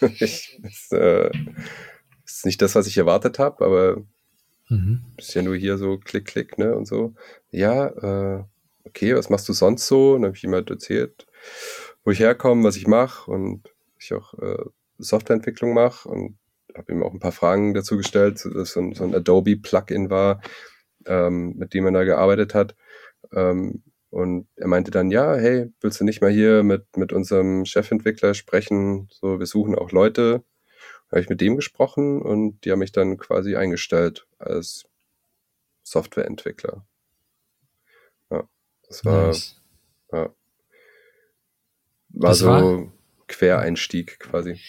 ich, 0.18 0.58
das, 0.62 0.88
äh, 0.92 1.30
ist 2.24 2.46
nicht 2.46 2.62
das, 2.62 2.74
was 2.74 2.86
ich 2.86 2.96
erwartet 2.98 3.38
habe, 3.38 3.64
aber 3.64 4.02
Mhm. 4.72 5.00
ist 5.16 5.34
ja 5.34 5.42
nur 5.42 5.56
hier 5.56 5.78
so 5.78 5.98
klick, 5.98 6.26
klick, 6.26 6.56
ne, 6.56 6.76
und 6.76 6.86
so. 6.86 7.12
Ja, 7.50 7.88
äh, 7.88 8.44
okay, 8.84 9.16
was 9.16 9.28
machst 9.28 9.48
du 9.48 9.52
sonst 9.52 9.84
so? 9.88 10.12
Und 10.14 10.22
dann 10.22 10.28
habe 10.28 10.36
ich 10.36 10.44
ihm 10.44 10.54
halt 10.54 10.70
erzählt, 10.70 11.26
wo 12.04 12.12
ich 12.12 12.20
herkomme, 12.20 12.62
was 12.62 12.76
ich 12.76 12.86
mache 12.86 13.28
und 13.30 13.64
ich 13.98 14.14
auch 14.14 14.32
äh, 14.34 14.64
Softwareentwicklung 14.98 15.74
mache 15.74 16.08
und 16.08 16.38
habe 16.76 16.92
ihm 16.92 17.02
auch 17.02 17.12
ein 17.12 17.20
paar 17.20 17.32
Fragen 17.32 17.74
dazu 17.74 17.96
gestellt, 17.96 18.44
dass 18.54 18.72
so 18.72 18.80
ein, 18.80 18.94
so 18.94 19.04
ein 19.04 19.14
Adobe-Plugin 19.14 20.10
war, 20.10 20.40
ähm, 21.06 21.54
mit 21.56 21.74
dem 21.74 21.86
er 21.86 21.92
da 21.92 22.04
gearbeitet 22.04 22.54
hat. 22.54 22.74
Ähm, 23.32 23.82
und 24.10 24.48
er 24.56 24.66
meinte 24.66 24.90
dann, 24.90 25.10
ja, 25.10 25.34
hey, 25.36 25.72
willst 25.80 26.00
du 26.00 26.04
nicht 26.04 26.20
mal 26.20 26.30
hier 26.32 26.62
mit, 26.64 26.96
mit 26.96 27.12
unserem 27.12 27.64
Chefentwickler 27.64 28.34
sprechen? 28.34 29.08
So, 29.12 29.38
wir 29.38 29.46
suchen 29.46 29.74
auch 29.76 29.92
Leute. 29.92 30.42
Habe 31.10 31.20
ich 31.20 31.28
mit 31.28 31.40
dem 31.40 31.56
gesprochen 31.56 32.22
und 32.22 32.64
die 32.64 32.70
haben 32.72 32.78
mich 32.80 32.92
dann 32.92 33.16
quasi 33.18 33.56
eingestellt 33.56 34.26
als 34.38 34.84
Softwareentwickler. 35.82 36.84
Ja, 38.30 38.48
das 38.86 39.04
war, 39.04 39.26
Nice. 39.28 39.60
war 40.10 40.34
Das 42.10 42.38
so 42.38 42.46
war- 42.46 42.92
Quereinstieg 43.28 44.18
quasi. 44.20 44.60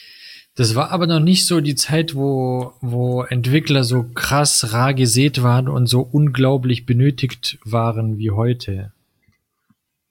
Das 0.55 0.75
war 0.75 0.91
aber 0.91 1.07
noch 1.07 1.19
nicht 1.21 1.47
so 1.47 1.61
die 1.61 1.75
Zeit, 1.75 2.13
wo, 2.13 2.73
wo 2.81 3.23
Entwickler 3.23 3.83
so 3.83 4.03
krass 4.13 4.73
rar 4.73 4.93
gesät 4.93 5.41
waren 5.43 5.69
und 5.69 5.87
so 5.87 6.01
unglaublich 6.01 6.85
benötigt 6.85 7.57
waren 7.63 8.17
wie 8.17 8.31
heute. 8.31 8.91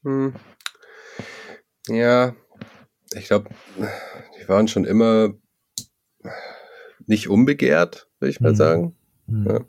Hm. 0.03 0.35
Ja, 1.89 2.35
ich 3.15 3.27
glaube, 3.27 3.51
die 4.41 4.49
waren 4.49 4.67
schon 4.69 4.85
immer 4.87 5.35
nicht 7.07 7.29
unbegehrt, 7.29 8.09
würde 8.19 8.31
ich 8.31 8.41
mal 8.41 8.53
Mhm. 8.53 8.57
sagen. 8.57 8.97
Hm. 9.29 9.47
Ja. 9.47 9.61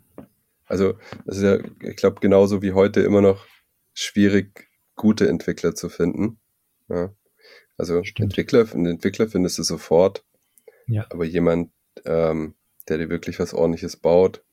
Also, 0.68 0.94
das 1.26 1.38
ist 1.38 1.44
ja, 1.44 1.58
ich 1.82 1.98
glaube, 1.98 2.22
genauso 2.22 2.62
wie 2.62 2.72
heute 2.72 3.02
immer 3.02 3.22
noch 3.22 3.46
schwierig, 3.94 4.70
gute 4.96 5.28
Entwickler 5.28 5.76
zu 5.76 5.90
finden. 5.90 6.40
Ja. 6.88 7.14
Also, 7.78 8.04
Stimmt. 8.04 8.32
Entwickler, 8.32 8.66
einen 8.74 8.86
Entwickler 8.86 9.28
findest 9.28 9.58
du 9.58 9.64
sofort, 9.64 10.24
Ja. 10.88 11.06
aber 11.10 11.26
jemand, 11.26 11.72
ähm, 12.06 12.56
der 12.88 12.98
dir 12.98 13.10
wirklich 13.10 13.40
was 13.40 13.54
ordentliches 13.54 13.96
baut, 13.98 14.44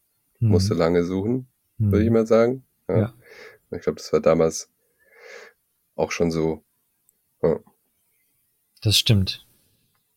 Hm. 0.41 0.49
musst 0.49 0.71
du 0.71 0.75
lange 0.75 1.05
suchen, 1.05 1.49
Hm. 1.79 1.93
würde 1.93 2.05
ich 2.05 2.11
mal 2.11 2.27
sagen. 2.27 2.65
Ja. 2.89 2.99
Ja. 2.99 3.15
Ich 3.73 3.83
glaube, 3.83 3.97
das 3.97 4.13
war 4.13 4.21
damals 4.21 4.71
auch 5.95 6.11
schon 6.13 6.31
so. 6.31 6.65
Das 8.81 8.97
stimmt. 8.97 9.45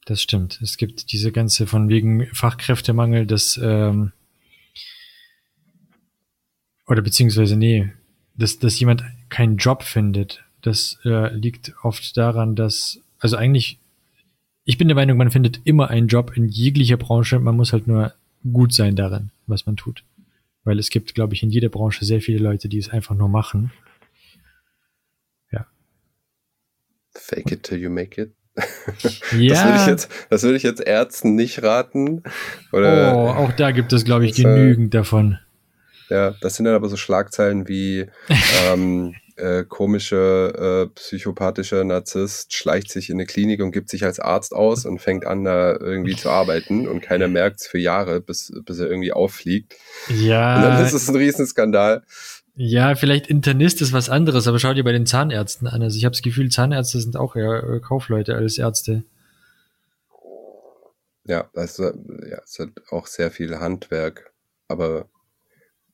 Das 0.05 0.21
stimmt. 0.21 0.59
Es 0.61 0.77
gibt 0.77 1.11
diese 1.11 1.31
ganze 1.31 1.67
von 1.67 1.89
wegen 1.89 2.27
Fachkräftemangel, 2.33 3.25
das 3.25 3.59
ähm, 3.61 4.11
oder 6.87 7.01
beziehungsweise 7.01 7.55
nee, 7.57 7.91
dass, 8.35 8.59
dass 8.59 8.79
jemand 8.79 9.03
keinen 9.29 9.57
Job 9.57 9.83
findet. 9.83 10.43
Das 10.61 10.99
äh, 11.03 11.33
liegt 11.33 11.73
oft 11.83 12.15
daran, 12.17 12.55
dass 12.55 12.99
also 13.19 13.35
eigentlich 13.35 13.79
ich 14.63 14.77
bin 14.77 14.87
der 14.87 14.95
Meinung, 14.95 15.17
man 15.17 15.31
findet 15.31 15.61
immer 15.63 15.89
einen 15.89 16.07
Job 16.07 16.35
in 16.35 16.47
jeglicher 16.47 16.97
Branche. 16.97 17.39
Man 17.39 17.55
muss 17.55 17.73
halt 17.73 17.87
nur 17.87 18.13
gut 18.51 18.73
sein 18.73 18.95
darin, 18.95 19.31
was 19.47 19.65
man 19.65 19.75
tut. 19.75 20.03
Weil 20.63 20.79
es 20.79 20.89
gibt, 20.89 21.15
glaube 21.15 21.33
ich, 21.33 21.43
in 21.43 21.49
jeder 21.49 21.69
Branche 21.69 22.05
sehr 22.05 22.21
viele 22.21 22.39
Leute, 22.39 22.69
die 22.69 22.77
es 22.77 22.89
einfach 22.89 23.15
nur 23.15 23.29
machen. 23.29 23.71
Fake 27.13 27.51
it 27.51 27.63
till 27.63 27.79
you 27.79 27.89
make 27.89 28.21
it. 28.21 28.33
Ja. 29.37 29.53
Das 29.53 29.63
würde 29.63 29.77
ich 29.77 29.87
jetzt, 29.87 30.09
das 30.29 30.43
würde 30.43 30.57
ich 30.57 30.63
jetzt 30.63 30.81
Ärzten 30.81 31.35
nicht 31.35 31.63
raten. 31.63 32.23
Oder 32.73 33.15
oh, 33.15 33.29
auch 33.29 33.51
da 33.53 33.71
gibt 33.71 33.93
es, 33.93 34.03
glaube 34.03 34.25
ich, 34.25 34.37
äh, 34.37 34.43
genügend 34.43 34.93
davon. 34.93 35.39
Ja, 36.09 36.35
das 36.41 36.55
sind 36.55 36.65
dann 36.65 36.75
aber 36.75 36.89
so 36.89 36.97
Schlagzeilen 36.97 37.69
wie 37.69 38.07
ähm, 38.67 39.15
äh, 39.41 39.65
komische, 39.67 40.87
äh, 40.89 40.93
psychopathischer 40.95 41.83
Narzisst 41.83 42.53
schleicht 42.53 42.91
sich 42.91 43.09
in 43.09 43.17
eine 43.17 43.25
Klinik 43.25 43.61
und 43.61 43.71
gibt 43.71 43.89
sich 43.89 44.05
als 44.05 44.19
Arzt 44.19 44.53
aus 44.53 44.85
und 44.85 44.99
fängt 44.99 45.25
an, 45.25 45.43
da 45.43 45.73
irgendwie 45.73 46.15
zu 46.15 46.29
arbeiten 46.29 46.87
und 46.87 47.01
keiner 47.01 47.27
merkt 47.27 47.61
es 47.61 47.67
für 47.67 47.79
Jahre, 47.79 48.21
bis, 48.21 48.53
bis 48.65 48.79
er 48.79 48.87
irgendwie 48.89 49.13
auffliegt. 49.13 49.75
Und 50.53 50.61
dann 50.63 50.77
Ja, 50.77 50.79
ist 50.79 50.93
es 50.93 51.09
ein 51.09 51.15
Riesenskandal. 51.15 52.03
ja, 52.55 52.95
vielleicht 52.95 53.27
Internist 53.27 53.81
ist 53.81 53.93
was 53.93 54.09
anderes, 54.09 54.47
aber 54.47 54.59
schau 54.59 54.73
dir 54.73 54.83
bei 54.83 54.91
den 54.91 55.05
Zahnärzten 55.05 55.67
an. 55.67 55.81
Also 55.81 55.97
ich 55.97 56.05
habe 56.05 56.13
das 56.13 56.21
Gefühl, 56.21 56.49
Zahnärzte 56.49 56.99
sind 56.99 57.17
auch 57.17 57.35
eher 57.35 57.63
äh, 57.63 57.79
Kaufleute 57.79 58.35
als 58.35 58.57
Ärzte. 58.57 59.03
Ja, 61.25 61.49
das 61.53 61.79
ist, 61.79 61.93
ja, 62.29 62.39
es 62.43 62.59
hat 62.59 62.69
auch 62.89 63.07
sehr 63.07 63.31
viel 63.31 63.59
Handwerk. 63.59 64.33
Aber 64.67 65.09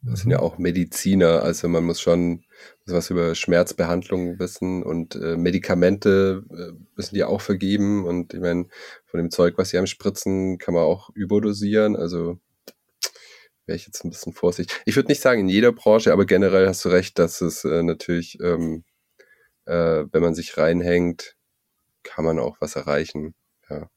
das 0.01 0.21
sind 0.21 0.31
ja 0.31 0.39
auch 0.39 0.57
Mediziner, 0.57 1.43
also 1.43 1.67
man 1.69 1.83
muss 1.86 2.01
schon 2.01 2.43
was 2.85 3.09
über 3.09 3.35
Schmerzbehandlung 3.35 4.39
wissen 4.39 4.83
und 4.83 5.15
äh, 5.15 5.37
Medikamente 5.37 6.43
äh, 6.49 6.77
müssen 6.95 7.15
die 7.15 7.23
auch 7.23 7.41
vergeben 7.41 8.05
und 8.05 8.33
ich 8.33 8.39
meine, 8.39 8.67
von 9.05 9.19
dem 9.19 9.31
Zeug, 9.31 9.57
was 9.57 9.69
sie 9.69 9.77
am 9.77 9.87
Spritzen, 9.87 10.57
kann 10.57 10.73
man 10.73 10.83
auch 10.83 11.09
überdosieren, 11.13 11.95
also 11.95 12.39
wäre 13.67 13.75
ich 13.75 13.85
jetzt 13.85 14.03
ein 14.03 14.09
bisschen 14.09 14.33
vorsichtig. 14.33 14.81
Ich 14.85 14.95
würde 14.95 15.09
nicht 15.09 15.21
sagen 15.21 15.41
in 15.41 15.49
jeder 15.49 15.71
Branche, 15.71 16.13
aber 16.13 16.25
generell 16.25 16.67
hast 16.67 16.85
du 16.85 16.89
recht, 16.89 17.19
dass 17.19 17.41
es 17.41 17.65
äh, 17.65 17.83
natürlich, 17.83 18.39
ähm, 18.41 18.83
äh, 19.65 20.05
wenn 20.11 20.21
man 20.21 20.33
sich 20.33 20.57
reinhängt, 20.57 21.35
kann 22.03 22.23
man 22.23 22.39
auch 22.39 22.57
was 22.61 22.75
erreichen. 22.75 23.35
Ja. 23.69 23.89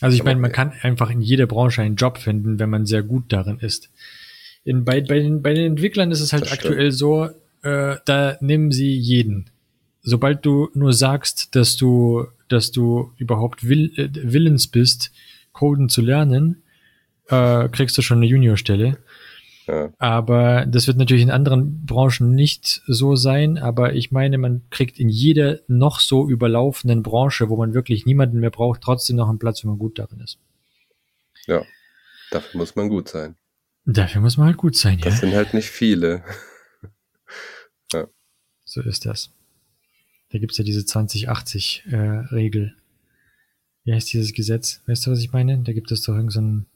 Also 0.00 0.16
ich 0.16 0.24
meine, 0.24 0.40
man 0.40 0.50
okay. 0.50 0.56
kann 0.56 0.72
einfach 0.82 1.10
in 1.10 1.20
jeder 1.20 1.46
Branche 1.46 1.82
einen 1.82 1.96
Job 1.96 2.18
finden, 2.18 2.58
wenn 2.58 2.70
man 2.70 2.86
sehr 2.86 3.02
gut 3.02 3.32
darin 3.32 3.58
ist. 3.60 3.90
In, 4.64 4.84
bei, 4.84 5.00
bei, 5.00 5.20
den, 5.20 5.42
bei 5.42 5.54
den 5.54 5.66
Entwicklern 5.72 6.10
ist 6.10 6.20
es 6.20 6.32
halt 6.32 6.50
aktuell 6.50 6.90
so, 6.90 7.28
äh, 7.62 7.96
da 8.04 8.36
nehmen 8.40 8.72
sie 8.72 8.96
jeden. 8.96 9.50
Sobald 10.02 10.46
du 10.46 10.70
nur 10.74 10.92
sagst, 10.92 11.54
dass 11.56 11.76
du, 11.76 12.26
dass 12.48 12.70
du 12.70 13.12
überhaupt 13.16 13.68
will, 13.68 13.92
äh, 13.96 14.08
willens 14.12 14.68
bist, 14.68 15.10
Coden 15.52 15.88
zu 15.88 16.02
lernen, 16.02 16.62
äh, 17.28 17.68
kriegst 17.68 17.98
du 17.98 18.02
schon 18.02 18.18
eine 18.18 18.26
Juniorstelle. 18.26 18.98
Ja. 19.66 19.92
Aber 19.98 20.64
das 20.66 20.86
wird 20.86 20.96
natürlich 20.96 21.24
in 21.24 21.30
anderen 21.30 21.84
Branchen 21.84 22.34
nicht 22.34 22.82
so 22.86 23.16
sein. 23.16 23.58
Aber 23.58 23.94
ich 23.94 24.12
meine, 24.12 24.38
man 24.38 24.62
kriegt 24.70 24.98
in 25.00 25.08
jeder 25.08 25.58
noch 25.66 25.98
so 25.98 26.28
überlaufenden 26.28 27.02
Branche, 27.02 27.48
wo 27.48 27.56
man 27.56 27.74
wirklich 27.74 28.06
niemanden 28.06 28.38
mehr 28.38 28.50
braucht, 28.50 28.82
trotzdem 28.82 29.16
noch 29.16 29.28
einen 29.28 29.40
Platz, 29.40 29.64
wenn 29.64 29.70
man 29.70 29.78
gut 29.78 29.98
darin 29.98 30.20
ist. 30.20 30.38
ja, 31.46 31.64
dafür 32.30 32.58
muss 32.58 32.76
man 32.76 32.88
gut 32.88 33.08
sein. 33.08 33.34
Dafür 33.84 34.20
muss 34.20 34.36
man 34.36 34.48
halt 34.48 34.56
gut 34.56 34.76
sein, 34.76 34.98
Das 35.00 35.14
ja. 35.14 35.20
sind 35.20 35.34
halt 35.34 35.54
nicht 35.54 35.70
viele. 35.70 36.22
So 38.66 38.82
ist 38.82 39.06
das. 39.06 39.30
Da 40.30 40.38
gibt's 40.38 40.58
ja 40.58 40.64
diese 40.64 40.80
2080-Regel. 40.80 42.76
Wie 43.84 43.92
heißt 43.94 44.12
dieses 44.12 44.32
Gesetz? 44.34 44.82
Weißt 44.86 45.06
du, 45.06 45.12
was 45.12 45.20
ich 45.20 45.32
meine? 45.32 45.58
Da 45.62 45.72
gibt 45.72 45.90
es 45.92 46.02
doch 46.02 46.14
irgend 46.14 46.32
so 46.32 46.40
In 46.40 46.66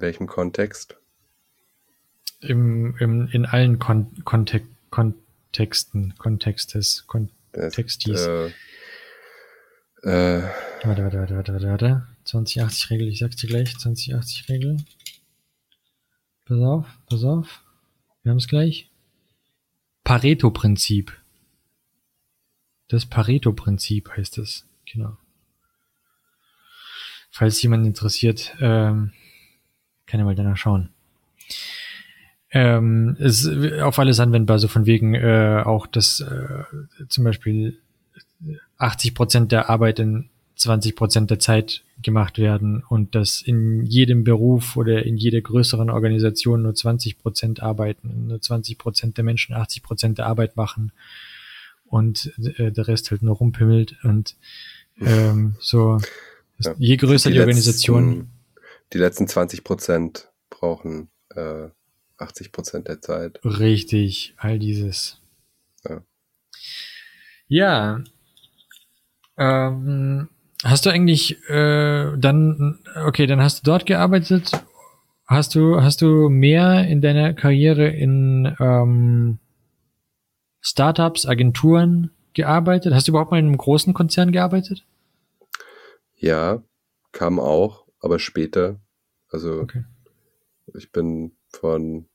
welchem 0.00 0.26
Kontext? 0.26 0.96
im, 2.40 2.96
im, 2.98 3.28
in 3.28 3.46
allen 3.46 3.78
Kon 3.78 4.12
Kontek 4.24 4.64
Kontexten, 4.90 6.14
Kontextes, 6.18 7.06
Kontextis. 7.06 8.26
äh, 8.26 8.46
äh, 10.02 10.42
Warte, 10.84 11.02
warte, 11.02 11.18
warte, 11.18 11.34
warte, 11.36 11.52
warte, 11.52 11.66
warte. 11.68 12.06
2080-Regel, 12.26 13.08
ich 13.08 13.18
sag's 13.18 13.36
dir 13.36 13.48
gleich. 13.48 13.70
2080-Regel. 13.74 14.78
Pass 16.46 16.58
auf, 16.58 16.86
pass 17.08 17.24
auf. 17.24 17.62
Wir 18.22 18.30
haben 18.30 18.38
es 18.38 18.48
gleich. 18.48 18.90
Pareto-Prinzip. 20.06 21.12
Das 22.86 23.06
Pareto-Prinzip 23.06 24.08
heißt 24.16 24.38
es. 24.38 24.64
Genau. 24.88 25.16
Falls 27.32 27.60
jemand 27.60 27.84
interessiert, 27.84 28.54
ähm, 28.60 29.10
kann 30.06 30.20
er 30.20 30.24
mal 30.24 30.36
danach 30.36 30.56
schauen. 30.56 30.90
Ähm, 32.52 33.16
ist 33.18 33.48
auf 33.80 33.98
alles 33.98 34.20
anwendbar, 34.20 34.60
so 34.60 34.68
von 34.68 34.86
wegen 34.86 35.14
äh, 35.14 35.64
auch, 35.64 35.88
dass 35.88 36.20
äh, 36.20 36.62
zum 37.08 37.24
Beispiel 37.24 37.80
80 38.78 39.12
Prozent 39.12 39.50
der 39.50 39.68
Arbeit 39.68 39.98
in 39.98 40.30
20 40.56 40.96
Prozent 40.96 41.30
der 41.30 41.38
Zeit 41.38 41.84
gemacht 42.02 42.38
werden 42.38 42.82
und 42.88 43.14
dass 43.14 43.42
in 43.42 43.84
jedem 43.84 44.24
Beruf 44.24 44.76
oder 44.76 45.04
in 45.04 45.16
jeder 45.16 45.40
größeren 45.40 45.90
Organisation 45.90 46.62
nur 46.62 46.74
20 46.74 47.18
Prozent 47.18 47.62
arbeiten, 47.62 48.10
und 48.10 48.26
nur 48.28 48.40
20 48.40 48.78
Prozent 48.78 49.16
der 49.18 49.24
Menschen 49.24 49.54
80 49.54 49.82
Prozent 49.82 50.18
der 50.18 50.26
Arbeit 50.26 50.56
machen 50.56 50.92
und 51.84 52.32
äh, 52.58 52.72
der 52.72 52.88
Rest 52.88 53.10
halt 53.10 53.22
nur 53.22 53.36
rumpimmelt 53.36 53.96
und 54.02 54.36
ähm, 54.98 55.56
so. 55.60 55.98
Ja. 56.58 56.74
Je 56.78 56.96
größer 56.96 57.30
die, 57.30 57.40
Organisation, 57.40 58.08
Letzten, 58.08 58.30
die 58.94 58.98
letzten 58.98 59.28
20 59.28 59.62
Prozent 59.62 60.30
brauchen 60.48 61.08
äh, 61.34 61.68
80 62.16 62.50
Prozent 62.50 62.88
der 62.88 63.02
Zeit. 63.02 63.40
Richtig, 63.44 64.34
all 64.38 64.58
dieses. 64.58 65.20
Ja. 65.84 66.02
Ja. 67.48 68.04
Ähm, 69.36 70.28
hast 70.64 70.86
du 70.86 70.90
eigentlich 70.90 71.38
äh, 71.48 72.16
dann, 72.16 72.80
okay, 73.04 73.26
dann 73.26 73.40
hast 73.40 73.60
du 73.60 73.70
dort 73.70 73.86
gearbeitet. 73.86 74.52
Hast 75.26 75.54
du, 75.54 75.82
hast 75.82 76.02
du 76.02 76.28
mehr 76.28 76.86
in 76.86 77.00
deiner 77.00 77.34
Karriere 77.34 77.88
in 77.88 78.54
ähm, 78.60 79.38
Startups, 80.60 81.26
Agenturen 81.26 82.10
gearbeitet? 82.32 82.94
Hast 82.94 83.08
du 83.08 83.12
überhaupt 83.12 83.32
mal 83.32 83.38
in 83.38 83.46
einem 83.46 83.56
großen 83.58 83.92
Konzern 83.92 84.30
gearbeitet? 84.30 84.84
Ja, 86.14 86.62
kam 87.12 87.40
auch, 87.40 87.86
aber 88.00 88.18
später. 88.18 88.80
Also 89.28 89.60
Okay. 89.60 89.84
ich 90.74 90.92
bin 90.92 91.36
von 91.48 92.08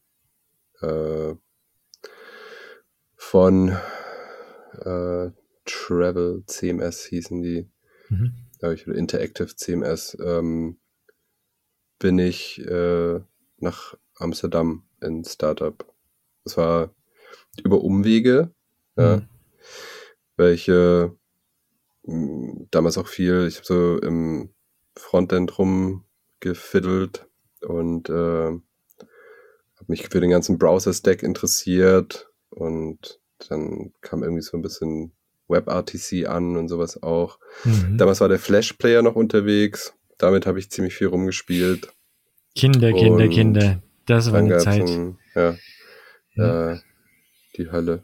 äh, 0.81 1.35
von 3.17 3.69
äh, 4.79 5.31
Travel 5.65 6.43
CMS 6.47 7.05
hießen 7.05 7.41
die, 7.41 7.69
Mhm. 8.11 8.33
ich, 8.73 8.87
oder 8.87 8.97
Interactive 8.97 9.55
CMS, 9.55 10.17
ähm, 10.23 10.77
bin 11.99 12.19
ich 12.19 12.59
äh, 12.65 13.19
nach 13.57 13.95
Amsterdam 14.15 14.83
in 15.01 15.23
Startup. 15.23 15.85
Das 16.43 16.57
war 16.57 16.93
über 17.63 17.81
Umwege, 17.83 18.53
ja, 18.97 19.17
Mhm. 19.17 19.27
welche 20.37 21.15
mh, 22.03 22.67
damals 22.71 22.97
auch 22.97 23.07
viel, 23.07 23.47
ich 23.47 23.57
habe 23.57 23.65
so 23.67 23.99
im 23.99 24.53
Frontend 24.97 25.57
rumgefiddelt 25.59 27.27
und 27.61 28.09
äh, 28.09 28.13
habe 28.13 28.61
mich 29.87 30.07
für 30.09 30.19
den 30.21 30.29
ganzen 30.29 30.57
Browser-Stack 30.57 31.23
interessiert 31.23 32.29
und 32.49 33.19
dann 33.49 33.93
kam 34.01 34.23
irgendwie 34.23 34.43
so 34.43 34.57
ein 34.57 34.61
bisschen 34.61 35.13
WebRTC 35.51 36.27
an 36.27 36.55
und 36.57 36.67
sowas 36.69 37.01
auch. 37.03 37.37
Mhm. 37.63 37.97
Damals 37.97 38.21
war 38.21 38.29
der 38.29 38.39
Flash-Player 38.39 39.01
noch 39.01 39.15
unterwegs, 39.15 39.93
damit 40.17 40.45
habe 40.45 40.59
ich 40.59 40.69
ziemlich 40.71 40.95
viel 40.95 41.07
rumgespielt. 41.07 41.93
Kinder, 42.55 42.91
Kinder, 42.91 43.23
Und 43.25 43.29
Kinder. 43.29 43.81
Das 44.05 44.31
war 44.31 44.39
eine 44.39 44.57
Zeit. 44.57 44.81
Ein, 44.89 45.17
ja, 45.35 45.55
Ja. 46.35 46.71
Äh, 46.73 46.79
die 47.57 47.71
Hölle. 47.71 48.03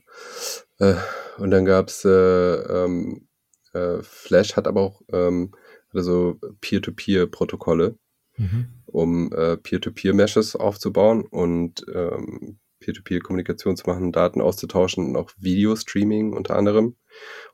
Äh, 0.80 0.96
und 1.38 1.52
dann 1.52 1.66
gab's 1.66 2.06
äh, 2.06 2.10
ähm, 2.10 3.28
äh, 3.74 4.02
Flash 4.02 4.56
hat 4.56 4.68
aber 4.68 4.82
auch 4.82 5.02
ähm, 5.12 5.54
hatte 5.90 6.04
so 6.04 6.40
Peer-to-Peer-Protokolle, 6.62 7.98
Mhm. 8.38 8.68
um 8.86 9.32
äh, 9.34 9.58
Peer-to-Peer-Meshes 9.58 10.56
aufzubauen 10.56 11.24
und 11.26 11.86
ähm, 11.94 12.60
Peer-to-Peer-Kommunikation 12.88 13.76
zu 13.76 13.86
machen, 13.86 14.14
Daten 14.14 14.42
auszutauschen 14.42 15.08
und 15.08 15.18
auch 15.18 15.32
Video-Streaming 15.38 16.34
unter 16.34 16.56
anderem. 16.56 16.96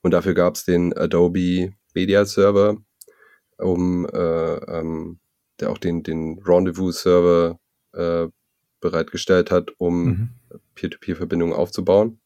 Und 0.01 0.11
dafür 0.11 0.35
gab's 0.35 0.63
den 0.63 0.95
Adobe 0.95 1.73
Media 1.95 2.25
Server, 2.25 2.77
um 3.57 4.05
äh, 4.05 4.55
ähm, 4.55 5.19
der 5.59 5.71
auch 5.71 5.79
den, 5.79 6.03
den 6.03 6.39
Rendezvous-Server 6.45 7.59
äh, 7.93 8.27
bereitgestellt 8.79 9.49
hat, 9.49 9.71
um 9.77 10.05
Mhm. 10.05 10.29
Peer-to-Peer-Verbindungen 10.75 11.55
aufzubauen, 11.55 12.19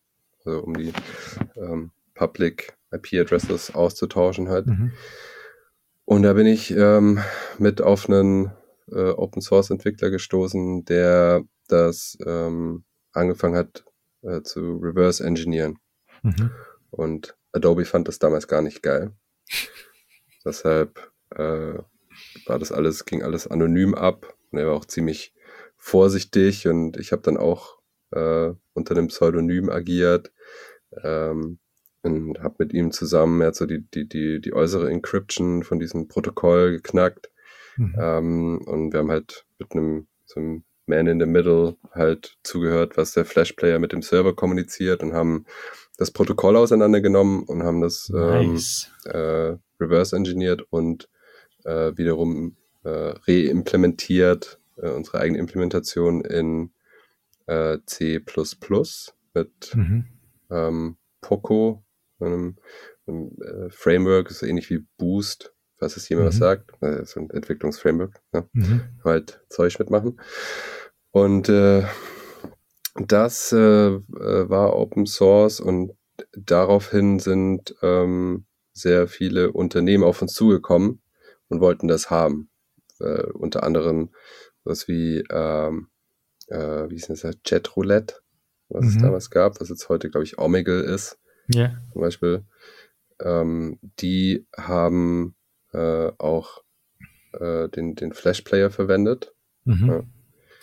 also 0.43 0.63
um 0.63 0.76
die 0.76 0.91
ähm, 1.56 1.91
Public 2.13 2.76
IP-Addresses 2.91 3.74
auszutauschen 3.74 4.50
halt. 4.50 4.67
Mhm. 4.67 4.91
Und 6.06 6.24
da 6.24 6.34
bin 6.34 6.48
ich 6.48 6.72
ähm, 6.72 7.20
mit 7.58 7.82
auf 7.82 8.10
einen 8.10 8.52
äh, 8.91 9.12
Open-Source-Entwickler 9.12 10.10
gestoßen, 10.10 10.86
der 10.86 11.43
das 11.67 12.17
ähm, 12.26 12.86
angefangen 13.17 13.56
hat 13.56 13.86
äh, 14.21 14.41
zu 14.41 14.77
reverse-engineeren. 14.77 15.80
Mhm. 16.23 16.51
Und 16.91 17.38
Adobe 17.51 17.86
fand 17.86 18.08
das 18.08 18.19
damals 18.19 18.47
gar 18.47 18.62
nicht 18.62 18.82
geil. 18.82 19.12
Deshalb 20.45 21.12
äh, 21.32 21.73
war 22.45 22.60
das 22.60 22.71
alles, 22.71 23.06
ging 23.06 23.23
alles 23.23 23.47
anonym 23.47 23.93
ab. 23.95 24.36
Und 24.51 24.60
er 24.60 24.67
war 24.67 24.75
auch 24.75 24.86
ziemlich 24.86 25.34
vorsichtig 25.75 26.67
und 26.67 26.97
ich 26.97 27.12
habe 27.12 27.21
dann 27.21 27.38
auch 27.38 27.77
äh, 28.12 28.51
unter 28.73 28.95
einem 28.95 29.08
Pseudonym 29.08 29.69
agiert 29.69 30.32
ähm, 31.03 31.60
und 32.01 32.39
habe 32.39 32.56
mit 32.60 32.73
ihm 32.73 32.91
zusammen, 32.91 33.41
er 33.41 33.47
hat 33.47 33.56
so 33.56 33.65
die, 33.65 33.86
die, 33.93 34.08
die, 34.08 34.41
die 34.41 34.53
äußere 34.53 34.89
Encryption 34.89 35.63
von 35.63 35.80
diesem 35.80 36.08
Protokoll 36.08 36.71
geknackt 36.71 37.30
Mhm. 37.77 37.95
ähm, 37.99 38.62
und 38.65 38.91
wir 38.91 38.99
haben 38.99 39.12
halt 39.12 39.45
mit 39.60 39.71
einem 39.73 40.08
so 40.25 40.39
einem 40.39 40.63
Man 40.88 41.08
in 41.08 41.19
the 41.19 41.26
Middle 41.26 41.76
halt 41.91 42.38
zugehört, 42.43 42.97
was 42.97 43.13
der 43.13 43.26
Flash-Player 43.26 43.80
mit 43.80 43.91
dem 43.91 44.02
Server 44.02 44.36
kommuniziert 44.36 45.04
und 45.04 45.13
haben 45.13 45.45
das 45.97 46.12
Protokoll 46.12 46.56
auseinandergenommen 46.56 47.43
und 47.43 47.63
haben 47.63 47.82
das 47.82 48.10
ähm, 48.13 48.54
Nice. 48.54 48.91
äh, 49.06 49.56
reverse 49.80 50.15
engineert 50.15 50.62
und 50.69 51.10
äh, 51.65 51.91
wiederum 51.97 52.56
äh, 52.84 53.13
reimplementiert 53.28 54.60
äh, 54.78 54.89
unsere 54.89 55.19
eigene 55.19 55.39
Implementation 55.39 56.21
in 56.21 56.71
äh, 57.47 57.80
C++ 57.86 58.21
mit 59.34 59.76
Mhm. 59.76 60.06
ähm, 60.50 60.97
Poco, 61.21 61.84
einem, 62.19 62.56
einem 63.06 63.32
äh, 63.41 63.69
Framework, 63.69 64.30
ist 64.30 64.43
ähnlich 64.43 64.69
wie 64.69 64.86
Boost, 64.97 65.54
falls 65.78 65.98
es 65.98 66.10
jemand 66.10 66.28
was 66.30 66.36
Mhm. 66.36 66.40
sagt, 66.40 66.72
äh, 66.82 67.06
so 67.06 67.20
ein 67.20 67.30
Entwicklungsframework, 67.30 68.20
ne? 68.34 68.48
Mhm. 68.54 68.82
halt 69.04 69.42
Zeug 69.50 69.78
mitmachen. 69.80 70.20
Und 71.12 71.50
äh, 71.50 71.84
das 72.96 73.52
äh, 73.52 73.58
äh, 73.58 74.00
war 74.50 74.76
Open 74.76 75.06
Source 75.06 75.60
und 75.60 75.94
daraufhin 76.34 77.20
sind 77.20 77.76
ähm, 77.82 78.46
sehr 78.74 79.08
viele 79.08 79.52
Unternehmen 79.52 80.04
auf 80.04 80.22
uns 80.22 80.34
zugekommen 80.34 81.02
und 81.50 81.62
wollten 81.62 81.88
das 81.88 82.10
haben. 82.10 82.50
Äh, 83.00 83.24
unter 83.34 83.63
anderem 83.63 84.10
was 84.63 84.88
wie, 84.88 85.24
ähm, 85.30 85.88
äh, 86.48 86.90
wie 86.90 86.96
ist 86.96 87.10
das, 87.10 87.26
Chatroulette, 87.48 88.16
was 88.70 88.86
es 88.86 88.96
Mhm. 88.96 89.02
damals 89.04 89.30
gab, 89.30 89.62
was 89.62 89.70
jetzt 89.70 89.88
heute, 89.90 90.10
glaube 90.10 90.26
ich, 90.26 90.38
Omegle 90.38 90.82
ist 90.82 91.20
Ja. 91.50 91.78
zum 91.94 92.02
Beispiel, 92.02 92.44
ähm, 93.22 93.80
die 94.00 94.46
haben 94.58 95.36
äh, 95.78 96.12
auch 96.18 96.63
äh, 97.34 97.70
den, 97.70 97.96
den 97.96 98.13
Flash-Player 98.13 98.72
verwendet. 98.72 99.34
Mhm. 99.63 99.88
Ja. 99.88 100.04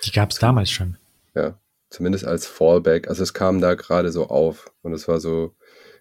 Die 0.04 0.10
gab 0.10 0.30
es 0.30 0.38
damals 0.38 0.70
schon. 0.70 0.96
Ja, 1.34 1.58
zumindest 1.88 2.24
als 2.24 2.46
Fallback. 2.46 3.08
Also 3.08 3.22
es 3.22 3.32
kam 3.32 3.60
da 3.60 3.74
gerade 3.74 4.10
so 4.10 4.26
auf 4.26 4.72
und 4.82 4.92
es 4.92 5.06
war 5.06 5.20
so, 5.20 5.54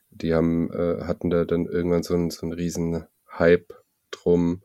die 0.09 0.33
haben, 0.33 0.71
äh, 0.73 1.03
hatten 1.03 1.29
da 1.29 1.45
dann 1.45 1.65
irgendwann 1.65 2.03
so 2.03 2.13
einen, 2.15 2.31
so 2.31 2.41
einen 2.41 2.53
riesen 2.53 3.05
Hype 3.37 3.73
drum 4.11 4.63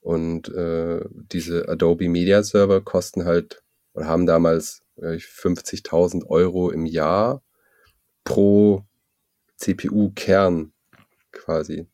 und 0.00 0.48
äh, 0.48 1.00
diese 1.10 1.68
Adobe 1.68 2.08
Media 2.08 2.42
Server 2.42 2.80
kosten 2.80 3.24
halt 3.24 3.62
oder 3.94 4.06
haben 4.06 4.26
damals 4.26 4.82
äh, 4.96 5.16
50.000 5.16 6.26
Euro 6.26 6.70
im 6.70 6.86
Jahr 6.86 7.42
pro 8.24 8.84
CPU-Kern 9.56 10.72
quasi 11.32 11.86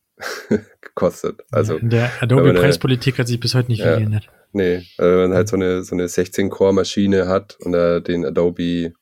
gekostet. 0.95 1.41
Also 1.51 1.77
In 1.77 1.89
der 1.89 2.11
Adobe-Preispolitik 2.21 3.17
hat 3.19 3.27
sich 3.27 3.39
bis 3.39 3.55
heute 3.55 3.69
nicht 3.71 3.79
Ja. 3.79 3.97
geändert. 3.97 4.27
Nee, 4.51 4.85
also 4.97 5.11
wenn 5.11 5.29
man 5.29 5.33
halt 5.33 5.47
so 5.47 5.55
eine, 5.55 5.83
so 5.83 5.95
eine 5.95 6.07
16-Core-Maschine 6.07 7.27
hat 7.27 7.57
und 7.61 7.71
da 7.71 7.99
den 7.99 8.25
Adobe 8.25 8.93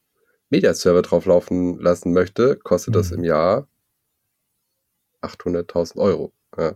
Media 0.50 0.74
Server 0.74 1.02
drauf 1.02 1.26
laufen 1.26 1.78
lassen 1.80 2.14
möchte, 2.14 2.56
kostet 2.58 2.96
das 2.96 3.12
Mhm. 3.12 3.18
im 3.18 3.24
Jahr 3.26 3.68
800.000 5.22 5.98
Euro. 6.00 6.34
Ja. 6.58 6.76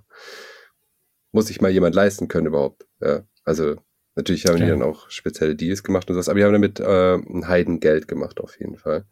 Muss 1.32 1.48
sich 1.48 1.62
mal 1.62 1.72
jemand 1.72 1.96
leisten 1.96 2.28
können 2.28 2.48
überhaupt. 2.48 2.86
Ja. 3.02 3.24
Also 3.44 3.76
natürlich 4.16 4.46
haben 4.46 4.58
die 4.58 4.64
Ja. 4.64 4.70
dann 4.70 4.82
auch 4.84 5.10
spezielle 5.10 5.56
Deals 5.56 5.84
gemacht 5.84 6.10
und 6.10 6.16
sowas, 6.16 6.30
aber 6.30 6.40
die 6.40 6.46
haben 6.46 6.54
damit 6.54 6.80
äh, 6.80 7.16
ein 7.16 7.48
Heidengeld 7.48 8.08
gemacht 8.08 8.40
auf 8.40 8.60
jeden 8.60 8.78
Fall. 8.78 9.06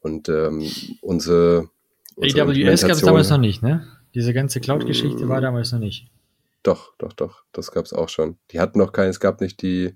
Und 0.00 0.28
ähm, 0.28 0.68
unsere, 1.00 1.68
unsere 2.16 2.42
AWS 2.42 2.82
gab 2.82 2.90
es 2.92 3.00
damals 3.00 3.30
noch 3.30 3.38
nicht, 3.38 3.62
ne? 3.62 3.86
Diese 4.14 4.32
ganze 4.32 4.60
Cloud-Geschichte 4.60 5.26
Mm. 5.26 5.28
war 5.28 5.40
damals 5.40 5.72
noch 5.72 5.80
nicht. 5.80 6.08
Doch, 6.62 6.94
doch, 6.96 7.12
doch, 7.12 7.44
das 7.52 7.72
gab's 7.72 7.92
auch 7.92 8.08
schon. 8.08 8.38
Die 8.50 8.58
hatten 8.58 8.78
noch 8.78 8.92
keinen, 8.92 9.10
es 9.10 9.20
gab 9.20 9.42
nicht 9.42 9.60
die, 9.60 9.94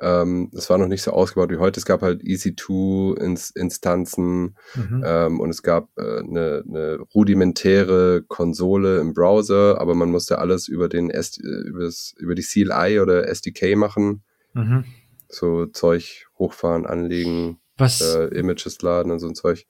ähm, 0.00 0.48
es 0.54 0.70
war 0.70 0.78
noch 0.78 0.86
nicht 0.86 1.02
so 1.02 1.10
ausgebaut 1.10 1.50
wie 1.50 1.56
heute. 1.56 1.80
Es 1.80 1.86
gab 1.86 2.02
halt 2.02 2.22
EC2-Instanzen 2.22 4.56
Mhm. 4.76 5.02
ähm, 5.04 5.40
und 5.40 5.50
es 5.50 5.62
gab 5.62 5.88
äh, 5.96 6.20
eine, 6.20 6.62
eine 6.68 6.98
rudimentäre 7.14 8.22
Konsole 8.22 9.00
im 9.00 9.12
Browser, 9.14 9.80
aber 9.80 9.94
man 9.96 10.10
musste 10.10 10.38
alles 10.38 10.68
über 10.68 10.88
den 10.88 11.10
S 11.10 11.38
äh, 11.38 11.68
übers, 11.68 12.14
über 12.18 12.34
die 12.34 12.42
CLI 12.42 13.00
oder 13.00 13.26
SDK 13.28 13.76
machen. 13.76 14.22
Mhm. 14.52 14.84
So 15.28 15.66
Zeug 15.66 16.26
hochfahren, 16.38 16.86
anlegen, 16.86 17.58
Was, 17.76 18.00
äh, 18.00 18.26
Images 18.28 18.80
laden 18.82 19.10
und 19.10 19.18
so 19.18 19.26
ein 19.26 19.34
Zeug. 19.34 19.66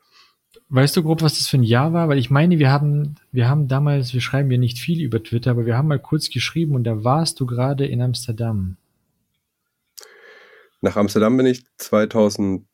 Weißt 0.69 0.97
du 0.97 1.03
grob, 1.03 1.23
was 1.23 1.39
das 1.39 1.49
für 1.49 1.59
ein 1.59 1.63
Jahr 1.63 1.93
war? 1.93 2.09
Weil 2.09 2.19
ich 2.19 2.31
meine, 2.31 2.59
wir 2.59 2.71
haben, 2.71 3.17
wir 3.33 3.49
haben 3.49 3.69
damals, 3.69 4.15
wir 4.15 4.21
schreiben 4.21 4.51
ja 4.51 4.59
nicht 4.59 4.79
viel 4.79 5.01
über 5.01 5.23
Twitter, 5.23 5.51
aber 5.53 5.67
wir 5.67 5.77
haben 5.77 5.89
mal 5.89 5.99
kurz 5.99 6.31
geschrieben 6.31 6.75
und 6.75 6.85
da 6.85 7.05
warst 7.05 7.41
du 7.41 7.47
gerade 7.47 7.87
in 7.87 8.01
Amsterdam. 8.01 8.77
Nach 10.81 10.97
Amsterdam 10.97 11.37
bin 11.37 11.47
ich 11.47 11.65
2011. 11.79 12.67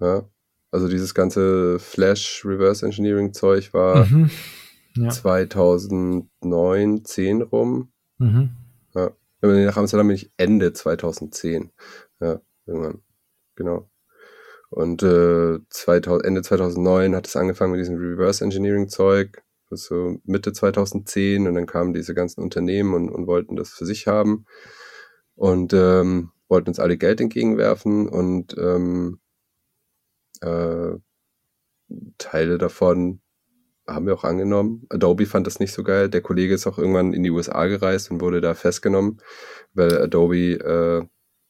Ja. 0.00 0.28
Also 0.70 0.88
dieses 0.88 1.14
ganze 1.14 1.78
Flash 1.78 2.44
Reverse 2.44 2.84
Engineering 2.84 3.32
Zeug 3.32 3.72
war 3.72 4.06
Mhm. 4.06 4.30
Ja. 4.96 5.08
2009, 5.10 7.04
10 7.04 7.42
rum. 7.42 7.92
Mhm. 8.18 8.50
Nach 9.40 9.76
Amsterdam 9.76 10.06
bin 10.08 10.16
ich 10.16 10.30
Ende 10.36 10.72
2010. 10.72 11.70
Ja, 12.20 12.40
irgendwann. 12.64 13.02
Genau. 13.56 13.90
Und 14.70 15.02
äh, 15.02 15.58
2000, 15.68 16.24
Ende 16.24 16.42
2009 16.42 17.14
hat 17.14 17.26
es 17.26 17.36
angefangen 17.36 17.72
mit 17.72 17.80
diesem 17.80 17.96
Reverse 17.96 18.44
Engineering 18.44 18.88
Zeug. 18.88 19.42
Ist 19.70 19.86
so 19.86 20.20
Mitte 20.24 20.52
2010 20.52 21.48
und 21.48 21.54
dann 21.54 21.66
kamen 21.66 21.94
diese 21.94 22.14
ganzen 22.14 22.42
Unternehmen 22.42 22.94
und, 22.94 23.08
und 23.08 23.26
wollten 23.26 23.56
das 23.56 23.70
für 23.70 23.86
sich 23.86 24.06
haben 24.06 24.46
und 25.34 25.72
ähm, 25.72 26.30
wollten 26.48 26.68
uns 26.68 26.78
alle 26.78 26.96
Geld 26.96 27.20
entgegenwerfen 27.20 28.08
und 28.08 28.56
ähm, 28.56 29.18
äh, 30.40 30.92
Teile 32.18 32.58
davon 32.58 33.20
haben 33.86 34.06
wir 34.06 34.14
auch 34.14 34.24
angenommen. 34.24 34.86
Adobe 34.88 35.26
fand 35.26 35.46
das 35.46 35.60
nicht 35.60 35.72
so 35.72 35.82
geil. 35.82 36.08
Der 36.08 36.22
Kollege 36.22 36.54
ist 36.54 36.66
auch 36.66 36.78
irgendwann 36.78 37.12
in 37.12 37.22
die 37.22 37.30
USA 37.30 37.66
gereist 37.66 38.10
und 38.10 38.20
wurde 38.20 38.40
da 38.40 38.54
festgenommen, 38.54 39.20
weil 39.74 39.98
Adobe 40.00 40.36
äh, 40.36 41.06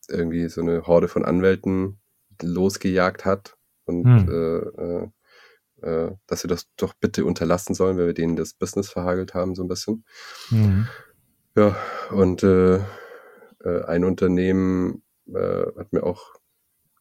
irgendwie 0.08 0.48
so 0.48 0.60
eine 0.60 0.86
Horde 0.86 1.08
von 1.08 1.24
Anwälten 1.24 2.00
losgejagt 2.42 3.24
hat 3.24 3.56
und 3.84 4.04
Hm. 4.04 4.28
äh, 4.28 4.82
äh, 4.82 5.08
äh, 6.06 6.12
dass 6.26 6.44
wir 6.44 6.48
das 6.48 6.68
doch 6.76 6.94
bitte 6.94 7.24
unterlassen 7.24 7.74
sollen, 7.74 7.98
weil 7.98 8.06
wir 8.06 8.14
denen 8.14 8.36
das 8.36 8.54
Business 8.54 8.88
verhagelt 8.90 9.34
haben, 9.34 9.54
so 9.54 9.62
ein 9.62 9.68
bisschen. 9.68 10.04
Mhm. 10.50 10.88
Ja, 11.56 11.76
und 12.10 12.42
äh, 12.42 12.76
äh, 12.76 13.84
ein 13.86 14.04
Unternehmen 14.04 15.02
äh, 15.26 15.66
hat 15.78 15.92
mir 15.92 16.02
auch 16.04 16.34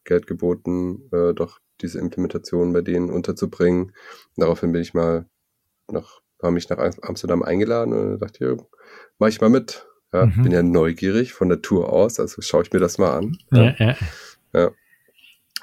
Geld 0.04 0.26
geboten, 0.26 1.08
doch 1.34 1.60
diese 1.80 1.98
Implementation 1.98 2.74
bei 2.74 2.82
denen 2.82 3.10
unterzubringen. 3.10 3.92
Daraufhin 4.36 4.70
bin 4.70 4.82
ich 4.82 4.92
mal 4.92 5.26
nach, 5.90 6.20
haben 6.42 6.52
mich 6.54 6.68
nach 6.68 6.76
Am- 6.76 6.92
Amsterdam 7.00 7.42
eingeladen 7.42 7.94
und 7.94 8.18
dachte 8.18 8.44
ja, 8.44 8.56
mach 9.18 9.28
ich 9.28 9.40
mal 9.40 9.48
mit. 9.48 9.86
Ja, 10.12 10.26
Mhm. 10.26 10.42
Bin 10.42 10.52
ja 10.52 10.62
neugierig 10.62 11.32
von 11.32 11.48
Natur 11.48 11.90
aus, 11.90 12.20
also 12.20 12.42
schaue 12.42 12.64
ich 12.64 12.72
mir 12.72 12.80
das 12.80 12.98
mal 12.98 13.16
an. 13.16 13.38
Ja, 13.50 13.96
ja. 14.52 14.70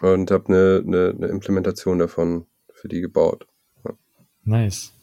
Und 0.02 0.32
habe 0.32 0.48
eine, 0.48 0.84
eine, 0.86 1.10
eine 1.16 1.28
Implementation 1.28 2.00
davon 2.00 2.48
für 2.74 2.88
die 2.88 3.02
gebaut. 3.02 3.48
Nice. 4.44 4.94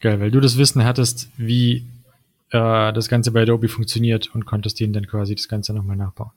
Geil, 0.00 0.20
weil 0.20 0.30
du 0.30 0.40
das 0.40 0.58
Wissen 0.58 0.84
hattest, 0.84 1.30
wie 1.38 1.86
äh, 2.50 2.92
das 2.92 3.08
Ganze 3.08 3.32
bei 3.32 3.42
Adobe 3.42 3.68
funktioniert 3.68 4.34
und 4.34 4.44
konntest 4.44 4.78
denen 4.78 4.92
dann 4.92 5.06
quasi 5.06 5.34
das 5.34 5.48
Ganze 5.48 5.72
nochmal 5.72 5.96
nachbauen. 5.96 6.32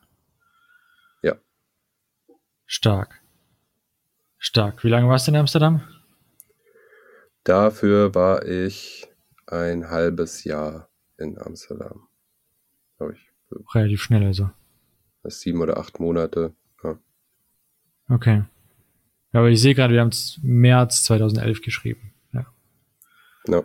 Ja. 1.22 1.36
Stark. 2.65 3.22
Stark. 4.38 4.84
Wie 4.86 4.89
lange 4.89 5.10
warst 5.10 5.28
du 5.28 5.32
in 5.32 5.38
Amsterdam? 5.38 5.82
Dafür 7.43 8.15
war 8.15 8.45
ich 8.45 9.08
ein 9.48 9.89
halbes 9.89 10.45
Jahr 10.45 10.89
in 11.17 11.38
Amsterdam. 11.38 12.08
Glaube 12.98 13.13
ich. 13.13 13.30
Relativ 13.74 14.02
schnell 14.02 14.24
also. 14.24 14.50
sieben 15.26 15.62
oder 15.62 15.78
acht 15.78 16.00
Monate. 16.00 16.54
Okay. 18.10 18.43
Ja, 19.34 19.39
aber 19.39 19.50
ich 19.50 19.62
sehe 19.62 19.76
gerade, 19.76 19.93
wir 19.93 20.02
haben 20.02 20.10
es 20.10 20.39
März 20.41 21.04
2011 21.04 21.62
geschrieben. 21.62 22.13
Ja. 22.34 22.45
Ja, 23.48 23.63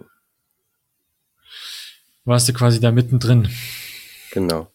Warst 2.27 2.49
du 2.49 2.53
quasi 2.55 2.81
da 2.81 2.91
mittendrin 2.91 3.49
genau. 4.31 4.71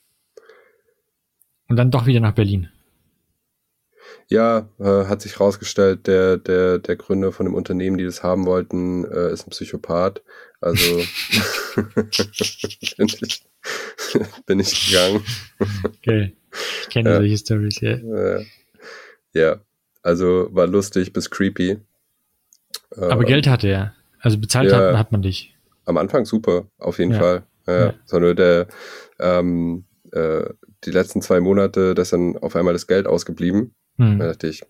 und 1.68 1.76
dann 1.78 1.90
doch 1.92 2.06
wieder 2.06 2.20
nach 2.20 2.34
Berlin. 2.36 2.70
Ja, 4.28 4.70
äh, 4.80 5.06
hat 5.08 5.22
sich 5.24 5.40
rausgestellt, 5.40 6.06
der, 6.06 6.38
der, 6.38 6.78
der 6.78 6.96
Gründer 6.96 7.32
von 7.32 7.48
dem 7.48 7.56
Unternehmen, 7.56 7.98
die 7.98 8.04
das 8.06 8.22
haben 8.22 8.46
wollten, 8.46 9.04
äh, 9.06 9.32
ist 9.34 9.48
ein 9.48 9.50
Psychopath. 9.50 10.22
Also 10.62 11.02
bin, 11.76 13.08
ich, 13.22 13.44
bin 14.46 14.60
ich 14.60 14.88
gegangen. 14.92 15.24
Geil. 16.06 16.34
Ich 16.84 16.90
kenne 16.90 17.10
Ja. 17.10 17.16
solche 17.18 17.38
Stories, 17.38 17.82
ja. 17.82 17.92
Äh, 17.94 18.46
ja, 19.34 19.60
also 20.02 20.48
war 20.52 20.68
lustig 20.68 21.14
bis 21.14 21.30
creepy. 21.30 21.78
Äh, 22.96 23.02
Aber 23.02 23.24
Geld 23.26 23.48
hatte 23.48 23.68
er. 23.68 23.94
Also 24.20 24.38
bezahlt 24.38 24.72
Ja. 24.72 24.78
hat, 24.92 24.98
hat 24.98 25.12
man 25.12 25.22
dich. 25.22 25.56
Am 25.86 25.98
Anfang 25.98 26.26
super, 26.26 26.68
auf 26.78 27.00
jeden 27.00 27.12
Ja. 27.14 27.20
Fall. 27.20 27.44
Ja, 27.68 27.80
Ja. 27.88 27.94
Sondern 28.06 28.36
der, 28.36 28.68
ähm, 29.20 29.86
äh, 30.12 30.46
die 30.86 30.92
letzten 30.92 31.22
zwei 31.22 31.40
Monate, 31.40 31.94
da 31.96 32.02
ist 32.02 32.14
dann 32.14 32.38
auf 32.38 32.56
einmal 32.56 32.74
das 32.74 32.88
Geld 32.88 33.06
ausgeblieben. 33.08 33.74
Da 33.98 34.06
Hm. 34.06 34.20
dachte 34.20 34.48
ich, 34.48 34.62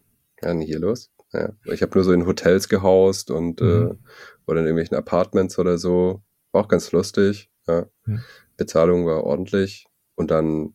ja, 0.42 0.50
denn 0.50 0.62
hier 0.62 0.80
los? 0.80 1.12
Ja. 1.34 1.52
Ich 1.66 1.82
habe 1.84 1.92
nur 1.96 2.04
so 2.04 2.12
in 2.12 2.26
Hotels 2.26 2.68
gehaust 2.70 3.30
und 3.32 3.62
äh, 3.62 3.64
Mhm. 3.64 4.00
oder 4.48 4.60
in 4.62 4.66
irgendwelchen 4.66 4.98
Apartments 4.98 5.60
oder 5.60 5.78
so. 5.78 6.24
War 6.52 6.64
auch 6.64 6.68
ganz 6.68 6.92
lustig. 6.92 7.50
Ja. 7.68 7.86
Mhm. 8.06 8.22
Bezahlung 8.58 9.06
war 9.06 9.24
ordentlich. 9.24 9.86
und 10.16 10.32
dann 10.32 10.74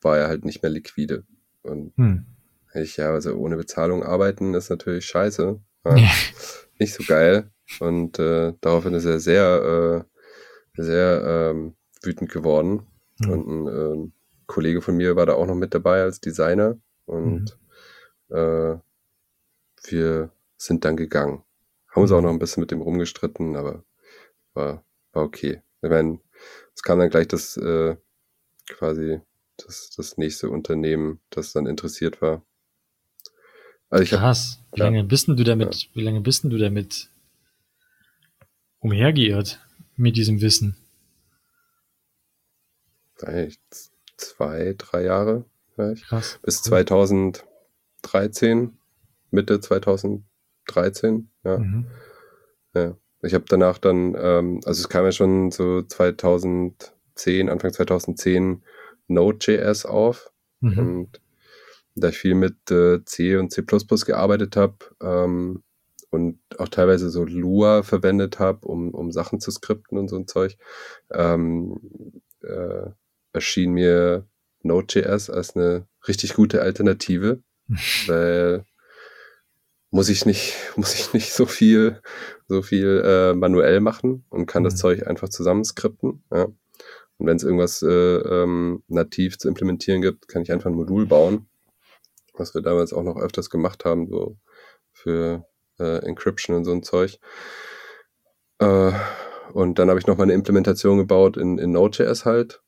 war 0.00 0.16
er 0.16 0.28
halt 0.28 0.46
nicht 0.46 0.62
mehr 0.62 0.70
liquide. 0.70 1.24
Und 1.62 1.92
Hm. 1.98 2.24
Ich, 2.74 2.96
ja, 2.96 3.12
also 3.12 3.34
ohne 3.34 3.56
Bezahlung 3.56 4.02
arbeiten 4.02 4.54
ist 4.54 4.70
natürlich 4.70 5.06
scheiße. 5.06 5.60
Ja, 5.84 5.96
Ja. 5.96 6.10
Nicht 6.78 6.94
so 6.94 7.04
geil. 7.06 7.50
Und 7.80 8.18
äh, 8.18 8.54
daraufhin 8.60 8.94
ist 8.94 9.04
er 9.04 9.20
sehr, 9.20 10.04
äh, 10.76 10.82
sehr 10.82 11.50
ähm, 11.52 11.76
wütend 12.02 12.30
geworden. 12.30 12.86
Hm. 13.22 13.30
Und 13.30 13.46
ein 13.46 13.66
ähm, 13.68 14.12
Kollege 14.46 14.82
von 14.82 14.96
mir 14.96 15.16
war 15.16 15.26
da 15.26 15.34
auch 15.34 15.46
noch 15.46 15.54
mit 15.54 15.74
dabei 15.74 16.02
als 16.02 16.20
Designer. 16.20 16.78
Und 17.06 17.58
äh, 18.30 18.76
wir 19.84 20.30
sind 20.56 20.84
dann 20.84 20.96
gegangen. 20.96 21.42
Haben 21.88 22.02
uns 22.02 22.12
auch 22.12 22.22
noch 22.22 22.30
ein 22.30 22.38
bisschen 22.38 22.62
mit 22.62 22.70
dem 22.70 22.80
rumgestritten, 22.80 23.56
aber 23.56 23.84
war, 24.54 24.84
war 25.12 25.22
okay. 25.24 25.62
Ich 25.82 25.90
meine, 25.90 26.20
es 26.74 26.82
kam 26.82 26.98
dann 26.98 27.10
gleich 27.10 27.28
das 27.28 27.56
äh, 27.56 27.96
quasi 28.68 29.20
das, 29.56 29.90
das 29.96 30.16
nächste 30.16 30.48
Unternehmen, 30.50 31.20
das 31.30 31.52
dann 31.52 31.66
interessiert 31.66 32.22
war. 32.22 32.44
Also 33.92 34.04
ich 34.04 34.10
Krass. 34.10 34.58
Wie 34.72 34.78
Ja. 34.80 34.86
lange 34.86 35.04
bist 35.04 35.28
denn 35.28 35.36
du 35.36 35.44
damit, 35.44 35.90
wie 35.92 36.00
lange 36.02 36.22
bist 36.22 36.42
denn 36.44 36.50
du 36.50 36.56
damit 36.56 37.10
umhergeirrt 38.80 39.60
mit 39.96 40.16
diesem 40.16 40.40
Wissen? 40.40 40.76
eigentlich 43.22 43.60
zwei, 44.16 44.74
drei 44.76 45.04
Jahre 45.04 45.44
vielleicht. 45.74 46.06
Krass. 46.06 46.40
Bis 46.42 46.56
Cool. 46.66 46.84
2013, 46.84 48.76
Mitte 49.30 49.60
2013, 49.60 51.28
ja. 51.44 51.58
Mhm. 51.58 51.86
Ja. 52.74 52.96
Ich 53.22 53.34
habe 53.34 53.44
danach 53.48 53.78
dann, 53.78 54.16
ähm, 54.18 54.60
also 54.64 54.80
es 54.80 54.88
kam 54.88 55.04
ja 55.04 55.12
schon 55.12 55.52
so 55.52 55.82
2010, 55.82 57.48
Anfang 57.48 57.72
2010 57.72 58.64
Node.js 59.06 59.86
auf 59.86 60.32
Mhm. 60.60 60.78
und 60.78 61.20
da 61.94 62.08
ich 62.08 62.18
viel 62.18 62.34
mit 62.34 62.70
äh, 62.70 63.04
C 63.04 63.36
und 63.36 63.50
C++ 63.50 63.62
gearbeitet 63.62 64.56
habe 64.56 64.76
ähm, 65.02 65.62
und 66.10 66.38
auch 66.58 66.68
teilweise 66.68 67.10
so 67.10 67.24
Lua 67.24 67.82
verwendet 67.82 68.38
habe, 68.38 68.66
um, 68.66 68.90
um 68.94 69.12
Sachen 69.12 69.40
zu 69.40 69.50
skripten 69.50 69.98
und 69.98 70.08
so 70.08 70.16
ein 70.16 70.26
Zeug, 70.26 70.56
ähm, 71.12 71.78
äh, 72.42 72.90
erschien 73.32 73.72
mir 73.72 74.26
Node.js 74.62 75.30
als 75.30 75.56
eine 75.56 75.86
richtig 76.06 76.34
gute 76.34 76.62
Alternative, 76.62 77.42
weil 78.06 78.64
muss 79.90 80.08
ich 80.08 80.26
nicht, 80.26 80.54
muss 80.76 80.94
ich 80.94 81.12
nicht 81.12 81.32
so 81.32 81.46
viel, 81.46 82.00
so 82.48 82.62
viel 82.62 83.02
äh, 83.04 83.34
manuell 83.34 83.80
machen 83.80 84.24
und 84.30 84.46
kann 84.46 84.64
das 84.64 84.74
Mhm. 84.74 84.78
Zeug 84.78 85.06
einfach 85.06 85.28
zusammenskripten. 85.28 86.24
Ja. 86.32 86.44
Und 87.18 87.26
wenn 87.26 87.36
es 87.36 87.44
irgendwas 87.44 87.82
äh, 87.82 87.88
ähm, 87.88 88.82
nativ 88.88 89.38
zu 89.38 89.48
implementieren 89.48 90.02
gibt, 90.02 90.28
kann 90.28 90.42
ich 90.42 90.50
einfach 90.50 90.70
ein 90.70 90.74
Modul 90.76 91.06
bauen, 91.06 91.46
was 92.34 92.54
wir 92.54 92.62
damals 92.62 92.92
auch 92.92 93.02
noch 93.02 93.16
öfters 93.16 93.50
gemacht 93.50 93.84
haben, 93.84 94.06
so 94.08 94.36
für 94.92 95.46
äh, 95.78 95.98
Encryption 96.04 96.56
und 96.56 96.64
so 96.64 96.72
ein 96.72 96.82
Zeug. 96.82 97.18
Äh, 98.58 98.92
und 99.52 99.78
dann 99.78 99.88
habe 99.88 99.98
ich 99.98 100.06
noch 100.06 100.16
mal 100.16 100.24
eine 100.24 100.32
Implementation 100.32 100.98
gebaut 100.98 101.36
in, 101.36 101.58
in 101.58 101.72
Node.js 101.72 102.24
halt 102.24 102.62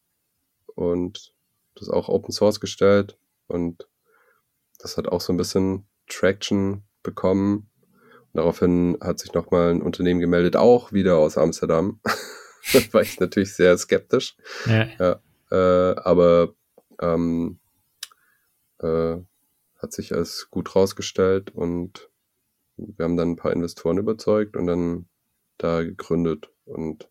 und 0.74 1.34
das 1.76 1.88
auch 1.88 2.08
Open 2.08 2.32
Source 2.32 2.60
gestellt 2.60 3.18
und 3.46 3.88
das 4.78 4.96
hat 4.96 5.08
auch 5.08 5.20
so 5.20 5.32
ein 5.32 5.36
bisschen 5.36 5.86
Traction 6.08 6.84
bekommen. 7.02 7.70
Und 8.32 8.38
daraufhin 8.38 8.98
hat 9.00 9.18
sich 9.18 9.32
nochmal 9.32 9.70
ein 9.70 9.82
Unternehmen 9.82 10.20
gemeldet, 10.20 10.56
auch 10.56 10.92
wieder 10.92 11.16
aus 11.16 11.38
Amsterdam. 11.38 12.00
da 12.72 12.80
war 12.92 13.02
ich 13.02 13.18
natürlich 13.18 13.54
sehr 13.54 13.78
skeptisch. 13.78 14.36
Ja. 14.66 15.20
Äh, 15.50 16.00
aber 16.00 16.54
ähm, 17.00 17.58
äh, 18.80 19.16
hat 19.84 19.92
sich 19.92 20.12
als 20.14 20.48
gut 20.50 20.74
rausgestellt 20.74 21.50
und 21.54 22.10
wir 22.76 23.04
haben 23.04 23.16
dann 23.16 23.30
ein 23.32 23.36
paar 23.36 23.52
Investoren 23.52 23.98
überzeugt 23.98 24.56
und 24.56 24.66
dann 24.66 25.08
da 25.58 25.82
gegründet 25.84 26.50
und 26.64 27.08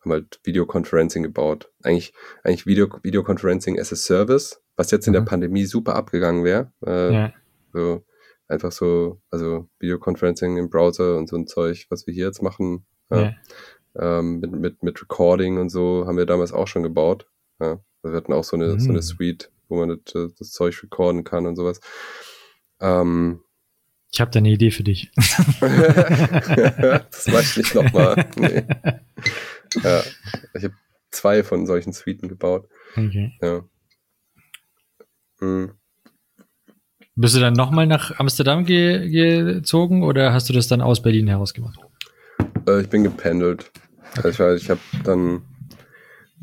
haben 0.00 0.12
halt 0.12 0.40
Videoconferencing 0.44 1.22
gebaut. 1.22 1.70
Eigentlich, 1.82 2.14
eigentlich 2.42 2.66
Video, 2.66 2.88
Videoconferencing 3.02 3.78
as 3.78 3.92
a 3.92 3.96
Service, 3.96 4.62
was 4.76 4.90
jetzt 4.90 5.06
in 5.06 5.12
der 5.12 5.22
Mhm. 5.22 5.26
Pandemie 5.26 5.64
super 5.66 5.94
abgegangen 5.94 6.44
wäre. 6.44 6.72
Äh, 6.86 7.12
ja. 7.12 7.32
so 7.72 8.04
einfach 8.48 8.72
so, 8.72 9.20
also 9.30 9.68
Videoconferencing 9.80 10.56
im 10.56 10.70
Browser 10.70 11.16
und 11.16 11.28
so 11.28 11.36
ein 11.36 11.46
Zeug, 11.46 11.86
was 11.90 12.06
wir 12.06 12.14
hier 12.14 12.26
jetzt 12.26 12.42
machen, 12.42 12.86
ja, 13.10 13.34
Ja. 13.96 14.18
ähm, 14.18 14.38
mit, 14.40 14.52
mit, 14.52 14.82
mit 14.82 15.02
Recording 15.02 15.58
und 15.58 15.68
so, 15.70 16.04
haben 16.06 16.16
wir 16.16 16.26
damals 16.26 16.52
auch 16.52 16.68
schon 16.68 16.82
gebaut. 16.82 17.26
Ja. 17.60 17.80
Also 18.02 18.12
wir 18.12 18.16
hatten 18.16 18.32
auch 18.32 18.44
so 18.44 18.56
eine, 18.56 18.78
so 18.78 18.84
Mhm. 18.86 18.90
eine 18.90 19.02
Suite, 19.02 19.50
wo 19.68 19.84
man 19.84 20.00
das, 20.04 20.34
das 20.38 20.50
Zeug 20.50 20.82
recorden 20.82 21.24
kann 21.24 21.46
und 21.46 21.56
sowas. 21.56 21.80
Ähm, 22.80 23.42
Ich 24.10 24.20
habe 24.20 24.30
da 24.30 24.38
eine 24.38 24.50
Idee 24.50 24.70
für 24.70 24.84
dich. 24.84 25.10
das 25.60 27.26
mach 27.28 27.56
ich 27.56 27.74
nochmal. 27.74 28.26
Nee. 28.36 28.64
Ja. 29.82 30.02
Ich 30.54 30.62
habe 30.62 30.74
zwei 31.10 31.42
von 31.42 31.66
solchen 31.66 31.92
Suiten 31.92 32.28
gebaut. 32.28 32.68
Okay. 32.92 33.32
Ja. 33.42 33.64
Hm. 35.40 35.72
Bist 37.16 37.34
du 37.34 37.40
dann 37.40 37.54
nochmal 37.54 37.88
nach 37.88 38.18
Amsterdam 38.20 38.64
ge 38.64 39.08
gezogen 39.08 40.04
oder 40.04 40.32
hast 40.32 40.48
du 40.48 40.52
das 40.52 40.68
dann 40.68 40.80
aus 40.80 41.02
Berlin 41.02 41.26
heraus 41.26 41.54
gemacht? 41.54 41.80
Äh, 42.68 42.82
ich 42.82 42.88
bin 42.88 43.02
gependelt. 43.02 43.72
Also 44.16 44.28
ich, 44.28 44.62
ich 44.62 44.70
habe 44.70 44.80
dann 45.02 45.42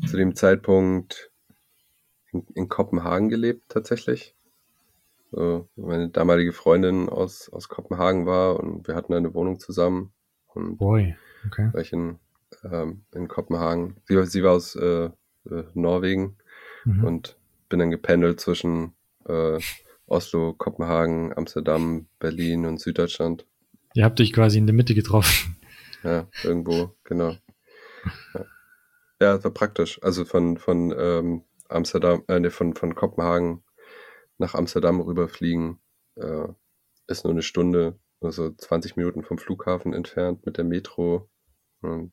zu 0.06 0.16
dem 0.18 0.34
Zeitpunkt 0.34 1.30
in, 2.32 2.46
in 2.54 2.68
Kopenhagen 2.68 3.28
gelebt 3.28 3.64
tatsächlich. 3.68 4.34
So, 5.30 5.68
meine 5.76 6.10
damalige 6.10 6.52
Freundin 6.52 7.08
aus, 7.08 7.48
aus 7.50 7.68
Kopenhagen 7.68 8.26
war 8.26 8.60
und 8.60 8.86
wir 8.86 8.94
hatten 8.94 9.14
eine 9.14 9.32
Wohnung 9.34 9.58
zusammen. 9.60 10.12
Und 10.48 10.76
Boy. 10.76 11.16
Okay. 11.46 11.70
war 11.72 11.80
ich 11.80 11.92
in, 11.92 12.18
ähm, 12.64 13.04
in 13.14 13.28
Kopenhagen. 13.28 13.96
Sie, 14.06 14.16
war- 14.16 14.26
sie 14.26 14.42
war 14.42 14.52
aus 14.52 14.76
äh, 14.76 15.06
äh, 15.50 15.64
Norwegen 15.74 16.36
Mhm. 16.84 17.04
und 17.04 17.36
bin 17.68 17.78
dann 17.78 17.90
gependelt 17.92 18.40
zwischen 18.40 18.92
äh, 19.26 19.58
Oslo, 20.06 20.52
Kopenhagen, 20.52 21.32
Amsterdam, 21.36 22.08
Berlin 22.18 22.66
und 22.66 22.80
Süddeutschland. 22.80 23.46
Ihr 23.94 24.04
habt 24.04 24.20
euch 24.20 24.32
quasi 24.32 24.58
in 24.58 24.66
der 24.66 24.74
Mitte 24.74 24.94
getroffen. 24.94 25.56
Ja, 26.02 26.26
irgendwo, 26.42 26.94
genau. 27.04 27.36
Ja, 28.34 28.44
ja 29.22 29.44
war 29.44 29.50
praktisch. 29.52 30.02
Also 30.02 30.24
von, 30.24 30.58
von 30.58 30.92
ähm, 30.98 31.44
Amsterdam, 31.72 32.24
äh, 32.28 32.50
von, 32.50 32.74
von 32.74 32.94
Kopenhagen 32.94 33.64
nach 34.38 34.54
Amsterdam 34.54 35.00
rüberfliegen 35.00 35.80
äh, 36.16 36.48
ist 37.06 37.24
nur 37.24 37.32
eine 37.32 37.42
Stunde, 37.42 37.98
also 38.20 38.50
20 38.50 38.96
Minuten 38.96 39.22
vom 39.22 39.38
Flughafen 39.38 39.92
entfernt 39.92 40.44
mit 40.46 40.56
der 40.56 40.64
Metro. 40.64 41.28
Und 41.80 42.12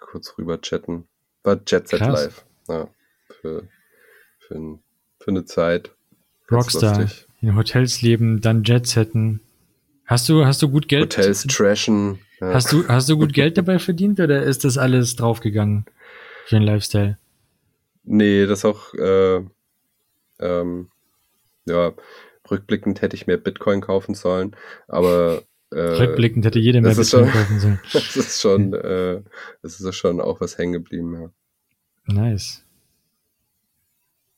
kurz 0.00 0.36
rüber 0.38 0.60
chatten. 0.60 1.08
War 1.42 1.60
Jet 1.66 1.88
Set 1.88 2.00
Krass. 2.00 2.24
Live. 2.24 2.46
Ja, 2.68 2.88
für, 3.40 3.68
für, 4.38 4.78
für 5.20 5.30
eine 5.30 5.44
Zeit. 5.44 5.94
Rockstar. 6.50 7.08
In 7.40 7.56
Hotels 7.56 8.02
leben, 8.02 8.40
dann 8.40 8.64
Jets 8.64 8.96
hätten. 8.96 9.40
Hast 10.06 10.28
du, 10.28 10.44
hast 10.44 10.62
du 10.62 10.70
gut 10.70 10.88
Geld? 10.88 11.16
Hotels 11.16 11.42
trashen. 11.44 12.18
Ja. 12.40 12.54
Hast 12.54 12.72
du, 12.72 12.88
hast 12.88 13.08
du 13.08 13.18
gut 13.18 13.32
Geld 13.32 13.58
dabei 13.58 13.78
verdient 13.78 14.18
oder 14.18 14.42
ist 14.42 14.64
das 14.64 14.78
alles 14.78 15.16
draufgegangen 15.16 15.84
für 16.46 16.56
den 16.56 16.62
Lifestyle? 16.62 17.18
Nee, 18.10 18.46
das 18.46 18.64
auch, 18.64 18.94
äh, 18.94 19.40
ähm, 20.40 20.88
ja, 21.66 21.92
rückblickend 22.50 23.02
hätte 23.02 23.16
ich 23.16 23.26
mehr 23.26 23.36
Bitcoin 23.36 23.80
kaufen 23.82 24.14
sollen, 24.14 24.56
aber 24.86 25.42
äh, 25.70 25.78
Rückblickend 25.78 26.46
hätte 26.46 26.58
jeder 26.58 26.80
mehr 26.80 26.94
Bitcoin 26.94 27.24
schon- 27.26 27.30
kaufen 27.32 27.60
sollen. 27.60 27.80
das 27.92 28.16
ist 28.16 28.40
schon, 28.40 28.72
äh, 28.72 29.22
das 29.62 29.78
ist 29.80 29.94
schon 29.94 30.20
auch 30.22 30.40
was 30.40 30.56
hängen 30.56 30.72
geblieben, 30.72 31.14
ja. 31.20 31.30
Nice. 32.06 32.64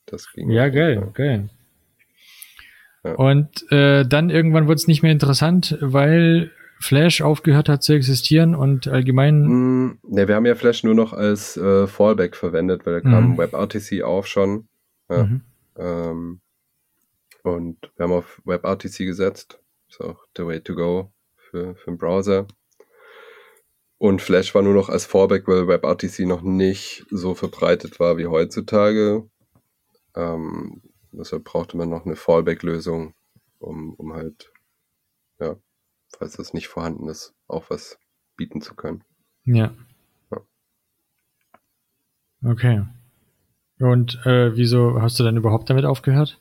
Das 0.06 0.32
ging 0.32 0.50
Ja, 0.50 0.68
geil, 0.68 0.96
Fall. 0.98 1.12
geil. 1.12 1.50
Ja. 3.04 3.12
Und 3.14 3.70
äh, 3.70 4.04
dann 4.04 4.28
irgendwann 4.30 4.66
wurde 4.66 4.74
es 4.74 4.88
nicht 4.88 5.02
mehr 5.04 5.12
interessant, 5.12 5.78
weil 5.80 6.50
Flash 6.80 7.20
aufgehört 7.20 7.68
hat 7.68 7.82
zu 7.82 7.92
existieren 7.92 8.54
und 8.54 8.88
allgemein. 8.88 9.42
Mm, 9.42 9.98
ne, 10.02 10.26
wir 10.26 10.34
haben 10.34 10.46
ja 10.46 10.54
Flash 10.54 10.82
nur 10.82 10.94
noch 10.94 11.12
als 11.12 11.56
äh, 11.56 11.86
Fallback 11.86 12.34
verwendet, 12.34 12.86
weil 12.86 12.94
da 12.94 13.00
kam 13.00 13.32
Mhm. 13.32 13.38
WebRTC 13.38 14.02
auf 14.02 14.26
schon. 14.26 14.66
Ja. 15.10 15.24
Mhm. 15.24 15.40
Ähm, 15.76 16.40
und 17.42 17.76
wir 17.96 18.04
haben 18.04 18.12
auf 18.12 18.40
WebRTC 18.44 18.98
gesetzt. 19.04 19.60
Ist 19.88 20.00
auch 20.00 20.24
the 20.36 20.46
way 20.46 20.60
to 20.60 20.74
go 20.74 21.12
für, 21.36 21.74
für 21.76 21.90
den 21.90 21.98
Browser. 21.98 22.46
Und 23.98 24.22
Flash 24.22 24.54
war 24.54 24.62
nur 24.62 24.72
noch 24.74 24.88
als 24.88 25.04
Fallback, 25.04 25.46
weil 25.46 25.68
WebRTC 25.68 26.20
noch 26.20 26.40
nicht 26.40 27.04
so 27.10 27.34
verbreitet 27.34 28.00
war 28.00 28.16
wie 28.16 28.26
heutzutage. 28.26 29.28
Ähm, 30.16 30.80
deshalb 31.12 31.44
brauchte 31.44 31.76
man 31.76 31.90
noch 31.90 32.06
eine 32.06 32.16
Fallback-Lösung, 32.16 33.12
um, 33.58 33.92
um 33.94 34.14
halt, 34.14 34.50
ja, 35.38 35.56
falls 36.20 36.36
das 36.36 36.52
nicht 36.52 36.68
vorhanden 36.68 37.08
ist, 37.08 37.34
auch 37.48 37.70
was 37.70 37.98
bieten 38.36 38.60
zu 38.60 38.74
können. 38.74 39.02
Ja. 39.44 39.74
Ja. 40.30 40.42
Okay. 42.44 42.84
Und 43.78 44.20
äh, 44.26 44.54
wieso 44.54 45.00
hast 45.00 45.18
du 45.18 45.24
dann 45.24 45.38
überhaupt 45.38 45.70
damit 45.70 45.86
aufgehört? 45.86 46.38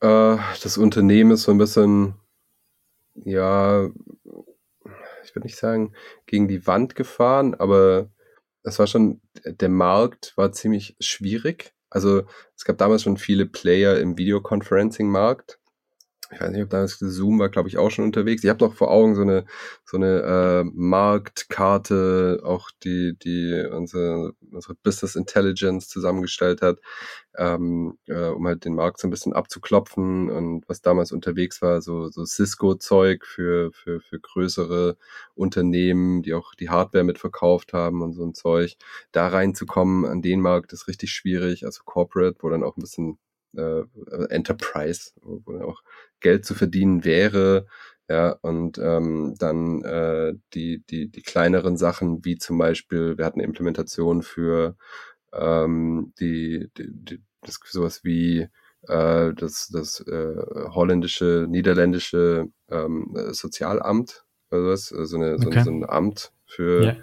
Äh, 0.00 0.36
das 0.62 0.76
Unternehmen 0.76 1.30
ist 1.30 1.44
so 1.44 1.50
ein 1.50 1.56
bisschen, 1.56 2.14
ja, 3.14 3.86
ich 5.24 5.34
würde 5.34 5.46
nicht 5.46 5.56
sagen, 5.56 5.94
gegen 6.26 6.46
die 6.46 6.66
Wand 6.66 6.94
gefahren, 6.94 7.54
aber 7.54 8.10
es 8.64 8.78
war 8.78 8.86
schon, 8.86 9.22
der 9.46 9.70
Markt 9.70 10.36
war 10.36 10.52
ziemlich 10.52 10.94
schwierig. 11.00 11.72
Also 11.88 12.24
es 12.54 12.66
gab 12.66 12.76
damals 12.76 13.02
schon 13.02 13.16
viele 13.16 13.46
Player 13.46 13.98
im 13.98 14.18
Videoconferencing-Markt 14.18 15.58
ich 16.30 16.40
weiß 16.40 16.50
nicht, 16.50 16.62
ob 16.62 16.70
damals 16.70 16.98
Zoom 16.98 17.38
war, 17.38 17.48
glaube 17.48 17.68
ich, 17.68 17.78
auch 17.78 17.90
schon 17.90 18.04
unterwegs. 18.04 18.44
Ich 18.44 18.50
habe 18.50 18.64
noch 18.64 18.74
vor 18.74 18.90
Augen 18.90 19.14
so 19.14 19.22
eine 19.22 19.44
so 19.84 19.96
eine 19.96 20.64
äh, 20.64 20.70
Marktkarte, 20.74 22.40
auch 22.44 22.70
die 22.84 23.16
die 23.18 23.66
unsere, 23.70 24.32
unsere 24.50 24.74
Business 24.82 25.16
Intelligence 25.16 25.88
zusammengestellt 25.88 26.60
hat, 26.60 26.78
ähm, 27.36 27.98
äh, 28.06 28.28
um 28.28 28.46
halt 28.46 28.64
den 28.64 28.74
Markt 28.74 29.00
so 29.00 29.08
ein 29.08 29.10
bisschen 29.10 29.32
abzuklopfen 29.32 30.30
und 30.30 30.68
was 30.68 30.82
damals 30.82 31.12
unterwegs 31.12 31.62
war, 31.62 31.80
so 31.80 32.08
so 32.08 32.24
Cisco-Zeug 32.24 33.24
für 33.24 33.72
für 33.72 34.00
für 34.00 34.20
größere 34.20 34.96
Unternehmen, 35.34 36.22
die 36.22 36.34
auch 36.34 36.54
die 36.54 36.68
Hardware 36.70 37.04
mitverkauft 37.04 37.72
haben 37.72 38.02
und 38.02 38.12
so 38.12 38.24
ein 38.24 38.34
Zeug. 38.34 38.76
Da 39.12 39.28
reinzukommen 39.28 40.04
an 40.04 40.22
den 40.22 40.40
Markt 40.40 40.72
ist 40.72 40.88
richtig 40.88 41.12
schwierig, 41.12 41.64
also 41.64 41.82
Corporate, 41.84 42.38
wo 42.40 42.50
dann 42.50 42.62
auch 42.64 42.76
ein 42.76 42.82
bisschen 42.82 43.18
äh, 43.56 43.82
Enterprise, 44.28 45.12
wo 45.22 45.60
auch 45.60 45.82
Geld 46.20 46.44
zu 46.44 46.54
verdienen 46.54 47.04
wäre. 47.04 47.66
Ja, 48.08 48.30
und 48.40 48.78
ähm, 48.78 49.34
dann 49.38 49.82
äh, 49.84 50.34
die, 50.54 50.82
die, 50.88 51.10
die 51.10 51.22
kleineren 51.22 51.76
Sachen, 51.76 52.24
wie 52.24 52.38
zum 52.38 52.56
Beispiel, 52.56 53.18
wir 53.18 53.24
hatten 53.26 53.40
eine 53.40 53.46
Implementation 53.46 54.22
für 54.22 54.76
ähm, 55.32 56.14
die, 56.18 56.70
die, 56.78 56.88
die 56.90 57.22
das, 57.42 57.60
sowas 57.66 58.04
wie 58.04 58.48
äh, 58.88 59.34
das, 59.34 59.68
das 59.68 60.00
äh, 60.00 60.36
holländische, 60.70 61.46
niederländische 61.50 62.48
ähm, 62.70 63.14
Sozialamt, 63.32 64.24
also 64.48 64.68
was, 64.68 64.86
so, 64.86 65.16
eine, 65.16 65.34
okay. 65.34 65.42
so, 65.42 65.50
ein, 65.50 65.64
so 65.64 65.70
ein 65.70 65.84
Amt 65.88 66.32
für 66.46 66.82
yeah 66.82 66.96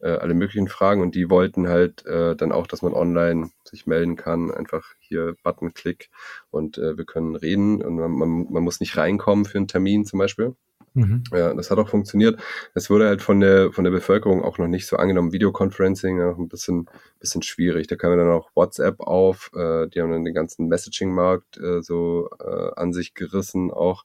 äh, 0.00 0.08
alle 0.08 0.34
möglichen 0.34 0.68
Fragen 0.68 1.02
und 1.02 1.14
die 1.14 1.30
wollten 1.30 1.68
halt 1.68 2.04
äh, 2.06 2.36
dann 2.36 2.52
auch, 2.52 2.66
dass 2.66 2.82
man 2.82 2.92
online 2.92 3.50
sich 3.64 3.86
melden 3.86 4.16
kann, 4.16 4.50
einfach 4.50 4.84
hier 4.98 5.34
Button, 5.42 5.74
Klick 5.74 6.10
und 6.50 6.78
äh, 6.78 6.96
wir 6.96 7.04
können 7.04 7.36
reden 7.36 7.82
und 7.82 7.96
man, 7.96 8.12
man, 8.12 8.52
man 8.52 8.62
muss 8.62 8.80
nicht 8.80 8.96
reinkommen 8.96 9.44
für 9.44 9.58
einen 9.58 9.68
Termin 9.68 10.04
zum 10.04 10.18
Beispiel. 10.18 10.54
Mhm. 10.96 11.24
Ja, 11.30 11.52
das 11.52 11.70
hat 11.70 11.78
auch 11.78 11.90
funktioniert. 11.90 12.40
Es 12.74 12.88
wurde 12.88 13.06
halt 13.06 13.20
von 13.20 13.40
der 13.40 13.70
von 13.70 13.84
der 13.84 13.90
Bevölkerung 13.90 14.42
auch 14.42 14.56
noch 14.56 14.66
nicht 14.66 14.86
so 14.86 14.96
angenommen. 14.96 15.30
Videoconferencing 15.30 16.16
noch 16.18 16.38
ein 16.38 16.48
bisschen 16.48 16.88
bisschen 17.20 17.42
schwierig. 17.42 17.86
Da 17.86 17.96
kam 17.96 18.16
dann 18.16 18.30
auch 18.30 18.48
WhatsApp 18.54 19.00
auf. 19.00 19.50
Äh, 19.54 19.88
die 19.88 20.00
haben 20.00 20.10
dann 20.10 20.24
den 20.24 20.32
ganzen 20.32 20.68
Messaging-Markt 20.68 21.58
äh, 21.58 21.82
so 21.82 22.30
äh, 22.40 22.70
an 22.76 22.94
sich 22.94 23.12
gerissen 23.12 23.70
auch. 23.70 24.04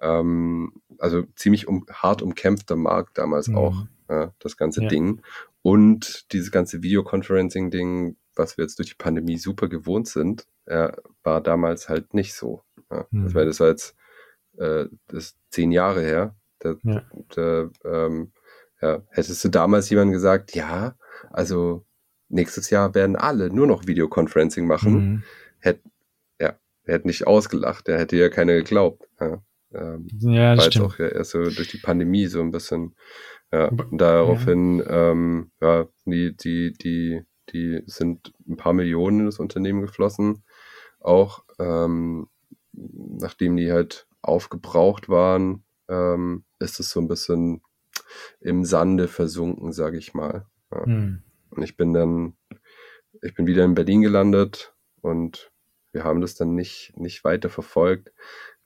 Ähm, 0.00 0.72
also 0.98 1.22
ziemlich 1.34 1.68
um, 1.68 1.86
hart 1.92 2.22
umkämpfter 2.22 2.76
Markt 2.76 3.18
damals 3.18 3.48
mhm. 3.48 3.56
auch 3.56 3.86
ja, 4.08 4.32
das 4.38 4.56
ganze 4.56 4.82
ja. 4.82 4.88
Ding. 4.88 5.22
Und 5.62 6.32
dieses 6.32 6.50
ganze 6.50 6.82
Videoconferencing-Ding, 6.82 8.16
was 8.34 8.56
wir 8.56 8.64
jetzt 8.64 8.78
durch 8.78 8.90
die 8.90 8.94
Pandemie 9.02 9.36
super 9.36 9.68
gewohnt 9.68 10.08
sind, 10.08 10.46
ja, 10.66 10.92
war 11.22 11.40
damals 11.40 11.88
halt 11.88 12.14
nicht 12.14 12.34
so. 12.34 12.62
Ja. 12.90 13.06
Mhm. 13.10 13.24
Das, 13.24 13.34
war, 13.34 13.44
das 13.44 13.60
war 13.60 13.68
jetzt 13.68 13.96
äh, 14.58 14.86
das 15.08 15.36
zehn 15.50 15.72
Jahre 15.72 16.00
her. 16.02 16.34
Da, 16.60 16.74
ja. 16.82 17.02
Da, 17.34 17.70
ähm, 17.84 18.32
ja, 18.80 19.02
hättest 19.10 19.44
du 19.44 19.48
damals 19.48 19.90
jemand 19.90 20.12
gesagt, 20.12 20.54
ja, 20.54 20.96
also 21.30 21.84
nächstes 22.28 22.70
Jahr 22.70 22.94
werden 22.94 23.16
alle 23.16 23.50
nur 23.50 23.66
noch 23.66 23.86
Videoconferencing 23.86 24.66
machen, 24.66 24.92
mhm. 24.92 25.22
hätte 25.58 25.82
ja, 26.40 26.54
hätte 26.84 27.06
nicht 27.06 27.26
ausgelacht, 27.26 27.88
er 27.88 27.98
hätte 27.98 28.16
ja 28.16 28.28
keiner 28.28 28.54
geglaubt. 28.54 29.08
Ja, 29.20 29.42
ähm, 29.72 30.08
ja 30.18 30.54
das 30.54 30.66
stimmt. 30.66 30.86
auch 30.86 30.98
ja 30.98 31.08
erst 31.08 31.32
so 31.32 31.42
durch 31.42 31.68
die 31.68 31.78
Pandemie 31.78 32.26
so 32.26 32.40
ein 32.40 32.50
bisschen 32.50 32.94
ja, 33.52 33.70
daraufhin, 33.90 34.78
ja. 34.78 35.10
Ähm, 35.10 35.50
ja, 35.60 35.88
die, 36.04 36.36
die, 36.36 36.72
die, 36.72 37.22
die 37.52 37.82
sind 37.86 38.32
ein 38.48 38.56
paar 38.56 38.72
Millionen 38.72 39.20
in 39.20 39.26
das 39.26 39.40
Unternehmen 39.40 39.80
geflossen. 39.80 40.44
Auch 41.00 41.44
ähm, 41.58 42.28
nachdem 42.72 43.56
die 43.56 43.72
halt 43.72 44.06
aufgebraucht 44.22 45.08
waren, 45.08 45.64
ähm, 45.88 46.44
ist 46.58 46.78
es 46.78 46.90
so 46.90 47.00
ein 47.00 47.08
bisschen 47.08 47.62
im 48.40 48.64
Sande 48.64 49.08
versunken, 49.08 49.72
sage 49.72 49.98
ich 49.98 50.14
mal. 50.14 50.46
Ja. 50.70 50.84
Hm. 50.84 51.22
Und 51.50 51.62
ich 51.62 51.76
bin 51.76 51.92
dann, 51.92 52.34
ich 53.22 53.34
bin 53.34 53.46
wieder 53.46 53.64
in 53.64 53.74
Berlin 53.74 54.02
gelandet 54.02 54.74
und 55.00 55.50
wir 55.92 56.04
haben 56.04 56.20
das 56.20 56.36
dann 56.36 56.54
nicht, 56.54 56.92
nicht 56.96 57.24
weiter 57.24 57.48
verfolgt. 57.48 58.12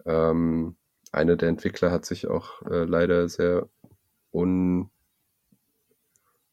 Ähm, 0.05 0.77
einer 1.15 1.37
der 1.37 1.49
Entwickler 1.49 1.91
hat 1.91 2.05
sich 2.05 2.27
auch 2.27 2.63
äh, 2.63 2.85
leider 2.85 3.29
sehr 3.29 3.69
un, 4.33 4.91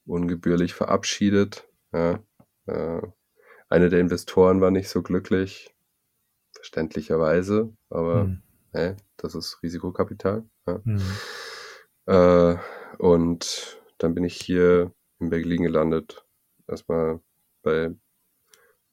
ungebührlich 0.05 0.73
verabschiedet. 0.73 1.67
Ja, 1.93 2.19
äh, 2.67 3.01
einer 3.69 3.89
der 3.89 3.99
Investoren 3.99 4.61
war 4.61 4.71
nicht 4.71 4.89
so 4.89 5.01
glücklich, 5.01 5.73
verständlicherweise, 6.53 7.73
aber 7.89 8.23
hm. 8.23 8.41
hey, 8.71 8.95
das 9.17 9.35
ist 9.35 9.61
Risikokapital. 9.63 10.43
Ja. 10.67 10.81
Hm. 10.83 11.01
Äh, 12.05 12.57
und 12.97 13.79
dann 13.97 14.13
bin 14.13 14.23
ich 14.23 14.35
hier 14.35 14.91
in 15.19 15.29
Berlin 15.29 15.63
gelandet. 15.63 16.25
Erstmal 16.67 17.19
bei 17.61 17.93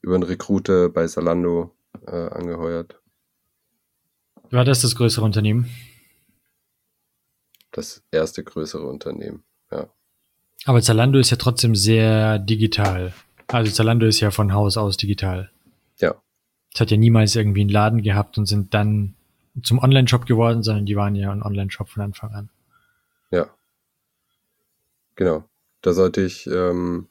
über 0.00 0.14
einen 0.14 0.22
Recruiter 0.22 0.88
bei 0.88 1.06
Salando 1.06 1.74
äh, 2.06 2.10
angeheuert. 2.10 3.00
War 4.50 4.64
das 4.64 4.82
das 4.82 4.94
größere 4.94 5.24
Unternehmen? 5.24 5.68
das 7.78 8.02
erste 8.10 8.44
größere 8.44 8.86
Unternehmen, 8.86 9.44
ja. 9.70 9.88
Aber 10.64 10.82
Zalando 10.82 11.18
ist 11.18 11.30
ja 11.30 11.36
trotzdem 11.36 11.74
sehr 11.74 12.38
digital. 12.38 13.14
Also 13.46 13.70
Zalando 13.70 14.06
ist 14.06 14.20
ja 14.20 14.30
von 14.30 14.52
Haus 14.52 14.76
aus 14.76 14.96
digital. 14.96 15.50
Ja. 15.98 16.20
Es 16.74 16.80
hat 16.80 16.90
ja 16.90 16.96
niemals 16.96 17.36
irgendwie 17.36 17.62
einen 17.62 17.70
Laden 17.70 18.02
gehabt 18.02 18.36
und 18.36 18.46
sind 18.46 18.74
dann 18.74 19.14
zum 19.62 19.78
Online-Shop 19.78 20.26
geworden, 20.26 20.62
sondern 20.62 20.86
die 20.86 20.96
waren 20.96 21.14
ja 21.14 21.30
ein 21.30 21.42
Online-Shop 21.42 21.88
von 21.88 22.02
Anfang 22.02 22.34
an. 22.34 22.50
Ja. 23.30 23.48
Genau. 25.14 25.44
Da 25.80 25.92
sollte 25.92 26.22
ich, 26.22 26.46
ähm, 26.48 27.08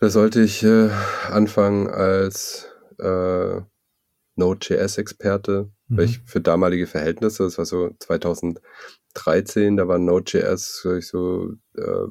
da 0.00 0.08
sollte 0.08 0.42
ich 0.42 0.62
äh, 0.62 0.90
anfangen 1.30 1.88
als 1.88 2.66
äh, 2.98 3.60
Node.js-Experte 4.36 5.70
Mhm. 5.88 6.00
Ich 6.00 6.20
für 6.24 6.40
damalige 6.40 6.86
Verhältnisse, 6.86 7.44
das 7.44 7.58
war 7.58 7.64
so 7.64 7.90
2013, 8.00 9.76
da 9.76 9.86
war 9.86 9.98
Node.js 9.98 10.84
ich, 10.98 11.06
so 11.06 11.52
äh, 11.76 12.06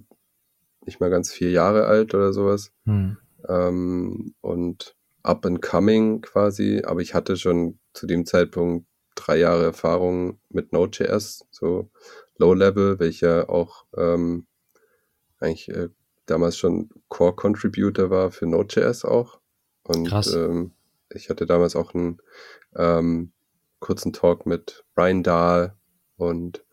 nicht 0.85 0.99
mal 0.99 1.09
ganz 1.09 1.31
vier 1.31 1.51
Jahre 1.51 1.85
alt 1.85 2.13
oder 2.13 2.31
sowas. 2.31 2.71
Mhm. 2.85 3.17
Ähm, 3.47 4.35
und 4.41 4.95
up 5.23 5.45
and 5.45 5.61
coming 5.61 6.21
quasi, 6.21 6.83
aber 6.85 7.01
ich 7.01 7.13
hatte 7.13 7.35
schon 7.37 7.79
zu 7.93 8.07
dem 8.07 8.25
Zeitpunkt 8.25 8.87
drei 9.15 9.37
Jahre 9.37 9.63
Erfahrung 9.63 10.39
mit 10.49 10.71
Node.js, 10.71 11.45
so 11.51 11.89
Low 12.37 12.53
Level, 12.53 12.99
welcher 12.99 13.49
auch 13.49 13.85
ähm, 13.97 14.45
eigentlich 15.39 15.69
äh, 15.69 15.89
damals 16.25 16.57
schon 16.57 16.89
Core 17.07 17.35
Contributor 17.35 18.09
war 18.09 18.31
für 18.31 18.45
Node.js 18.45 19.05
auch. 19.05 19.39
Und 19.83 20.11
ähm, 20.33 20.71
ich 21.15 21.29
hatte 21.29 21.45
damals 21.45 21.75
auch 21.75 21.93
ein 21.93 22.19
ähm, 22.75 23.31
kurzen 23.79 24.13
Talk 24.13 24.45
mit 24.45 24.85
Brian 24.95 25.23
Dahl 25.23 25.75
und 26.17 26.65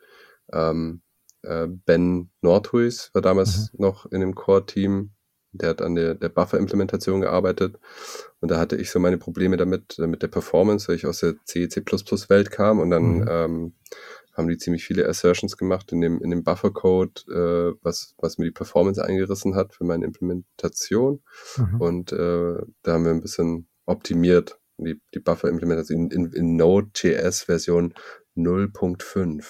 ähm, 0.53 1.03
äh, 1.43 1.66
Ben 1.68 2.30
Nordhuis 2.40 3.11
war 3.12 3.22
damals 3.22 3.72
mhm. 3.72 3.80
noch 3.80 4.07
in 4.07 4.20
dem 4.20 4.34
Core-Team. 4.34 5.11
Der 5.55 5.70
hat 5.70 5.82
an 5.82 5.95
der, 5.95 6.14
der 6.14 6.30
Buffer-Implementation 6.30 7.20
gearbeitet. 7.20 7.78
Und 8.40 8.51
da 8.51 8.59
hatte 8.59 8.76
ich 8.76 8.90
so 8.90 8.99
meine 8.99 9.18
Probleme 9.18 9.59
damit, 9.59 9.99
äh, 9.99 10.07
mit 10.07 10.22
der 10.22 10.28
Performance, 10.28 10.88
weil 10.88 10.97
ich 10.97 11.07
aus 11.07 11.20
der 11.20 11.34
C, 11.45 11.68
C++-Welt 11.68 12.51
kam. 12.51 12.80
Und 12.80 12.90
dann 12.90 13.16
mhm. 13.16 13.26
ähm, 13.28 13.74
haben 14.32 14.49
die 14.49 14.57
ziemlich 14.57 14.84
viele 14.84 15.07
Assertions 15.07 15.59
gemacht 15.59 15.93
in 15.93 16.01
dem, 16.01 16.22
in 16.22 16.30
dem 16.30 16.43
Buffer-Code, 16.43 17.20
äh, 17.28 17.78
was, 17.82 18.14
was 18.18 18.38
mir 18.38 18.47
die 18.47 18.51
Performance 18.53 19.05
eingerissen 19.05 19.55
hat 19.55 19.74
für 19.74 19.84
meine 19.84 20.07
Implementation. 20.07 21.20
Mhm. 21.59 21.80
Und 21.80 22.12
äh, 22.12 22.57
da 22.82 22.93
haben 22.93 23.05
wir 23.05 23.11
ein 23.11 23.20
bisschen 23.20 23.68
optimiert 23.93 24.59
die, 24.78 25.01
die 25.14 25.20
Buffer-Implementation 25.20 26.11
in, 26.11 26.32
in, 26.32 26.57
Node.js 26.57 27.43
Version 27.43 27.95
0.5. 28.36 29.45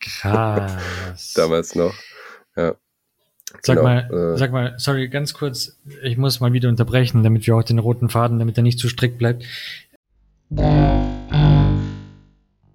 Krass. 0.00 1.32
Damals 1.36 1.74
noch. 1.74 1.94
Ja. 2.56 2.74
Sag 3.62 3.76
genau, 3.76 3.82
mal, 3.82 4.34
äh, 4.34 4.38
sag 4.38 4.52
mal, 4.52 4.74
sorry, 4.76 5.08
ganz 5.08 5.32
kurz, 5.32 5.78
ich 6.02 6.18
muss 6.18 6.40
mal 6.40 6.52
wieder 6.52 6.68
unterbrechen, 6.68 7.22
damit 7.22 7.46
wir 7.46 7.56
auch 7.56 7.62
den 7.62 7.78
roten 7.78 8.10
Faden, 8.10 8.38
damit 8.38 8.58
er 8.58 8.62
nicht 8.62 8.78
zu 8.78 8.88
strikt 8.88 9.16
bleibt. 9.18 9.44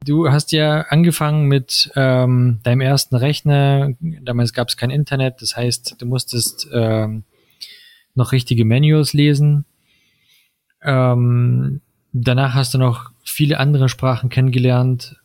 Du 0.03 0.29
hast 0.29 0.51
ja 0.51 0.81
angefangen 0.89 1.47
mit 1.47 1.91
ähm, 1.95 2.59
deinem 2.63 2.81
ersten 2.81 3.15
Rechner. 3.15 3.93
Damals 3.99 4.53
gab 4.53 4.69
es 4.69 4.77
kein 4.77 4.89
Internet, 4.89 5.41
das 5.41 5.55
heißt, 5.55 5.95
du 5.99 6.05
musstest 6.07 6.67
ähm, 6.73 7.23
noch 8.15 8.31
richtige 8.31 8.65
Manuals 8.65 9.13
lesen. 9.13 9.65
Ähm, 10.83 11.81
danach 12.11 12.53
hast 12.53 12.73
du 12.73 12.77
noch 12.77 13.11
viele 13.23 13.59
andere 13.59 13.89
Sprachen 13.89 14.29
kennengelernt. 14.29 15.17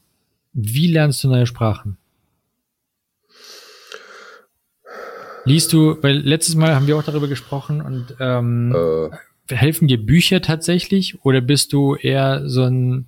Wie 0.52 0.90
lernst 0.90 1.22
du 1.22 1.28
neue 1.28 1.46
Sprachen? 1.46 1.98
Liest 5.44 5.72
du, 5.72 6.02
weil 6.02 6.18
letztes 6.18 6.54
Mal 6.54 6.74
haben 6.74 6.86
wir 6.86 6.96
auch 6.96 7.02
darüber 7.02 7.28
gesprochen 7.28 7.80
und 7.80 8.16
ähm, 8.20 8.74
Äh, 8.74 9.54
helfen 9.54 9.88
dir 9.88 10.04
Bücher 10.04 10.42
tatsächlich 10.42 11.24
oder 11.24 11.40
bist 11.40 11.72
du 11.72 11.94
eher 11.94 12.48
so 12.48 12.64
ein, 12.64 13.06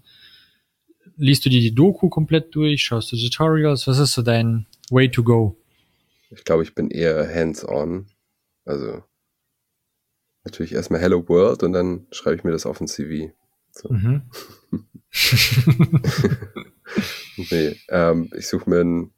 liest 1.16 1.44
du 1.44 1.50
dir 1.50 1.60
die 1.60 1.74
Doku 1.74 2.08
komplett 2.08 2.54
durch, 2.54 2.82
schaust 2.82 3.12
du 3.12 3.16
Tutorials, 3.16 3.86
was 3.86 3.98
ist 3.98 4.12
so 4.12 4.22
dein 4.22 4.66
Way 4.90 5.10
to 5.10 5.22
go? 5.22 5.56
ich 6.30 6.44
glaube, 6.44 6.62
ich 6.62 6.74
bin 6.74 6.90
eher 6.90 7.28
hands-on. 7.28 8.06
Also 8.64 9.02
natürlich 10.44 10.72
erstmal 10.72 11.00
Hello 11.00 11.28
World 11.28 11.62
und 11.62 11.72
dann 11.72 12.06
schreibe 12.10 12.36
ich 12.36 12.44
mir 12.44 12.52
das 12.52 12.66
auf 12.66 12.80
ein 12.80 12.88
CV. 12.88 13.32
So. 13.72 13.92
Mhm. 13.92 14.22
Nee, 17.50 17.76
ähm, 17.88 18.30
ich 18.36 18.48
suche 18.48 18.68
mir 18.68 18.80
ein 18.80 19.12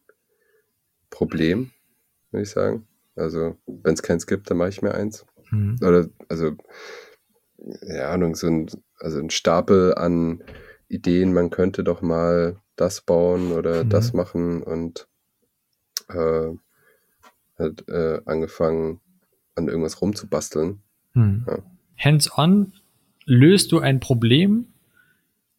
Problem, 1.10 1.72
würde 2.30 2.42
ich 2.44 2.50
sagen. 2.50 2.86
Also, 3.16 3.56
wenn 3.66 3.94
es 3.94 4.02
keins 4.02 4.26
gibt, 4.26 4.50
dann 4.50 4.56
mache 4.58 4.70
ich 4.70 4.82
mir 4.82 4.94
eins. 4.94 5.26
Mhm. 5.50 5.78
Oder, 5.82 6.08
also, 6.28 6.52
ja, 7.82 8.10
Ahnung, 8.10 8.34
so 8.34 8.46
ein, 8.46 8.70
also 8.98 9.18
ein 9.18 9.30
Stapel 9.30 9.94
an 9.94 10.42
Ideen, 10.88 11.32
man 11.32 11.50
könnte 11.50 11.84
doch 11.84 12.02
mal 12.02 12.60
das 12.76 13.02
bauen 13.02 13.52
oder 13.52 13.84
Mhm. 13.84 13.90
das 13.90 14.12
machen 14.12 14.62
und 14.62 15.08
äh, 16.08 16.50
hat 17.58 17.88
äh, 17.88 18.20
angefangen, 18.24 19.00
an 19.54 19.68
irgendwas 19.68 20.00
rumzubasteln. 20.00 20.82
Hm. 21.14 21.44
Ja. 21.46 21.58
Hands-on 21.98 22.72
löst 23.24 23.72
du 23.72 23.78
ein 23.78 24.00
Problem, 24.00 24.66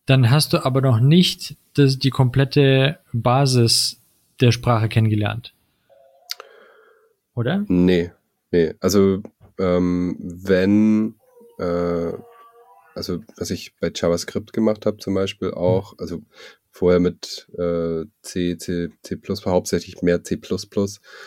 dann 0.06 0.30
hast 0.30 0.54
du 0.54 0.66
aber 0.66 0.82
noch 0.82 1.00
nicht 1.00 1.56
das, 1.76 1.98
die 1.98 2.10
komplette 2.10 3.00
Basis 3.14 4.02
der 4.42 4.52
Sprache 4.52 4.90
kennengelernt. 4.90 5.54
Oder? 7.36 7.66
Nee, 7.68 8.12
nee. 8.52 8.74
Also 8.80 9.24
ähm, 9.58 10.18
wenn, 10.20 11.16
äh, 11.58 12.12
also 12.96 13.20
was 13.38 13.50
ich 13.50 13.74
bei 13.80 13.92
JavaScript 13.94 14.54
gemacht 14.54 14.86
habe 14.86 14.98
zum 14.98 15.14
Beispiel 15.14 15.52
auch, 15.52 15.96
also 15.98 16.22
vorher 16.70 17.00
mit 17.00 17.48
äh, 17.58 18.06
C, 18.22 18.58
C, 18.58 18.90
C++, 19.02 19.18
hauptsächlich 19.46 20.02
mehr 20.02 20.24
C++, 20.24 20.40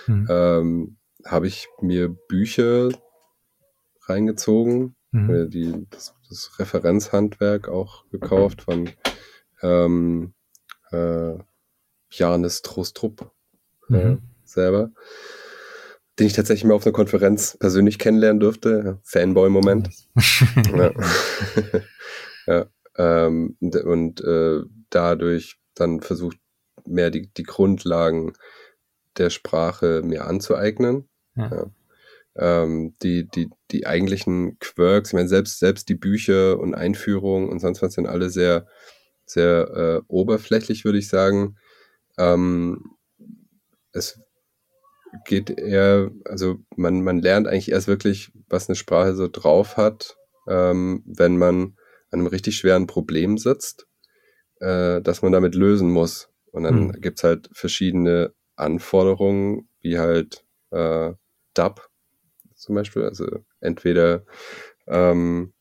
Hm. 0.07 0.27
ähm, 0.29 0.97
habe 1.25 1.47
ich 1.47 1.67
mir 1.81 2.09
Bücher 2.09 2.91
reingezogen, 4.09 4.95
Mhm. 5.13 5.35
äh, 5.35 5.49
die, 5.49 5.87
das, 5.91 6.15
das 6.29 6.59
Referenzhandwerk 6.59 7.69
auch 7.69 8.05
gekauft 8.11 8.63
von 8.63 8.91
ähm, 9.63 10.35
äh, 10.91 11.35
Janis 12.11 12.63
Trostrup 12.63 13.31
äh, 13.91 13.93
Mhm. 13.93 14.23
selber, 14.45 14.91
den 16.19 16.27
ich 16.27 16.33
tatsächlich 16.33 16.65
mal 16.65 16.75
auf 16.75 16.85
einer 16.85 16.93
Konferenz 16.93 17.57
persönlich 17.59 17.99
kennenlernen 17.99 18.41
durfte. 18.41 18.99
Fanboy-Moment. 19.05 19.91
ja. 20.75 20.93
ja. 22.47 22.67
Ähm, 22.99 23.57
und 23.61 23.77
und 23.77 24.21
äh, 24.23 24.61
dadurch 24.91 25.59
dann 25.75 26.01
versucht, 26.01 26.39
mehr 26.87 27.11
die, 27.11 27.29
die 27.33 27.43
Grundlagen 27.43 28.33
der 29.19 29.31
Sprache 29.31 30.03
mir 30.05 30.27
anzueignen. 30.27 31.09
Ja. 31.35 31.51
Ja. 31.51 31.67
Ähm, 32.39 32.95
die, 33.03 33.29
die, 33.29 33.49
die 33.71 33.87
eigentlichen 33.87 34.59
Quirks, 34.59 35.11
ich 35.11 35.15
meine, 35.15 35.29
selbst, 35.29 35.59
selbst 35.59 35.89
die 35.89 35.95
Bücher 35.95 36.59
und 36.59 36.75
Einführungen 36.75 37.49
und 37.49 37.61
sonst 37.61 37.83
was 37.83 37.95
sind 37.95 38.07
alle 38.07 38.31
sehr, 38.31 38.67
sehr 39.25 39.71
äh, 39.75 40.03
oberflächlich, 40.09 40.85
würde 40.85 40.99
ich 40.99 41.09
sagen. 41.09 41.57
Ähm, 42.19 42.97
es 43.93 44.21
geht 45.25 45.51
eher, 45.51 46.11
also 46.25 46.57
man, 46.77 47.03
man 47.03 47.21
lernt 47.21 47.47
eigentlich 47.47 47.71
erst 47.71 47.89
wirklich, 47.89 48.33
was 48.49 48.69
eine 48.69 48.77
Sprache 48.77 49.15
so 49.15 49.29
drauf 49.29 49.77
hat, 49.77 50.17
ähm, 50.49 51.03
wenn 51.07 51.37
man 51.37 51.77
an 52.11 52.21
einem 52.21 52.27
richtig 52.27 52.57
schweren 52.57 52.87
Problem 52.87 53.39
sitzt, 53.39 53.87
äh, 54.61 55.01
das 55.03 55.23
man 55.23 55.33
damit 55.33 55.55
lösen 55.55 55.91
muss. 55.91 56.31
Und 56.53 56.65
dann 56.65 56.89
Mhm. 56.89 57.01
gibt's 57.01 57.25
halt 57.25 57.49
verschiedene 57.53 58.33
Anforderungen, 58.57 59.69
wie 59.81 59.99
halt 59.99 60.45
äh, 60.71 61.13
DAP 61.55 61.89
zum 62.67 62.75
Beispiel. 62.75 63.05
Also 63.05 63.27
entweder, 63.61 64.25
ähm, 64.89 65.53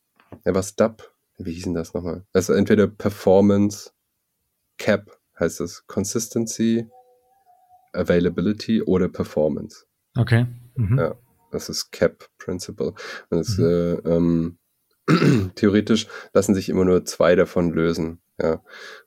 ja, 0.44 0.54
was 0.54 0.74
DAP? 0.76 1.10
Wie 1.38 1.52
hieß 1.52 1.64
denn 1.64 1.74
das 1.74 1.94
nochmal? 1.94 2.26
Also 2.32 2.52
entweder 2.52 2.86
Performance 2.86 3.90
Cap 4.78 5.18
heißt 5.38 5.60
es 5.60 5.86
Consistency, 5.86 6.88
Availability 7.92 8.82
oder 8.82 9.08
Performance. 9.08 9.86
Okay. 10.16 10.46
Mhm. 10.74 10.98
Ja. 10.98 11.14
Das 11.52 11.68
ist 11.68 11.92
Cap 11.92 12.28
Principle. 12.38 12.92
Und 13.30 13.38
das, 13.38 13.56
Mhm. 13.56 13.64
äh, 13.64 13.92
ähm, 14.10 14.58
theoretisch 15.54 16.08
lassen 16.34 16.54
sich 16.54 16.68
immer 16.68 16.84
nur 16.84 17.04
zwei 17.04 17.36
davon 17.36 17.72
lösen. 17.72 18.20
Ja. 18.40 18.62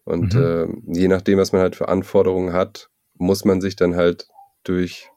Und 0.05 0.33
Mhm. 0.35 0.41
ähm, 0.41 0.83
je 0.87 1.07
nachdem, 1.07 1.37
was 1.37 1.51
man 1.51 1.61
halt 1.61 1.75
für 1.75 1.89
Anforderungen 1.89 2.53
hat, 2.53 2.89
muss 3.15 3.43
man 3.43 3.59
sich 3.59 3.75
dann 3.75 3.95
halt 3.95 4.27
durch 4.63 5.09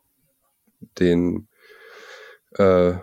den 0.98 1.48
äh, 2.58 2.94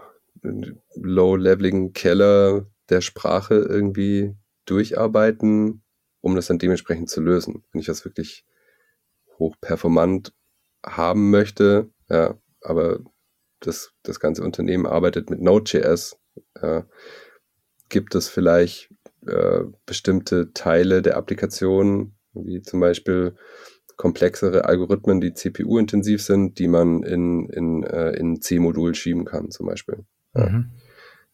low-leveligen 0.96 1.94
Keller 1.94 2.66
der 2.90 3.02
Sprache 3.02 3.56
irgendwie 3.56 4.36
durcharbeiten, 4.66 5.84
um 6.22 6.36
das 6.36 6.48
dann 6.48 6.60
dementsprechend 6.60 7.10
zu 7.10 7.22
lösen. 7.22 7.64
Wenn 7.72 7.82
ich 7.82 7.88
das 7.88 8.06
wirklich 8.06 8.46
hochperformant 9.38 10.34
haben 10.86 11.30
möchte, 11.30 11.90
ja, 12.10 12.38
aber 12.62 13.00
das, 13.60 13.92
das 14.04 14.20
ganze 14.20 14.44
Unternehmen 14.44 14.86
arbeitet 14.86 15.30
mit 15.30 15.42
Node.js, 15.42 16.18
äh, 16.56 16.84
gibt 17.90 18.16
es 18.16 18.30
vielleicht 18.30 18.90
äh, 19.28 19.64
bestimmte 19.86 20.54
Teile 20.54 21.02
der 21.02 21.18
Applikation, 21.18 22.16
wie 22.34 22.62
zum 22.62 22.80
Beispiel 22.80 23.36
komplexere 24.00 24.64
Algorithmen, 24.64 25.20
die 25.20 25.34
CPU-intensiv 25.34 26.24
sind, 26.24 26.58
die 26.58 26.70
man 26.70 27.04
in, 27.04 27.50
in, 27.50 27.84
äh, 27.84 28.12
in 28.12 28.42
C-Modul 28.42 28.96
schieben 28.96 29.26
kann, 29.26 29.52
zum 29.52 29.66
Beispiel. 29.66 30.06
Ja. 30.34 30.50
Mhm. 30.50 30.70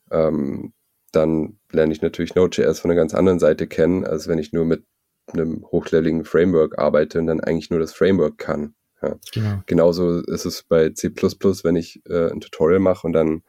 Ähm, 0.09 0.73
dann 1.11 1.59
lerne 1.71 1.93
ich 1.93 2.01
natürlich 2.01 2.33
Node.js 2.33 2.79
von 2.79 2.89
einer 2.89 2.99
ganz 2.99 3.13
anderen 3.13 3.37
Seite 3.37 3.67
kennen, 3.67 4.03
als 4.03 4.27
wenn 4.27 4.39
ich 4.39 4.51
nur 4.51 4.65
mit 4.65 4.83
einem 5.31 5.63
hochleveligen 5.71 6.25
Framework 6.25 6.79
arbeite 6.79 7.19
und 7.19 7.27
dann 7.27 7.39
eigentlich 7.39 7.69
nur 7.69 7.79
das 7.79 7.93
Framework 7.93 8.39
kann. 8.39 8.73
Ja. 9.03 9.15
Genau. 9.31 9.61
Genauso 9.67 10.21
ist 10.21 10.45
es 10.45 10.63
bei 10.63 10.89
C++, 10.89 11.09
wenn 11.09 11.75
ich 11.75 12.01
äh, 12.09 12.31
ein 12.31 12.41
Tutorial 12.41 12.79
mache 12.79 13.05
und 13.05 13.13
dann 13.13 13.43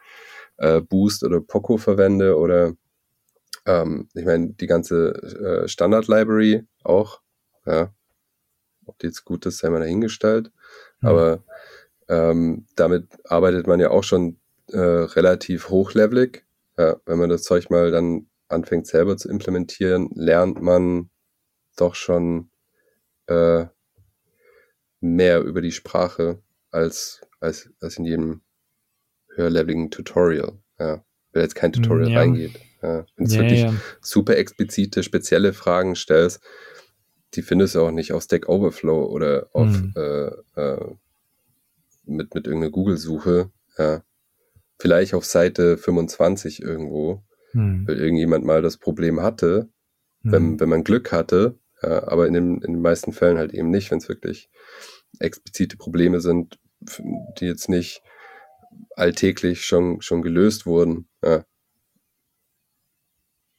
äh, 0.58 0.82
Boost 0.82 1.24
oder 1.24 1.40
Poco 1.40 1.78
verwende 1.78 2.36
oder 2.36 2.74
ähm, 3.64 4.10
ich 4.12 4.26
meine, 4.26 4.48
die 4.48 4.66
ganze 4.66 5.14
äh, 5.64 5.68
Standard-Library 5.68 6.64
auch, 6.84 7.22
ja, 7.64 7.94
ob 8.86 8.98
die 8.98 9.06
jetzt 9.06 9.24
gut 9.24 9.46
ist, 9.46 9.58
sei 9.58 9.68
mal 9.70 9.80
dahingestellt, 9.80 10.50
Mhm. 11.00 11.08
aber 11.08 11.44
ähm, 12.08 12.66
damit 12.76 13.08
arbeitet 13.24 13.66
man 13.66 13.80
ja 13.80 13.90
auch 13.90 14.04
schon 14.04 14.38
äh, 14.68 14.78
relativ 14.78 15.68
hochlevelig. 15.70 16.44
Ja, 16.78 16.96
wenn 17.06 17.18
man 17.18 17.30
das 17.30 17.42
Zeug 17.42 17.70
mal 17.70 17.90
dann 17.90 18.28
anfängt 18.48 18.86
selber 18.86 19.16
zu 19.16 19.28
implementieren, 19.28 20.10
lernt 20.14 20.60
man 20.60 21.10
doch 21.76 21.94
schon 21.94 22.50
äh, 23.26 23.66
mehr 25.00 25.40
über 25.42 25.60
die 25.60 25.72
Sprache 25.72 26.42
als, 26.70 27.20
als, 27.40 27.70
als 27.80 27.98
in 27.98 28.04
jedem 28.04 28.42
höherleveligen 29.34 29.90
Tutorial. 29.90 30.58
Ja. 30.78 31.04
Wenn 31.32 31.42
jetzt 31.42 31.54
kein 31.54 31.72
Tutorial 31.72 32.10
Ja. 32.10 32.18
reingeht. 32.20 32.58
Ja. 32.82 33.04
Wenn 33.16 33.26
es 33.26 33.34
Ja, 33.34 33.40
wirklich 33.40 33.66
super 34.00 34.36
explizite, 34.36 35.02
spezielle 35.02 35.52
Fragen 35.52 35.96
stellst, 35.96 36.40
die 37.34 37.42
findest 37.42 37.74
du 37.74 37.80
auch 37.82 37.90
nicht 37.90 38.12
auf 38.12 38.22
Stack 38.22 38.48
Overflow 38.48 39.04
oder 39.06 39.48
auf 39.52 39.66
Mhm. 39.68 39.92
äh, 39.96 40.26
äh, 40.60 40.94
mit, 42.04 42.34
mit 42.34 42.46
irgendeiner 42.46 42.70
Google-Suche. 42.72 43.50
Ja. 43.78 44.02
Vielleicht 44.78 45.14
auf 45.14 45.24
Seite 45.24 45.76
25 45.76 46.62
irgendwo, 46.62 47.22
Hm. 47.52 47.86
weil 47.86 47.98
irgendjemand 47.98 48.44
mal 48.44 48.62
das 48.62 48.76
Problem 48.76 49.20
hatte, 49.20 49.68
wenn, 50.22 50.52
Hm. 50.52 50.60
wenn 50.60 50.68
man 50.68 50.84
Glück 50.84 51.12
hatte, 51.12 51.58
ja, 51.82 52.06
aber 52.08 52.26
in, 52.26 52.34
den, 52.34 52.54
in 52.62 52.74
den 52.74 52.80
meisten 52.82 53.12
Fällen 53.12 53.38
halt 53.38 53.52
eben 53.54 53.70
nicht, 53.70 53.90
wenn 53.90 53.98
es 53.98 54.08
wirklich 54.08 54.50
explizite 55.18 55.76
Probleme 55.76 56.20
sind, 56.20 56.58
die 57.40 57.46
jetzt 57.46 57.68
nicht 57.68 58.02
alltäglich 58.94 59.64
schon, 59.64 60.00
schon 60.02 60.22
gelöst 60.22 60.66
wurden. 60.66 61.08
Ja. 61.24 61.44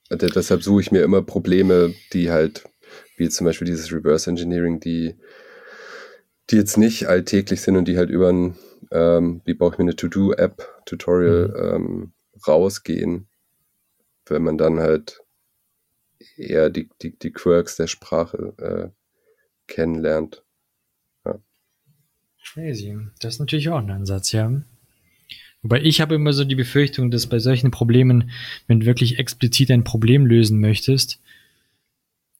Deshalb 0.09 0.63
suche 0.63 0.81
ich 0.81 0.91
mir 0.91 1.01
immer 1.03 1.21
Probleme, 1.21 1.93
die 2.13 2.31
halt, 2.31 2.63
wie 3.15 3.29
zum 3.29 3.45
Beispiel 3.45 3.65
dieses 3.65 3.91
Reverse 3.91 4.29
Engineering, 4.29 4.79
die, 4.79 5.15
die 6.49 6.55
jetzt 6.55 6.77
nicht 6.77 7.07
alltäglich 7.07 7.61
sind 7.61 7.77
und 7.77 7.87
die 7.87 7.97
halt 7.97 8.09
über 8.09 8.29
ein, 8.29 8.55
ähm, 8.91 9.41
wie 9.45 9.53
baue 9.53 9.71
ich 9.71 9.77
mir 9.77 9.85
eine 9.85 9.95
To-Do-App, 9.95 10.83
Tutorial, 10.85 11.73
ähm, 11.75 12.13
rausgehen, 12.47 13.27
wenn 14.27 14.43
man 14.43 14.57
dann 14.57 14.79
halt 14.79 15.21
eher 16.35 16.69
die, 16.69 16.89
die, 17.01 17.17
die 17.17 17.31
Quirks 17.31 17.75
der 17.75 17.87
Sprache 17.87 18.53
äh, 18.57 18.89
kennenlernt. 19.67 20.43
Crazy. 22.53 22.97
Das 23.19 23.35
ist 23.35 23.39
natürlich 23.39 23.69
auch 23.69 23.77
ein 23.77 23.91
Ansatz, 23.91 24.31
ja. 24.31 24.51
Wobei 25.61 25.81
ich 25.81 25.99
habe 25.99 26.15
immer 26.15 26.33
so 26.33 26.45
die 26.45 26.55
Befürchtung, 26.55 27.11
dass 27.11 27.27
bei 27.27 27.39
solchen 27.39 27.71
Problemen, 27.71 28.31
wenn 28.67 28.79
du 28.79 28.85
wirklich 28.85 29.19
explizit 29.19 29.69
ein 29.71 29.83
Problem 29.83 30.25
lösen 30.25 30.59
möchtest, 30.59 31.19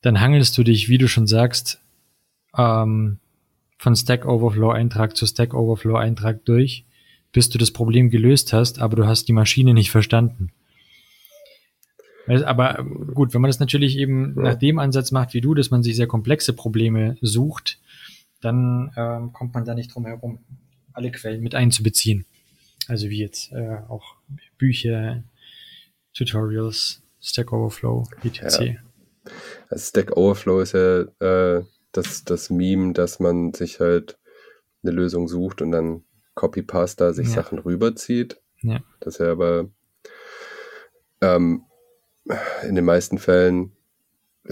dann 0.01 0.19
hangelst 0.21 0.57
du 0.57 0.63
dich, 0.63 0.89
wie 0.89 0.97
du 0.97 1.07
schon 1.07 1.27
sagst, 1.27 1.81
ähm, 2.57 3.19
von 3.77 3.95
Stack 3.95 4.25
Overflow 4.25 4.71
Eintrag 4.71 5.15
zu 5.15 5.25
Stack 5.25 5.53
Overflow 5.53 5.95
Eintrag 5.95 6.43
durch, 6.45 6.85
bis 7.31 7.49
du 7.49 7.57
das 7.57 7.71
Problem 7.71 8.09
gelöst 8.09 8.53
hast, 8.53 8.79
aber 8.79 8.95
du 8.95 9.05
hast 9.05 9.27
die 9.27 9.33
Maschine 9.33 9.73
nicht 9.73 9.91
verstanden. 9.91 10.51
Aber 12.27 12.83
gut, 13.13 13.33
wenn 13.33 13.41
man 13.41 13.49
das 13.49 13.59
natürlich 13.59 13.97
eben 13.97 14.35
Ja. 14.35 14.43
nach 14.43 14.55
dem 14.55 14.79
Ansatz 14.79 15.11
macht 15.11 15.33
wie 15.33 15.41
du, 15.41 15.53
dass 15.53 15.71
man 15.71 15.81
sich 15.81 15.95
sehr 15.95 16.07
komplexe 16.07 16.51
Probleme 16.53 17.17
sucht, 17.21 17.79
dann 18.41 18.91
ähm, 18.97 19.31
kommt 19.31 19.53
man 19.53 19.63
da 19.65 19.73
nicht 19.73 19.93
drum 19.93 20.05
herum, 20.05 20.39
alle 20.93 21.11
Quellen 21.11 21.41
mit 21.41 21.55
einzubeziehen. 21.55 22.25
Also 22.87 23.09
wie 23.09 23.19
jetzt 23.19 23.51
äh, 23.53 23.77
auch 23.87 24.15
Bücher, 24.57 25.23
Tutorials, 26.13 27.01
Stack 27.21 27.53
Overflow, 27.53 28.07
etc. 28.23 28.43
Also 28.43 28.63
Stack 29.75 30.15
Overflow 30.17 30.61
ist 30.61 30.73
ja 30.73 31.01
äh, 31.19 31.63
das, 31.91 32.23
das 32.23 32.49
Meme, 32.49 32.93
dass 32.93 33.19
man 33.19 33.53
sich 33.53 33.79
halt 33.79 34.17
eine 34.83 34.91
Lösung 34.91 35.27
sucht 35.27 35.61
und 35.61 35.71
dann 35.71 36.03
Copy-Pasta 36.35 37.13
sich 37.13 37.27
Ja. 37.29 37.33
Sachen 37.35 37.59
rüberzieht. 37.59 38.39
Ja. 38.61 38.79
Das 38.99 39.15
ist 39.15 39.19
ja 39.19 39.31
aber 39.31 39.69
ähm, 41.21 41.63
in 42.63 42.75
den 42.75 42.85
meisten 42.85 43.17
Fällen, 43.17 43.71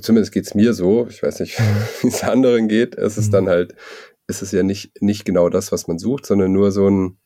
zumindest 0.02 0.32
geht 0.34 0.46
es 0.48 0.56
mir 0.56 0.74
so, 0.74 1.08
ich 1.08 1.22
weiß 1.22 1.40
nicht, 1.42 1.60
wie 2.02 2.08
es 2.08 2.24
anderen 2.24 2.68
geht, 2.68 2.96
es 2.96 3.18
ist 3.18 3.28
Mhm. 3.28 3.32
dann 3.32 3.50
halt, 3.50 3.76
ist 4.28 4.42
es 4.42 4.52
ja 4.52 4.64
nicht, 4.64 5.02
nicht 5.02 5.26
genau 5.26 5.50
das, 5.50 5.72
was 5.72 5.88
man 5.88 6.00
sucht, 6.00 6.26
sondern 6.26 6.52
nur 6.52 6.72
so 6.72 6.90
ein, 6.90 7.18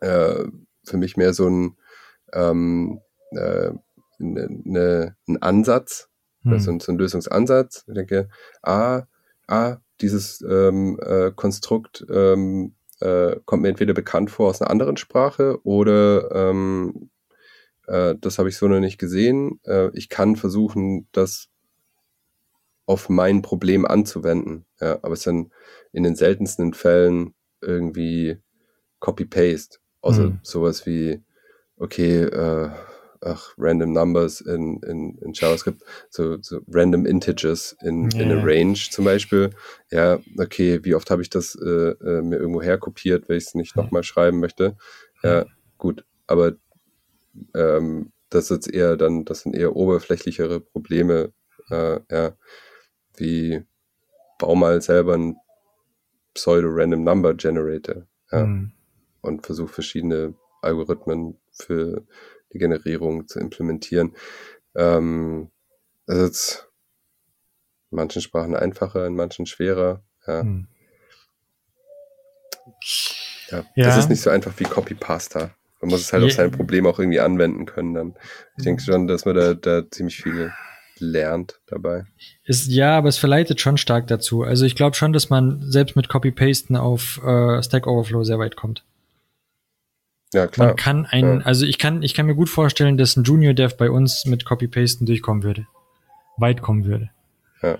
äh, 0.00 0.44
für 0.84 0.96
mich 0.96 1.16
mehr 1.16 1.32
so 1.34 1.48
ein, 1.48 1.76
ähm, 2.32 3.00
äh, 3.32 3.70
ne, 4.18 4.48
ne, 4.64 5.16
ein 5.26 5.42
Ansatz, 5.42 6.08
Hm. 6.44 6.58
so, 6.58 6.70
ein, 6.70 6.80
so 6.80 6.92
ein 6.92 6.98
Lösungsansatz. 6.98 7.84
Ich 7.88 7.94
denke, 7.94 8.28
ah, 8.62 9.02
ah, 9.46 9.78
dieses 10.00 10.40
ähm, 10.42 10.98
äh, 11.02 11.30
Konstrukt 11.34 12.04
ähm, 12.10 12.74
äh, 13.00 13.36
kommt 13.44 13.62
mir 13.62 13.68
entweder 13.68 13.94
bekannt 13.94 14.30
vor 14.30 14.50
aus 14.50 14.60
einer 14.60 14.70
anderen 14.70 14.96
Sprache 14.96 15.58
oder 15.64 16.30
ähm, 16.32 17.10
äh, 17.86 18.14
das 18.20 18.38
habe 18.38 18.48
ich 18.48 18.56
so 18.56 18.68
noch 18.68 18.80
nicht 18.80 18.98
gesehen. 18.98 19.60
Äh, 19.64 19.90
ich 19.94 20.08
kann 20.08 20.36
versuchen, 20.36 21.08
das 21.12 21.48
auf 22.86 23.08
mein 23.08 23.42
Problem 23.42 23.86
anzuwenden. 23.86 24.66
Ja, 24.80 24.98
aber 25.02 25.12
es 25.12 25.20
ist 25.20 25.26
dann 25.26 25.50
in 25.92 26.02
den 26.02 26.16
seltensten 26.16 26.74
Fällen 26.74 27.34
irgendwie 27.60 28.38
Copy-Paste. 29.00 29.78
Außer 30.00 30.24
Hm. 30.24 30.40
sowas 30.42 30.84
wie, 30.86 31.22
okay, 31.76 32.24
äh, 32.24 32.70
ach, 33.24 33.54
random 33.56 33.92
numbers 33.92 34.40
in, 34.40 34.80
in, 34.86 35.18
in 35.18 35.32
JavaScript, 35.32 35.82
so, 36.10 36.36
so 36.42 36.60
random 36.68 37.06
integers 37.06 37.74
in, 37.82 38.10
in 38.20 38.30
Ja. 38.30 38.36
a 38.36 38.44
range 38.44 38.88
zum 38.90 39.04
Beispiel. 39.04 39.50
Ja, 39.90 40.18
okay, 40.38 40.80
wie 40.84 40.94
oft 40.94 41.10
habe 41.10 41.22
ich 41.22 41.30
das 41.30 41.54
äh, 41.56 41.90
äh, 41.90 42.22
mir 42.22 42.36
irgendwo 42.36 42.62
herkopiert, 42.62 43.28
weil 43.28 43.36
ich 43.38 43.46
es 43.46 43.54
nicht 43.54 43.76
nochmal 43.76 44.02
schreiben 44.02 44.40
möchte. 44.40 44.76
Ja, 45.22 45.46
gut, 45.78 46.04
aber 46.26 46.52
ähm, 47.54 48.12
das 48.30 48.50
ist 48.50 48.66
eher 48.68 48.96
dann, 48.96 49.24
das 49.24 49.40
sind 49.40 49.54
eher 49.56 49.74
oberflächlichere 49.76 50.60
Probleme, 50.60 51.32
äh, 51.70 52.00
ja, 52.10 52.36
wie 53.16 53.62
bau 54.38 54.54
mal 54.54 54.82
selber 54.82 55.14
einen 55.14 55.36
Pseudo-Random 56.34 57.02
Number 57.04 57.34
Generator 57.34 58.06
ja, 58.32 58.42
Hm. 58.42 58.72
und 59.20 59.46
versuch 59.46 59.70
verschiedene 59.70 60.34
Algorithmen 60.62 61.38
für 61.52 62.04
Generierung 62.58 63.26
zu 63.28 63.38
implementieren. 63.40 64.14
Ähm, 64.76 65.50
das 66.06 66.16
ist 66.18 66.22
jetzt 66.24 66.68
in 67.90 67.96
manchen 67.96 68.22
Sprachen 68.22 68.54
einfacher, 68.56 69.06
in 69.06 69.14
manchen 69.14 69.46
schwerer. 69.46 70.02
Ja, 70.26 70.40
Hm. 70.40 70.66
ja. 73.50 73.64
Ja. 73.74 73.86
Das 73.86 73.98
ist 73.98 74.08
nicht 74.10 74.20
so 74.20 74.30
einfach 74.30 74.52
wie 74.58 74.64
Copy-Pasta. 74.64 75.50
Man 75.80 75.90
muss 75.90 76.00
es 76.00 76.12
halt 76.12 76.22
auf 76.24 76.30
Ja. 76.30 76.36
sein 76.36 76.50
Problem 76.50 76.86
auch 76.86 76.98
irgendwie 76.98 77.20
anwenden 77.20 77.66
können 77.66 77.94
dann. 77.94 78.14
Ich 78.56 78.64
denke 78.64 78.82
schon, 78.82 79.06
dass 79.06 79.24
man 79.26 79.34
da, 79.36 79.54
da 79.54 79.82
ziemlich 79.90 80.16
viel 80.16 80.52
lernt 80.98 81.60
dabei. 81.66 82.04
Ist, 82.44 82.68
ja, 82.68 82.96
aber 82.96 83.08
es 83.08 83.18
verleitet 83.18 83.60
schon 83.60 83.76
stark 83.76 84.06
dazu. 84.06 84.42
Also 84.44 84.64
ich 84.64 84.76
glaube 84.76 84.96
schon, 84.96 85.12
dass 85.12 85.28
man 85.28 85.60
selbst 85.70 85.96
mit 85.96 86.08
Copy-Pasten 86.08 86.76
auf 86.76 87.20
äh, 87.24 87.62
Stack 87.62 87.86
Overflow 87.86 88.24
sehr 88.24 88.38
weit 88.38 88.56
kommt. 88.56 88.84
Ja, 90.34 90.46
klar. 90.48 90.68
Man 90.68 90.76
kann 90.76 91.06
einen, 91.06 91.40
Ja. 91.40 91.46
also 91.46 91.64
ich 91.64 91.78
kann, 91.78 92.02
ich 92.02 92.12
kann 92.12 92.26
mir 92.26 92.34
gut 92.34 92.48
vorstellen, 92.48 92.96
dass 92.96 93.16
ein 93.16 93.24
Junior 93.24 93.54
Dev 93.54 93.76
bei 93.76 93.90
uns 93.90 94.26
mit 94.26 94.44
Copy-Pasten 94.44 95.06
durchkommen 95.06 95.42
würde. 95.42 95.66
Weit 96.36 96.60
kommen 96.60 96.84
würde. 96.84 97.10
Ja. 97.62 97.78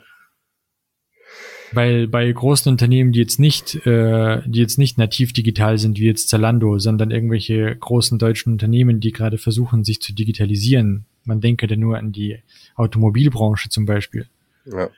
Weil 1.72 2.06
bei 2.06 2.30
großen 2.30 2.70
Unternehmen, 2.70 3.10
die 3.10 3.18
jetzt 3.18 3.40
nicht, 3.40 3.84
äh, 3.84 4.42
die 4.46 4.60
jetzt 4.60 4.78
nicht 4.78 4.96
nativ 4.96 5.32
digital 5.32 5.78
sind, 5.78 5.98
wie 5.98 6.06
jetzt 6.06 6.28
Zalando, 6.28 6.78
sondern 6.78 7.10
irgendwelche 7.10 7.74
großen 7.74 8.18
deutschen 8.18 8.52
Unternehmen, 8.52 9.00
die 9.00 9.10
gerade 9.10 9.38
versuchen, 9.38 9.82
sich 9.82 10.00
zu 10.00 10.14
digitalisieren. 10.14 11.06
Man 11.24 11.40
denke 11.40 11.66
da 11.66 11.74
nur 11.74 11.98
an 11.98 12.12
die 12.12 12.38
Automobilbranche 12.76 13.70
zum 13.70 13.86
Beispiel. 13.86 14.28
Ja. 14.66 14.88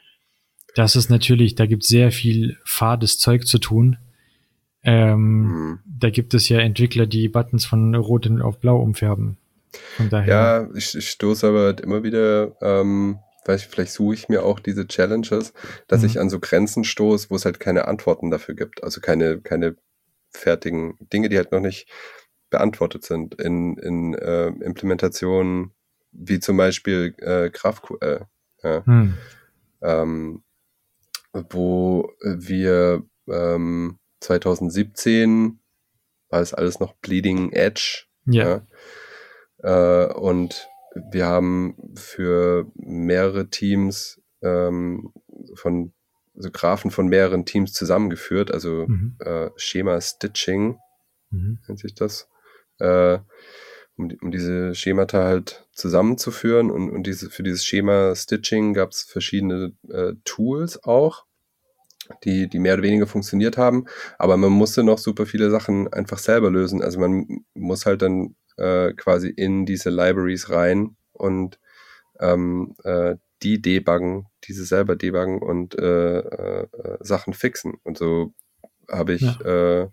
Das 0.74 0.96
ist 0.96 1.08
natürlich, 1.08 1.54
da 1.54 1.64
gibt 1.64 1.84
es 1.84 1.88
sehr 1.88 2.12
viel 2.12 2.58
fades 2.64 3.18
Zeug 3.18 3.46
zu 3.46 3.58
tun. 3.58 3.96
Ähm, 4.86 5.42
Mhm. 5.42 5.78
Da 5.98 6.10
gibt 6.10 6.32
es 6.34 6.48
ja 6.48 6.58
Entwickler, 6.60 7.06
die 7.06 7.28
Buttons 7.28 7.64
von 7.66 7.94
rot 7.94 8.28
auf 8.40 8.58
blau 8.60 8.78
umfärben. 8.80 9.36
Von 9.96 10.08
daher. 10.08 10.28
Ja, 10.28 10.68
ich, 10.74 10.94
ich 10.96 11.10
stoße 11.10 11.46
aber 11.46 11.64
halt 11.64 11.80
immer 11.80 12.02
wieder, 12.02 12.56
ähm, 12.62 13.18
ich, 13.48 13.66
vielleicht 13.66 13.92
suche 13.92 14.14
ich 14.14 14.28
mir 14.28 14.44
auch 14.44 14.58
diese 14.60 14.86
Challenges, 14.86 15.52
dass 15.88 16.00
Mhm. 16.00 16.06
ich 16.06 16.20
an 16.20 16.30
so 16.30 16.40
Grenzen 16.40 16.84
stoße, 16.84 17.30
wo 17.30 17.36
es 17.36 17.44
halt 17.44 17.60
keine 17.60 17.86
Antworten 17.88 18.30
dafür 18.30 18.54
gibt. 18.54 18.82
Also 18.84 19.00
keine, 19.00 19.40
keine 19.40 19.76
fertigen 20.30 20.96
Dinge, 21.12 21.28
die 21.28 21.36
halt 21.36 21.52
noch 21.52 21.60
nicht 21.60 21.88
beantwortet 22.50 23.04
sind 23.04 23.34
in, 23.36 23.76
in 23.78 24.14
äh, 24.14 24.48
Implementationen, 24.48 25.72
wie 26.12 26.40
zum 26.40 26.56
Beispiel 26.56 27.14
äh, 27.18 27.50
GraphQL. 27.50 28.26
Ja. 28.62 28.84
Hm. 28.86 29.14
ähm, 29.82 30.42
wo 31.50 32.10
wir 32.22 33.02
ähm, 33.28 33.98
2017 34.26 35.60
war 36.28 36.40
es 36.40 36.52
alles 36.52 36.80
noch 36.80 36.94
Bleeding 36.94 37.52
Edge. 37.52 38.04
Ja. 38.26 38.62
Ja. 39.62 40.06
Äh, 40.08 40.12
und 40.14 40.68
wir 41.10 41.26
haben 41.26 41.76
für 41.96 42.66
mehrere 42.74 43.48
Teams 43.48 44.20
ähm, 44.42 45.12
von 45.54 45.92
also 46.34 46.50
Graphen 46.50 46.90
von 46.90 47.06
mehreren 47.08 47.46
Teams 47.46 47.72
zusammengeführt, 47.72 48.50
also 48.50 48.84
Mhm. 48.88 49.16
äh, 49.20 49.48
Schema 49.56 50.00
Stitching 50.00 50.76
Mhm. 51.30 51.58
nennt 51.66 51.78
sich 51.78 51.94
das, 51.94 52.28
äh, 52.78 53.18
um, 53.96 54.10
um 54.20 54.30
diese 54.30 54.74
Schemata 54.74 55.24
halt 55.24 55.66
zusammenzuführen. 55.72 56.70
Und, 56.70 56.90
und 56.90 57.06
diese, 57.06 57.30
für 57.30 57.42
dieses 57.42 57.64
Schema 57.64 58.14
Stitching 58.14 58.74
gab 58.74 58.90
es 58.90 59.02
verschiedene 59.02 59.72
äh, 59.88 60.12
Tools 60.24 60.82
auch, 60.84 61.24
die, 62.24 62.48
die 62.48 62.58
mehr 62.58 62.74
oder 62.74 62.82
weniger 62.82 63.06
funktioniert 63.06 63.56
haben. 63.56 63.86
Aber 64.18 64.36
man 64.36 64.52
musste 64.52 64.82
noch 64.82 64.98
super 64.98 65.26
viele 65.26 65.50
Sachen 65.50 65.92
einfach 65.92 66.18
selber 66.18 66.50
lösen. 66.50 66.82
Also 66.82 66.98
man 67.00 67.44
muss 67.54 67.86
halt 67.86 68.02
dann 68.02 68.36
äh, 68.56 68.92
quasi 68.94 69.28
in 69.28 69.66
diese 69.66 69.90
Libraries 69.90 70.50
rein 70.50 70.96
und 71.12 71.58
ähm, 72.20 72.74
äh, 72.84 73.16
die 73.42 73.60
debuggen, 73.60 74.26
diese 74.44 74.64
selber 74.64 74.96
debuggen 74.96 75.42
und 75.42 75.78
äh, 75.78 76.18
äh, 76.18 76.62
äh, 76.62 76.96
Sachen 77.00 77.34
fixen. 77.34 77.74
Und 77.84 77.98
so 77.98 78.32
habe 78.90 79.14
ich 79.14 79.40
äh, 79.44 79.88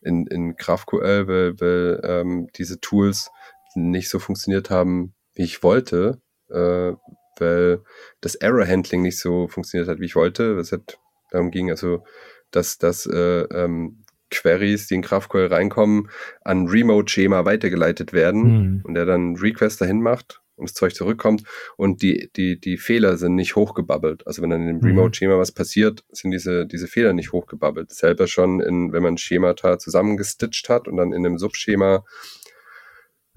in, 0.00 0.26
in 0.26 0.56
GraphQL, 0.56 1.28
weil, 1.28 1.60
weil 1.60 2.00
ähm, 2.04 2.48
diese 2.56 2.80
Tools 2.80 3.30
nicht 3.74 4.08
so 4.08 4.18
funktioniert 4.18 4.70
haben, 4.70 5.14
wie 5.34 5.42
ich 5.42 5.62
wollte, 5.62 6.20
weil 6.48 7.82
das 8.20 8.34
Error-Handling 8.36 9.02
nicht 9.02 9.18
so 9.18 9.48
funktioniert 9.48 9.88
hat, 9.88 10.00
wie 10.00 10.06
ich 10.06 10.16
wollte. 10.16 10.56
Was 10.56 10.72
halt 10.72 10.98
darum 11.30 11.50
ging, 11.50 11.70
also 11.70 12.04
dass, 12.50 12.78
dass 12.78 13.06
äh, 13.06 13.42
ähm, 13.52 14.04
Queries, 14.30 14.88
die 14.88 14.94
in 14.94 15.02
GraphQL 15.02 15.46
reinkommen, 15.46 16.10
an 16.42 16.68
Remote-Schema 16.68 17.44
weitergeleitet 17.44 18.12
werden 18.12 18.42
Hm. 18.44 18.80
und 18.84 18.94
der 18.94 19.06
dann 19.06 19.36
Request 19.36 19.80
dahin 19.80 20.02
macht 20.02 20.40
und 20.56 20.68
das 20.68 20.74
Zeug 20.74 20.94
zurückkommt 20.94 21.44
und 21.76 22.02
die, 22.02 22.30
die, 22.36 22.60
die 22.60 22.76
Fehler 22.76 23.16
sind 23.16 23.36
nicht 23.36 23.56
hochgebabbelt. 23.56 24.26
Also 24.26 24.42
wenn 24.42 24.50
dann 24.50 24.62
in 24.62 24.66
dem 24.68 24.76
Mhm. 24.78 24.98
Remote-Schema 24.98 25.38
was 25.38 25.52
passiert, 25.52 26.04
sind 26.10 26.30
diese, 26.32 26.66
diese 26.66 26.88
Fehler 26.88 27.12
nicht 27.12 27.32
hochgebabbelt. 27.32 27.90
Selber 27.92 28.26
schon 28.26 28.60
in, 28.60 28.92
wenn 28.92 29.02
man 29.02 29.18
Schemata 29.18 29.78
zusammengestitcht 29.78 30.68
hat 30.68 30.88
und 30.88 30.96
dann 30.96 31.12
in 31.12 31.24
einem 31.24 31.38
Subschema 31.38 32.04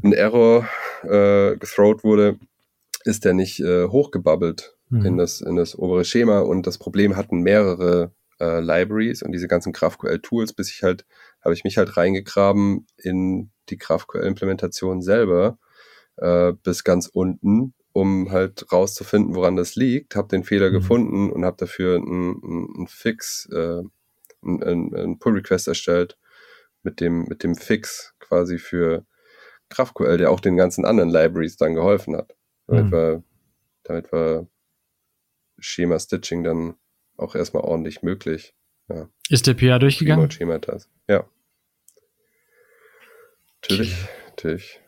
ein 0.03 0.13
Error 0.13 0.67
äh, 1.03 1.55
gethrowt 1.57 2.03
wurde, 2.03 2.39
ist 3.03 3.23
der 3.23 3.33
nicht 3.33 3.59
äh, 3.59 3.85
hochgebubbelt 3.85 4.75
Mhm. 4.91 5.05
in, 5.05 5.17
das, 5.17 5.41
in 5.41 5.55
das 5.55 5.77
obere 5.77 6.05
Schema. 6.05 6.39
Und 6.39 6.67
das 6.67 6.77
Problem 6.77 7.15
hatten 7.15 7.41
mehrere 7.41 8.13
äh, 8.39 8.59
Libraries 8.59 9.23
und 9.23 9.31
diese 9.31 9.47
ganzen 9.47 9.73
GraphQL-Tools, 9.73 10.53
bis 10.53 10.69
ich 10.69 10.83
halt, 10.83 11.05
habe 11.43 11.53
ich 11.53 11.63
mich 11.63 11.77
halt 11.77 11.97
reingegraben 11.97 12.85
in 12.97 13.51
die 13.69 13.77
GraphQL-Implementation 13.77 15.01
selber 15.01 15.57
äh, 16.17 16.53
bis 16.63 16.83
ganz 16.83 17.07
unten, 17.07 17.73
um 17.93 18.31
halt 18.31 18.71
rauszufinden, 18.71 19.35
woran 19.35 19.55
das 19.55 19.75
liegt. 19.75 20.15
Habe 20.15 20.27
den 20.27 20.43
Fehler 20.43 20.69
Mhm. 20.69 20.73
gefunden 20.73 21.31
und 21.31 21.45
habe 21.45 21.57
dafür 21.57 21.95
einen 21.97 22.87
Fix, 22.87 23.47
äh, 23.51 23.81
einen 24.43 24.95
ein 24.95 25.19
Pull-Request 25.19 25.67
erstellt 25.67 26.17
mit 26.83 26.99
dem, 26.99 27.25
mit 27.25 27.43
dem 27.43 27.55
Fix 27.55 28.13
quasi 28.19 28.57
für 28.57 29.05
GraphQL, 29.69 30.17
der 30.17 30.31
auch 30.31 30.39
den 30.39 30.57
ganzen 30.57 30.83
anderen 30.83 31.09
Libraries 31.09 31.57
dann 31.57 31.75
geholfen 31.75 32.15
hat. 32.15 32.35
Damit 32.67 32.85
Mhm. 32.87 32.91
war, 32.91 33.23
damit 33.83 34.11
war 35.61 35.63
Schema-Stitching 35.63 36.43
dann 36.43 36.75
auch 37.17 37.35
erstmal 37.35 37.63
ordentlich 37.63 38.01
möglich. 38.01 38.53
Ist 39.29 39.47
der 39.47 39.53
PA 39.53 39.79
durchgegangen? 39.79 40.29
Schematas. 40.31 40.89
Ja. 41.07 41.25
Natürlich, 43.61 43.95
natürlich. 44.27 44.79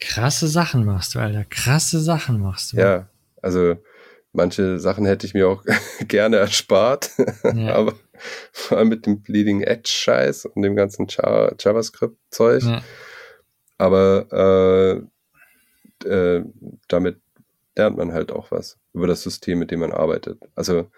Krasse 0.00 0.48
Sachen 0.48 0.84
machst 0.86 1.14
du, 1.14 1.18
Alter. 1.18 1.44
Krasse 1.44 2.00
Sachen 2.00 2.40
machst 2.40 2.72
du. 2.72 2.78
Ja, 2.78 3.10
also 3.42 3.76
manche 4.32 4.78
Sachen 4.80 5.04
hätte 5.04 5.26
ich 5.26 5.34
mir 5.34 5.46
auch 5.48 5.62
gerne 6.08 6.36
erspart, 6.38 7.10
Ja. 7.54 7.74
aber 7.74 7.94
vor 8.52 8.78
allem 8.78 8.88
mit 8.88 9.04
dem 9.06 9.22
Bleeding 9.22 9.60
Edge 9.62 9.90
Scheiß 9.90 10.46
und 10.46 10.62
dem 10.62 10.74
ganzen 10.74 11.06
Java- 11.06 11.54
JavaScript-Zeug. 11.58 12.62
Ja. 12.62 12.82
Aber 13.76 15.04
äh, 16.02 16.08
äh, 16.08 16.44
damit 16.88 17.20
lernt 17.76 17.96
man 17.98 18.12
halt 18.12 18.32
auch 18.32 18.50
was 18.50 18.78
über 18.92 19.06
das 19.06 19.22
System, 19.22 19.58
mit 19.58 19.70
dem 19.70 19.80
man 19.80 19.92
arbeitet. 19.92 20.40
Also 20.54 20.90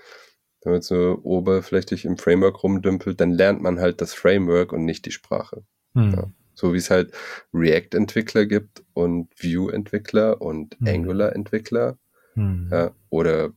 wenn 0.64 0.72
man 0.72 0.82
nur 0.90 1.24
oberflächlich 1.24 2.04
im 2.04 2.16
Framework 2.18 2.62
rumdümpelt, 2.62 3.20
dann 3.20 3.30
lernt 3.32 3.60
man 3.62 3.80
halt 3.80 4.00
das 4.00 4.14
Framework 4.14 4.72
und 4.72 4.84
nicht 4.84 5.04
die 5.06 5.10
Sprache. 5.10 5.64
Hm. 5.94 6.12
Ja. 6.14 6.32
So 6.54 6.72
wie 6.72 6.78
es 6.78 6.90
halt 6.90 7.12
React-Entwickler 7.52 8.46
gibt 8.46 8.84
und 8.94 9.28
Vue-Entwickler 9.42 10.40
und 10.40 10.80
Mhm. 10.80 10.86
Angular-Entwickler 10.88 11.98
Hm. 12.34 12.68
ja, 12.70 12.94
oder 13.10 13.52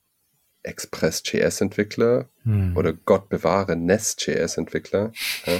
Express.js-Entwickler 0.63 2.29
Hm. 2.43 2.75
oder 2.75 2.93
Gott 2.93 3.29
bewahre 3.29 3.75
Nest.js-Entwickler. 3.75 5.11
Ja, 5.45 5.59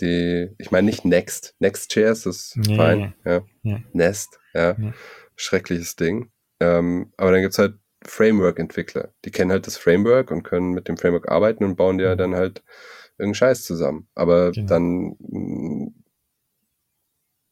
die, 0.00 0.48
ich 0.58 0.70
meine 0.70 0.86
nicht 0.86 1.04
Next. 1.04 1.54
Next.js 1.60 2.26
ist 2.26 2.56
Nee. 2.56 2.76
fein. 2.76 3.14
Ja. 3.24 3.42
Nest. 3.92 4.38
Ja. 4.54 4.76
Schreckliches 5.36 5.96
Ding. 5.96 6.30
Ähm, 6.60 7.12
aber 7.16 7.32
dann 7.32 7.42
gibt's 7.42 7.58
halt 7.58 7.78
Framework-Entwickler. 8.04 9.12
Die 9.24 9.30
kennen 9.30 9.50
halt 9.50 9.66
das 9.66 9.76
Framework 9.76 10.30
und 10.30 10.42
können 10.42 10.70
mit 10.72 10.88
dem 10.88 10.96
Framework 10.96 11.30
arbeiten 11.30 11.64
und 11.64 11.76
bauen 11.76 11.98
dir 11.98 12.14
Mhm. 12.14 12.18
dann 12.18 12.34
halt 12.34 12.62
irgendeinen 13.18 13.34
Scheiß 13.34 13.64
zusammen. 13.64 14.08
Aber 14.14 14.52
Genau. 14.52 14.66
dann, 14.68 15.16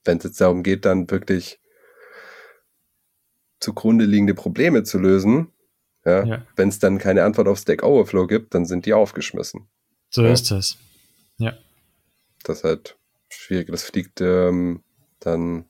wenn 0.05 0.19
es 0.19 0.25
jetzt 0.25 0.41
darum 0.41 0.63
geht, 0.63 0.85
dann 0.85 1.11
wirklich 1.11 1.61
zugrunde 3.61 4.05
liegende 4.05 4.35
Probleme 4.35 4.85
zu 4.85 4.99
lösen, 4.99 5.53
ja, 6.05 6.25
Ja. 6.25 6.47
wenn 6.57 6.69
es 6.69 6.79
dann 6.79 6.99
keine 6.99 7.25
Antwort 7.25 7.49
auf 7.49 7.59
Stack 7.59 7.83
Overflow 7.83 8.27
gibt, 8.27 8.55
dann 8.55 8.65
sind 8.65 8.87
die 8.87 8.95
aufgeschmissen. 8.95 9.69
So 10.11 10.25
Ja. 10.25 10.33
ist 10.33 10.51
das. 10.51 10.79
Das 12.45 12.59
ist 12.59 12.65
halt 12.65 12.97
schwierig. 13.29 13.69
Das 13.69 13.83
fliegt 13.83 14.21
ähm, 14.21 14.83
dann 15.19 15.69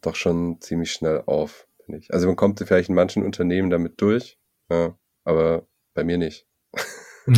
doch 0.00 0.14
schon 0.14 0.60
ziemlich 0.60 0.92
schnell 0.92 1.24
auf, 1.26 1.66
finde 1.86 2.00
ich. 2.00 2.12
Also 2.12 2.26
man 2.26 2.36
kommt 2.36 2.60
vielleicht 2.60 2.90
in 2.90 2.94
manchen 2.94 3.22
Unternehmen 3.22 3.70
damit 3.70 4.00
durch, 4.00 4.38
ja, 4.70 4.94
aber 5.24 5.66
bei 5.94 6.04
mir 6.04 6.18
nicht. 6.18 6.46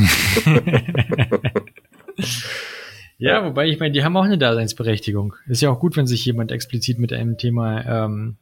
ja, 3.19 3.45
wobei 3.45 3.69
ich 3.69 3.79
meine, 3.79 3.93
die 3.93 4.03
haben 4.03 4.17
auch 4.17 4.25
eine 4.25 4.39
Daseinsberechtigung. 4.39 5.37
Ist 5.47 5.63
ja 5.63 5.71
auch 5.71 5.79
gut, 5.79 5.97
wenn 5.97 6.07
sich 6.07 6.25
jemand 6.25 6.51
explizit 6.51 6.99
mit 6.99 7.13
einem 7.13 7.39
Thema, 7.39 8.07
ähm, 8.07 8.37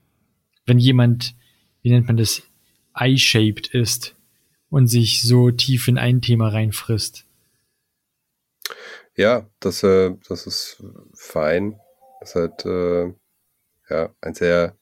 wenn 0.64 0.78
jemand, 0.78 1.34
wie 1.82 1.90
nennt 1.90 2.06
man 2.06 2.16
das, 2.16 2.42
eye-shaped 2.94 3.68
ist 3.68 4.16
und 4.70 4.86
sich 4.86 5.22
so 5.22 5.50
tief 5.50 5.86
in 5.86 5.98
ein 5.98 6.22
Thema 6.22 6.48
reinfrisst. 6.48 7.26
Ja, 9.14 9.48
das, 9.60 9.82
äh, 9.82 10.14
das 10.28 10.46
ist 10.46 10.82
fein. 11.14 11.78
Das 12.20 12.30
ist 12.30 12.34
halt 12.36 12.64
äh, 12.64 13.12
ja, 13.88 14.14
ein 14.20 14.34
sehr 14.34 14.76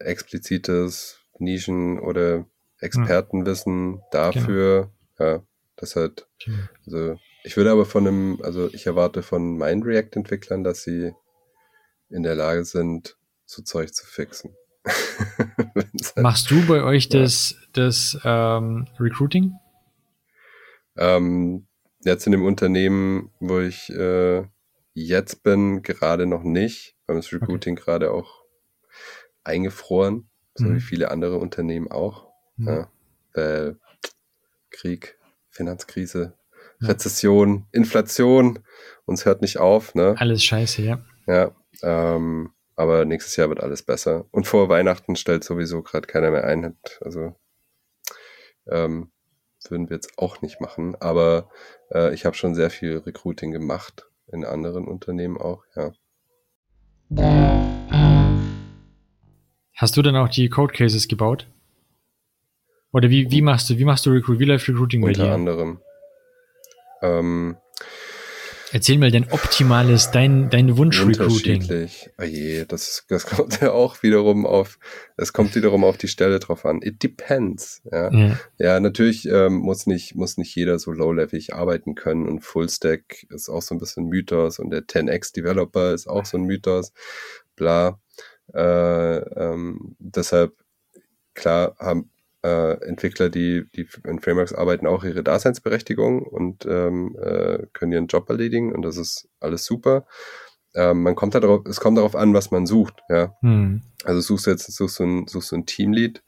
explizites 0.00 1.20
Nischen- 1.38 1.98
oder 2.00 2.46
Expertenwissen 2.78 4.02
dafür. 4.10 4.90
Ja, 5.18 5.42
das 5.76 5.96
halt, 5.96 6.26
also 6.86 7.16
ich 7.44 7.56
würde 7.56 7.70
aber 7.70 7.86
von 7.86 8.06
einem, 8.06 8.40
also 8.42 8.68
ich 8.72 8.86
erwarte 8.86 9.22
von 9.22 9.56
meinen 9.58 9.82
React-Entwicklern, 9.82 10.64
dass 10.64 10.82
sie 10.82 11.12
in 12.08 12.22
der 12.22 12.34
Lage 12.34 12.64
sind, 12.64 13.16
so 13.44 13.62
Zeug 13.62 13.94
zu 13.94 14.06
fixen. 14.06 14.54
Halt, 15.38 16.16
Machst 16.16 16.50
du 16.50 16.66
bei 16.66 16.82
euch 16.82 17.08
Ja. 17.12 17.20
das, 17.20 17.54
das 17.72 18.18
ähm, 18.24 18.88
Recruiting? 18.98 19.52
ähm, 20.96 21.66
jetzt 22.04 22.26
in 22.26 22.32
dem 22.32 22.44
Unternehmen, 22.44 23.30
wo 23.40 23.60
ich 23.60 23.90
äh, 23.90 24.44
jetzt 24.94 25.42
bin, 25.42 25.82
gerade 25.82 26.26
noch 26.26 26.42
nicht. 26.42 26.96
Haben 27.06 27.16
das 27.16 27.32
Recruiting 27.32 27.76
gerade 27.76 28.10
auch 28.12 28.39
eingefroren, 29.50 30.28
so 30.54 30.64
Mhm. 30.66 30.76
wie 30.76 30.80
viele 30.80 31.10
andere 31.10 31.36
Unternehmen 31.38 31.90
auch. 31.90 32.28
Ja, 32.56 32.90
weil 33.34 33.78
Krieg, 34.70 35.18
Finanzkrise. 35.50 36.34
Rezession, 36.82 37.66
Inflation, 37.72 38.60
uns 39.04 39.26
hört 39.26 39.42
nicht 39.42 39.58
auf, 39.58 39.94
ne? 39.94 40.14
Alles 40.18 40.42
scheiße, 40.42 40.80
ja. 40.82 41.04
Ja, 41.26 41.54
ähm, 41.82 42.52
aber 42.74 43.04
nächstes 43.04 43.36
Jahr 43.36 43.50
wird 43.50 43.60
alles 43.60 43.82
besser. 43.82 44.24
Und 44.30 44.46
vor 44.46 44.70
Weihnachten 44.70 45.14
stellt 45.16 45.44
sowieso 45.44 45.82
gerade 45.82 46.06
keiner 46.06 46.30
mehr 46.30 46.44
ein. 46.44 46.76
Also 47.02 47.34
ähm, 48.66 49.10
würden 49.68 49.90
wir 49.90 49.96
jetzt 49.96 50.18
auch 50.18 50.40
nicht 50.40 50.60
machen. 50.62 50.96
Aber 51.00 51.50
äh, 51.92 52.14
ich 52.14 52.24
habe 52.24 52.34
schon 52.34 52.54
sehr 52.54 52.70
viel 52.70 52.96
Recruiting 52.98 53.52
gemacht 53.52 54.08
in 54.32 54.44
anderen 54.46 54.88
Unternehmen 54.88 55.36
auch, 55.36 55.64
ja. 55.76 55.92
Hast 59.80 59.96
du 59.96 60.02
dann 60.02 60.14
auch 60.14 60.28
die 60.28 60.50
Code 60.50 60.74
Cases 60.74 61.08
gebaut? 61.08 61.46
Oder 62.92 63.08
wie, 63.08 63.30
wie 63.30 63.40
machst 63.40 63.70
du, 63.70 63.78
wie 63.78 63.86
machst 63.86 64.04
du 64.04 64.10
Recruit, 64.10 64.38
wie 64.38 64.44
läuft 64.44 64.68
Recruiting 64.68 65.00
bei 65.00 65.08
Unter 65.08 65.24
dir? 65.24 65.32
anderem. 65.32 65.80
Ähm, 67.00 67.56
Erzähl 68.72 68.98
mal 68.98 69.10
dein 69.10 69.32
optimales, 69.32 70.10
dein, 70.10 70.50
dein 70.50 70.76
Wunsch-Recruiting. 70.76 71.62
unterschiedlich. 71.62 72.10
Oh 72.18 72.24
je, 72.24 72.66
das, 72.66 73.06
das 73.08 73.24
kommt 73.24 73.58
ja 73.62 73.72
auch 73.72 74.02
wiederum 74.02 74.44
auf, 74.44 74.78
es 75.16 75.32
kommt 75.32 75.54
wiederum 75.54 75.82
auf 75.84 75.96
die 75.96 76.08
Stelle 76.08 76.40
drauf 76.40 76.66
an. 76.66 76.82
It 76.82 77.02
depends, 77.02 77.80
ja. 77.90 78.12
Ja. 78.12 78.40
Ja, 78.58 78.80
natürlich 78.80 79.26
ähm, 79.26 79.54
muss 79.54 79.86
nicht 79.86 80.14
muss 80.14 80.36
nicht 80.36 80.54
jeder 80.54 80.78
so 80.78 80.92
low-level 80.92 81.40
arbeiten 81.52 81.94
können 81.94 82.28
und 82.28 82.40
Fullstack 82.40 83.26
ist 83.30 83.48
auch 83.48 83.62
so 83.62 83.74
ein 83.74 83.78
bisschen 83.78 84.08
Mythos 84.08 84.58
und 84.58 84.68
der 84.68 84.82
10x 84.82 85.32
Developer 85.32 85.94
ist 85.94 86.06
auch 86.06 86.26
so 86.26 86.36
ein 86.36 86.44
Mythos, 86.44 86.92
bla. 87.56 87.98
Äh, 88.54 89.16
ähm, 89.18 89.96
deshalb 89.98 90.54
klar 91.34 91.76
haben 91.78 92.10
äh, 92.42 92.72
Entwickler, 92.86 93.28
die 93.28 93.64
die 93.74 93.86
in 94.06 94.20
Frameworks 94.20 94.52
arbeiten, 94.52 94.86
auch 94.86 95.04
ihre 95.04 95.22
Daseinsberechtigung 95.22 96.22
und 96.22 96.66
ähm, 96.66 97.16
äh, 97.20 97.66
können 97.72 97.92
ihren 97.92 98.06
Job 98.06 98.28
erledigen 98.28 98.72
und 98.74 98.82
das 98.82 98.96
ist 98.96 99.28
alles 99.40 99.64
super. 99.64 100.06
Ähm, 100.74 101.02
man 101.02 101.16
kommt 101.16 101.34
darauf, 101.34 101.66
es 101.66 101.80
kommt 101.80 101.98
darauf 101.98 102.14
an, 102.14 102.32
was 102.32 102.50
man 102.50 102.66
sucht, 102.66 103.00
ja. 103.08 103.34
Hm. 103.40 103.82
Also 104.04 104.20
suchst 104.20 104.46
du 104.46 104.50
jetzt 104.50 104.72
suchst 104.72 104.98
du 105.00 105.04
ein, 105.04 105.26
suchst 105.26 105.52
du 105.52 105.56
ein 105.56 105.66
Teamlead, 105.66 106.22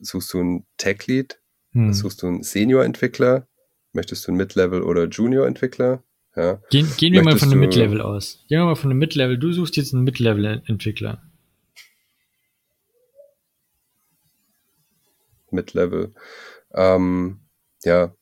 suchst 0.00 0.32
du 0.32 0.40
ein 0.42 0.66
Tech-Lead, 0.78 1.38
Hm. 1.72 1.92
Suchst 1.92 2.22
du 2.22 2.26
einen 2.26 2.42
Senior-Entwickler? 2.42 3.46
Möchtest 3.92 4.26
du 4.26 4.30
einen 4.30 4.38
Mid-Level- 4.38 4.82
oder 4.82 5.06
Junior-Entwickler? 5.06 6.02
Ja. 6.36 6.60
Gehen, 6.70 6.88
gehen 6.96 7.12
wir 7.12 7.22
mal 7.22 7.38
von 7.38 7.50
einem 7.50 7.60
Mid-Level 7.60 8.00
aus. 8.00 8.44
Gehen 8.48 8.60
wir 8.60 8.66
mal 8.66 8.74
von 8.74 8.90
einem 8.90 8.98
Mid-Level. 8.98 9.38
Du 9.38 9.52
suchst 9.52 9.76
jetzt 9.76 9.92
einen 9.92 10.04
Mid-Level-Entwickler. 10.04 11.22
Mid-Level. 15.52 16.12
Ähm, 16.74 17.40
ja. 17.84 18.14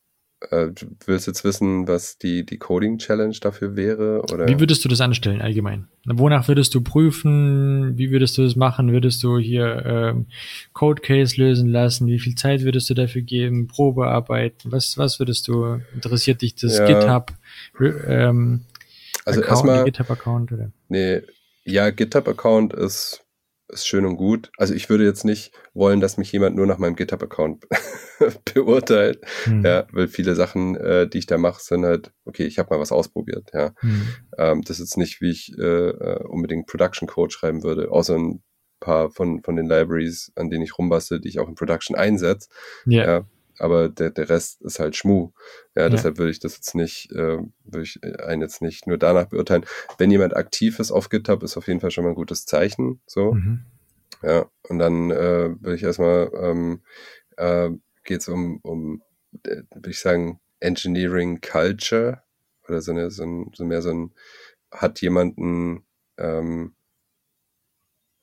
Äh, 0.49 0.69
du 0.71 0.87
willst 1.05 1.27
jetzt 1.27 1.43
wissen, 1.43 1.87
was 1.87 2.17
die, 2.17 2.43
die 2.45 2.57
Coding-Challenge 2.57 3.35
dafür 3.39 3.75
wäre? 3.75 4.23
Oder? 4.33 4.47
Wie 4.47 4.59
würdest 4.59 4.83
du 4.83 4.89
das 4.89 4.99
anstellen 4.99 5.39
allgemein? 5.41 5.87
Wonach 6.05 6.47
würdest 6.47 6.73
du 6.73 6.81
prüfen? 6.81 7.95
Wie 7.95 8.09
würdest 8.09 8.37
du 8.39 8.43
das 8.43 8.55
machen? 8.55 8.91
Würdest 8.91 9.21
du 9.23 9.37
hier 9.37 9.83
ähm, 9.85 10.25
Code 10.73 11.03
Case 11.03 11.39
lösen 11.39 11.69
lassen? 11.69 12.07
Wie 12.07 12.17
viel 12.17 12.33
Zeit 12.33 12.63
würdest 12.63 12.89
du 12.89 12.95
dafür 12.95 13.21
geben? 13.21 13.67
Probearbeiten? 13.67 14.71
Was, 14.71 14.97
was 14.97 15.19
würdest 15.19 15.47
du? 15.47 15.79
Interessiert 15.93 16.41
dich 16.41 16.55
das 16.55 16.79
Ja. 16.79 16.87
GitHub? 16.87 17.33
Ähm, 18.07 18.61
also 19.25 19.41
erstmal, 19.41 19.85
GitHub 19.85 20.09
Account 20.09 20.51
oder? 20.51 20.71
nee, 20.89 21.21
ja, 21.63 21.91
GitHub-Account 21.91 22.73
ist, 22.73 23.23
ist 23.71 23.87
schön 23.87 24.05
und 24.05 24.17
gut. 24.17 24.51
Also 24.57 24.73
ich 24.73 24.89
würde 24.89 25.05
jetzt 25.05 25.25
nicht 25.25 25.51
wollen, 25.73 25.99
dass 25.99 26.17
mich 26.17 26.31
jemand 26.31 26.55
nur 26.55 26.67
nach 26.67 26.77
meinem 26.77 26.95
GitHub-Account 26.95 27.67
beurteilt. 28.53 29.21
Hm. 29.43 29.63
Ja, 29.65 29.87
weil 29.91 30.07
viele 30.07 30.35
Sachen, 30.35 30.75
äh, 30.75 31.07
die 31.07 31.19
ich 31.19 31.25
da 31.25 31.37
mache, 31.37 31.61
sind 31.61 31.85
halt, 31.85 32.11
okay, 32.25 32.45
ich 32.45 32.59
habe 32.59 32.73
mal 32.73 32.79
was 32.79 32.91
ausprobiert, 32.91 33.49
ja. 33.53 33.73
Hm. 33.79 34.07
Ähm, 34.37 34.61
das 34.61 34.79
ist 34.79 34.91
jetzt 34.91 34.97
nicht, 34.97 35.21
wie 35.21 35.31
ich 35.31 35.57
äh, 35.57 35.89
äh, 35.89 36.23
unbedingt 36.23 36.67
Production 36.67 37.07
Code 37.07 37.31
schreiben 37.31 37.63
würde, 37.63 37.91
außer 37.91 38.17
ein 38.17 38.43
paar 38.79 39.11
von, 39.11 39.41
von 39.43 39.55
den 39.55 39.67
Libraries, 39.67 40.31
an 40.35 40.49
denen 40.49 40.63
ich 40.63 40.77
rumbastel, 40.77 41.21
die 41.21 41.29
ich 41.29 41.39
auch 41.39 41.47
in 41.47 41.55
Production 41.55 41.95
einsetze. 41.95 42.49
Ja. 42.85 43.05
Ja. 43.05 43.25
Aber 43.61 43.89
der, 43.89 44.09
der 44.09 44.29
Rest 44.29 44.61
ist 44.61 44.79
halt 44.79 44.95
Schmu. 44.95 45.31
Ja, 45.75 45.83
Ja. 45.83 45.89
deshalb 45.89 46.17
würde 46.17 46.31
ich 46.31 46.39
das 46.39 46.55
jetzt 46.55 46.75
nicht, 46.75 47.11
äh, 47.11 47.37
würde 47.63 47.83
ich 47.83 47.99
einen 48.03 48.41
jetzt 48.41 48.61
nicht 48.61 48.87
nur 48.87 48.97
danach 48.97 49.25
beurteilen. 49.25 49.65
Wenn 49.97 50.11
jemand 50.11 50.35
aktiv 50.35 50.79
ist 50.79 50.91
auf 50.91 51.09
GitHub, 51.09 51.43
ist 51.43 51.57
auf 51.57 51.67
jeden 51.67 51.79
Fall 51.79 51.91
schon 51.91 52.03
mal 52.03 52.11
ein 52.11 52.15
gutes 52.15 52.45
Zeichen. 52.45 53.01
So. 53.05 53.33
Mhm. 53.33 53.65
Ja. 54.23 54.45
Und 54.67 54.79
dann 54.79 55.11
äh, 55.11 55.55
würde 55.61 55.75
ich 55.75 55.83
erstmal 55.83 56.31
ähm, 56.35 56.81
äh, 57.37 57.69
geht 58.03 58.21
es 58.21 58.27
um, 58.27 58.59
um 58.63 59.01
äh, 59.43 59.63
würde 59.73 59.89
ich 59.89 59.99
sagen, 59.99 60.39
Engineering 60.59 61.41
Culture 61.41 62.21
oder 62.67 62.81
so, 62.81 62.91
eine, 62.91 63.11
so, 63.11 63.23
ein, 63.23 63.51
so 63.53 63.65
mehr 63.65 63.81
so 63.81 63.89
ein, 63.91 64.13
hat 64.71 65.01
jemanden, 65.01 65.85
ähm, 66.17 66.75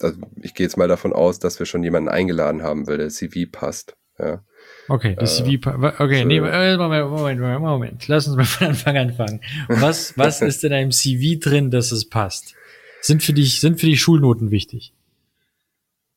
also 0.01 0.19
ich 0.41 0.55
gehe 0.55 0.65
jetzt 0.65 0.77
mal 0.77 0.89
davon 0.89 1.13
aus, 1.13 1.39
dass 1.39 1.59
wir 1.59 1.67
schon 1.67 1.83
jemanden 1.83 2.09
eingeladen 2.09 2.63
haben, 2.63 2.87
weil 2.87 2.99
der 2.99 3.09
CV 3.09 3.51
passt. 3.51 3.97
Ja. 4.19 4.45
Okay, 4.89 5.15
das 5.19 5.39
Äh, 5.41 5.45
CV. 5.45 5.67
Okay, 5.99 6.25
nee, 6.25 6.39
äh, 6.39 6.77
Moment, 6.77 7.11
Moment, 7.11 7.41
Moment, 7.41 7.61
Moment. 7.61 8.09
Lass 8.09 8.27
uns 8.27 8.37
mal 8.37 8.45
von 8.47 8.69
Anfang 8.69 8.97
an 8.97 9.09
anfangen. 9.11 9.41
Was, 9.69 10.17
was 10.17 10.41
ist 10.43 10.65
in 10.65 10.73
einem 10.73 10.91
CV 10.93 11.39
drin, 11.41 11.71
dass 11.71 11.93
es 11.93 12.09
passt? 12.09 12.55
Sind 13.01 13.23
für 13.23 13.33
dich, 13.33 13.61
sind 13.61 13.79
für 13.81 13.87
dich 13.87 14.01
Schulnoten 14.01 14.51
wichtig? 14.51 14.93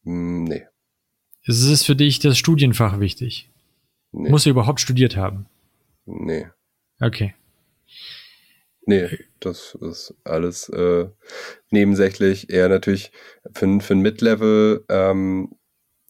Hm, 0.04 0.45
nee, 0.45 0.66
Ist 1.43 1.64
es 1.64 1.84
für 1.86 1.95
dich 1.95 2.20
das 2.20 2.38
Studienfach 2.38 2.99
wichtig? 2.99 3.49
nee, 4.12 4.30
Muss 4.30 4.45
er 4.45 4.52
überhaupt 4.52 4.80
studiert 4.80 5.16
haben? 5.16 5.45
nee. 6.06 6.47
Okay. 6.99 7.36
Nee, 8.88 9.10
das 9.39 9.76
ist 9.80 10.14
alles 10.24 10.68
äh, 10.70 11.08
nebensächlich. 11.70 12.49
Eher 12.49 12.68
natürlich 12.68 13.12
für, 13.54 13.66
ein- 13.68 13.82
für 13.82 13.93
ein 13.93 13.99
Mid-Level 14.02 14.86
ähm, 14.89 15.52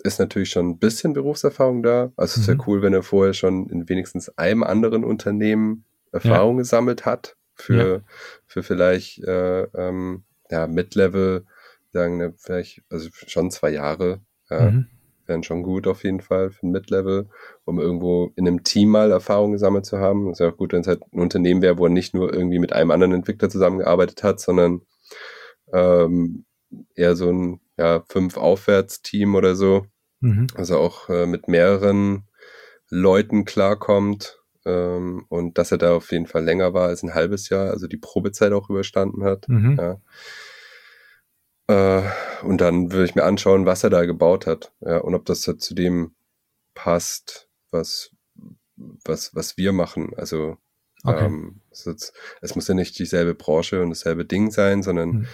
ist 0.01 0.19
natürlich 0.19 0.49
schon 0.49 0.69
ein 0.69 0.77
bisschen 0.79 1.13
Berufserfahrung 1.13 1.81
da. 1.83 2.11
Also 2.17 2.33
es 2.33 2.37
ist 2.37 2.47
ja 2.47 2.55
Mhm. 2.55 2.63
cool, 2.67 2.81
wenn 2.81 2.93
er 2.93 3.03
vorher 3.03 3.33
schon 3.33 3.67
in 3.69 3.87
wenigstens 3.89 4.29
einem 4.37 4.63
anderen 4.63 5.03
Unternehmen 5.03 5.85
Erfahrung 6.11 6.57
gesammelt 6.57 7.05
hat. 7.05 7.35
Für, 7.53 8.01
für 8.47 8.63
vielleicht 8.63 9.19
äh, 9.23 9.63
ähm, 9.75 10.23
ja, 10.49 10.65
Mid-Level, 10.67 11.45
sagen 11.93 12.19
wir 12.19 12.33
vielleicht, 12.37 12.81
also 12.89 13.09
schon 13.13 13.51
zwei 13.51 13.69
Jahre. 13.69 14.21
Ja, 14.49 14.71
Mhm. 14.71 14.87
wären 15.27 15.43
schon 15.43 15.61
gut 15.63 15.85
auf 15.87 16.03
jeden 16.03 16.21
Fall 16.21 16.49
für 16.49 16.65
ein 16.65 16.71
Mid-Level, 16.71 17.29
um 17.65 17.79
irgendwo 17.79 18.31
in 18.35 18.47
einem 18.47 18.63
Team 18.63 18.89
mal 18.89 19.11
Erfahrung 19.11 19.51
gesammelt 19.51 19.85
zu 19.85 19.99
haben. 19.99 20.25
Das 20.29 20.39
ist 20.39 20.43
ja 20.43 20.49
auch 20.51 20.57
gut, 20.57 20.73
wenn 20.73 20.81
es 20.81 20.87
halt 20.87 21.03
ein 21.13 21.19
Unternehmen 21.21 21.61
wäre, 21.61 21.77
wo 21.77 21.85
er 21.85 21.91
nicht 21.91 22.13
nur 22.15 22.33
irgendwie 22.33 22.59
mit 22.59 22.73
einem 22.73 22.89
anderen 22.91 23.13
Entwickler 23.13 23.49
zusammengearbeitet 23.49 24.23
hat, 24.23 24.39
sondern 24.39 24.81
ähm, 25.73 26.45
eher 26.95 27.15
so 27.15 27.29
ein 27.31 27.59
ja, 27.82 28.03
fünf-Aufwärts-Team 28.07 29.34
oder 29.34 29.55
so. 29.55 29.88
Mhm. 30.19 30.47
Also 30.53 30.77
auch 30.77 31.09
äh, 31.09 31.25
mit 31.25 31.47
mehreren 31.47 32.27
Leuten 32.89 33.43
klarkommt 33.43 34.39
ähm, 34.65 35.25
und 35.29 35.57
dass 35.57 35.71
er 35.71 35.79
da 35.79 35.95
auf 35.95 36.11
jeden 36.11 36.27
Fall 36.27 36.43
länger 36.43 36.75
war 36.75 36.89
als 36.89 37.01
ein 37.01 37.15
halbes 37.15 37.49
Jahr, 37.49 37.71
also 37.71 37.88
die 37.88 37.97
Probezeit 37.97 38.51
auch 38.53 38.69
überstanden 38.69 39.23
hat. 39.23 39.47
Mhm. 39.47 39.79
Ja. 39.79 40.01
Äh, 41.67 42.03
und 42.45 42.61
dann 42.61 42.91
würde 42.91 43.05
ich 43.05 43.15
mir 43.15 43.23
anschauen, 43.23 43.65
was 43.65 43.84
er 43.84 43.89
da 43.89 44.05
gebaut 44.05 44.45
hat. 44.45 44.73
Ja, 44.82 44.99
und 44.99 45.15
ob 45.15 45.25
das 45.25 45.41
da 45.41 45.57
zu 45.57 45.73
dem 45.73 46.13
passt, 46.75 47.49
was, 47.71 48.11
was, 48.75 49.34
was 49.34 49.57
wir 49.57 49.71
machen. 49.73 50.11
Also 50.15 50.57
Okay. 51.03 51.25
ähm, 51.25 51.61
es, 51.71 51.88
ist 51.88 52.13
es 52.41 52.53
muss 52.53 52.67
ja 52.67 52.75
nicht 52.75 52.99
dieselbe 52.99 53.34
Branche 53.34 53.82
und 53.82 53.89
dasselbe 53.89 54.23
Ding 54.23 54.51
sein, 54.51 54.84
sondern 54.84 55.11
Hm. 55.11 55.27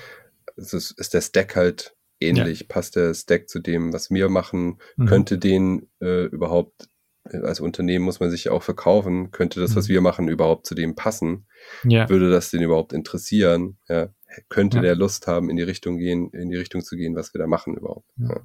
es 0.55 0.73
ist, 0.73 0.91
ist 0.91 1.13
der 1.13 1.19
Stack 1.19 1.57
halt 1.57 1.96
ähnlich. 2.19 2.67
Passt 2.67 2.95
der 2.95 3.13
Stack 3.13 3.49
zu 3.49 3.59
dem, 3.59 3.93
was 3.93 4.09
wir 4.11 4.29
machen? 4.29 4.77
Mhm. 4.95 5.05
Könnte 5.05 5.37
den 5.37 5.87
äh, 6.01 6.25
überhaupt, 6.25 6.89
als 7.23 7.59
Unternehmen 7.59 8.05
muss 8.05 8.19
man 8.19 8.29
sich 8.31 8.45
ja 8.45 8.51
auch 8.53 8.63
verkaufen, 8.63 9.31
könnte 9.31 9.59
das, 9.59 9.75
was 9.75 9.87
Mhm. 9.87 9.93
wir 9.93 10.01
machen, 10.01 10.27
überhaupt 10.29 10.65
zu 10.65 10.75
dem 10.75 10.95
passen? 10.95 11.45
Ja. 11.83 12.07
würde 12.09 12.29
das 12.31 12.51
den 12.51 12.61
überhaupt 12.61 12.93
interessieren? 12.93 13.77
Ja, 13.89 14.09
könnte 14.49 14.77
Ja. 14.77 14.83
der 14.83 14.95
Lust 14.95 15.27
haben, 15.27 15.49
in 15.49 15.57
die 15.57 15.63
Richtung 15.63 15.97
gehen, 15.97 16.29
in 16.31 16.49
die 16.49 16.55
Richtung 16.57 16.81
zu 16.81 16.95
gehen, 16.95 17.15
was 17.15 17.33
wir 17.33 17.39
da 17.39 17.47
machen 17.47 17.75
überhaupt? 17.75 18.09
Ja. 18.17 18.29
Ja. 18.29 18.39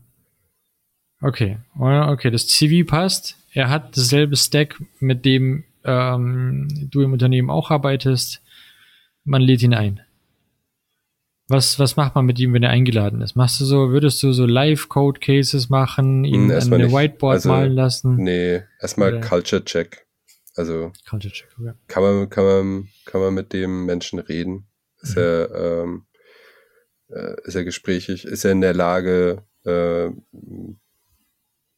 Okay. 1.21 1.59
Ja, 1.79 2.11
Okay, 2.11 2.31
das 2.31 2.49
CV 2.49 2.85
passt. 2.89 3.37
Er 3.53 3.69
hat 3.71 3.97
dasselbe 3.97 4.37
Stack, 4.37 4.81
mit 4.99 5.25
dem 5.25 5.65
ähm, 5.85 6.69
du 6.91 7.03
im 7.03 7.13
Unternehmen 7.13 7.51
auch 7.51 7.71
arbeitest. 7.71 8.41
Man 9.25 9.43
lädt 9.43 9.63
ihn 9.63 9.75
ein. 9.75 10.01
Was, 11.53 11.79
was 11.79 11.97
macht 11.97 12.15
man 12.15 12.25
mit 12.27 12.39
ihm, 12.41 12.53
wenn 12.55 12.63
er 12.63 12.71
eingeladen 12.71 13.21
ist? 13.21 13.37
Machst 13.37 13.61
du 13.61 13.65
so, 13.65 13.91
würdest 13.91 14.23
du 14.23 14.33
so 14.33 14.47
Live-Code-Cases 14.47 15.69
machen, 15.69 16.25
ihn 16.25 16.35
Hm, 16.35 16.45
an 16.45 16.51
erstmal 16.51 16.79
eine 16.81 16.87
nicht. 16.89 16.97
Whiteboard 16.97 17.35
Also, 17.35 17.49
malen 17.51 17.73
lassen? 17.75 18.17
Nee, 18.17 18.63
erstmal 18.81 19.15
Oder- 19.15 19.21
Culture 19.29 19.65
Check. 19.65 20.07
Also 20.57 20.93
Culture 21.09 21.33
Check, 21.33 21.49
ja. 21.65 21.75
kann 21.89 22.03
man, 22.03 22.29
kann 22.31 22.45
man, 22.45 22.89
kann 23.07 23.21
man 23.21 23.35
mit 23.35 23.53
dem 23.53 23.87
Menschen 23.87 24.19
reden? 24.19 24.67
Ist 25.01 25.17
Mhm. 25.17 25.23
er, 25.23 25.51
ähm, 25.55 26.07
äh, 27.11 27.35
ist 27.45 27.55
er 27.55 27.65
gesprächig? 27.65 28.25
Ist 28.25 28.45
er 28.45 28.53
in 28.53 28.61
der 28.61 28.75
Lage, 28.75 29.45
äh, 29.65 30.11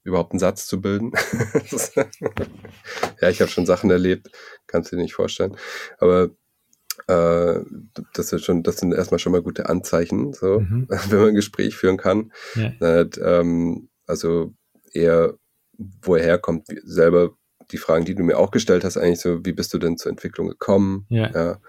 überhaupt 0.03 0.33
einen 0.33 0.41
Satz 0.41 0.67
zu 0.67 0.81
bilden? 0.81 1.13
ja, 3.21 3.29
ich 3.31 3.41
habe 3.41 3.51
schon 3.51 3.67
Sachen 3.67 3.91
erlebt, 3.91 4.31
kannst 4.67 4.93
du 4.93 4.97
dir 4.97 5.03
nicht 5.03 5.15
vorstellen. 5.15 5.57
Aber 5.99 6.31
äh, 7.07 7.61
das 8.15 8.33
ist 8.33 8.45
schon, 8.45 8.63
das 8.63 8.79
sind 8.79 8.93
erstmal 8.93 9.19
schon 9.19 9.33
mal 9.33 9.43
gute 9.43 9.69
Anzeichen, 9.69 10.33
so, 10.33 10.61
Mhm. 10.61 10.87
wenn 11.11 11.19
man 11.19 11.29
ein 11.29 11.35
Gespräch 11.35 11.77
führen 11.77 11.97
kann. 11.97 12.33
Ja. 12.55 12.73
Halt, 12.81 13.21
ähm, 13.23 13.89
also 14.07 14.55
eher, 14.93 15.35
wo 16.03 16.17
er 16.17 16.25
herkommt, 16.25 16.69
wie, 16.69 16.81
selber 16.85 17.37
die 17.71 17.79
Fragen, 17.79 18.05
die 18.05 18.15
du 18.15 18.23
mir 18.23 18.39
auch 18.39 18.51
gestellt 18.51 18.85
hast, 18.85 18.99
eigentlich 18.99 19.21
so, 19.21 19.45
wie 19.45 19.53
bist 19.53 19.73
du 19.73 19.79
denn 19.79 19.97
zur 19.97 20.11
Entwicklung 20.11 20.49
gekommen? 20.49 21.07
Ja. 21.09 21.31
Ja. 21.33 21.61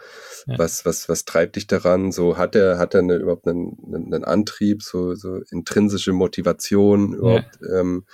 Ja. 0.46 0.58
Was, 0.60 0.86
was, 0.86 1.08
was 1.08 1.24
treibt 1.24 1.56
dich 1.56 1.68
daran? 1.68 2.12
So 2.12 2.38
hat 2.38 2.54
er, 2.56 2.78
hat 2.78 2.94
er 2.94 3.00
eine, 3.00 3.16
überhaupt 3.16 3.48
einen, 3.48 3.78
einen, 3.86 4.14
einen 4.14 4.24
Antrieb, 4.26 4.84
so, 4.84 5.16
so 5.16 5.40
intrinsische 5.52 6.12
Motivation, 6.12 7.14
überhaupt 7.14 7.60
ähm, 7.74 8.06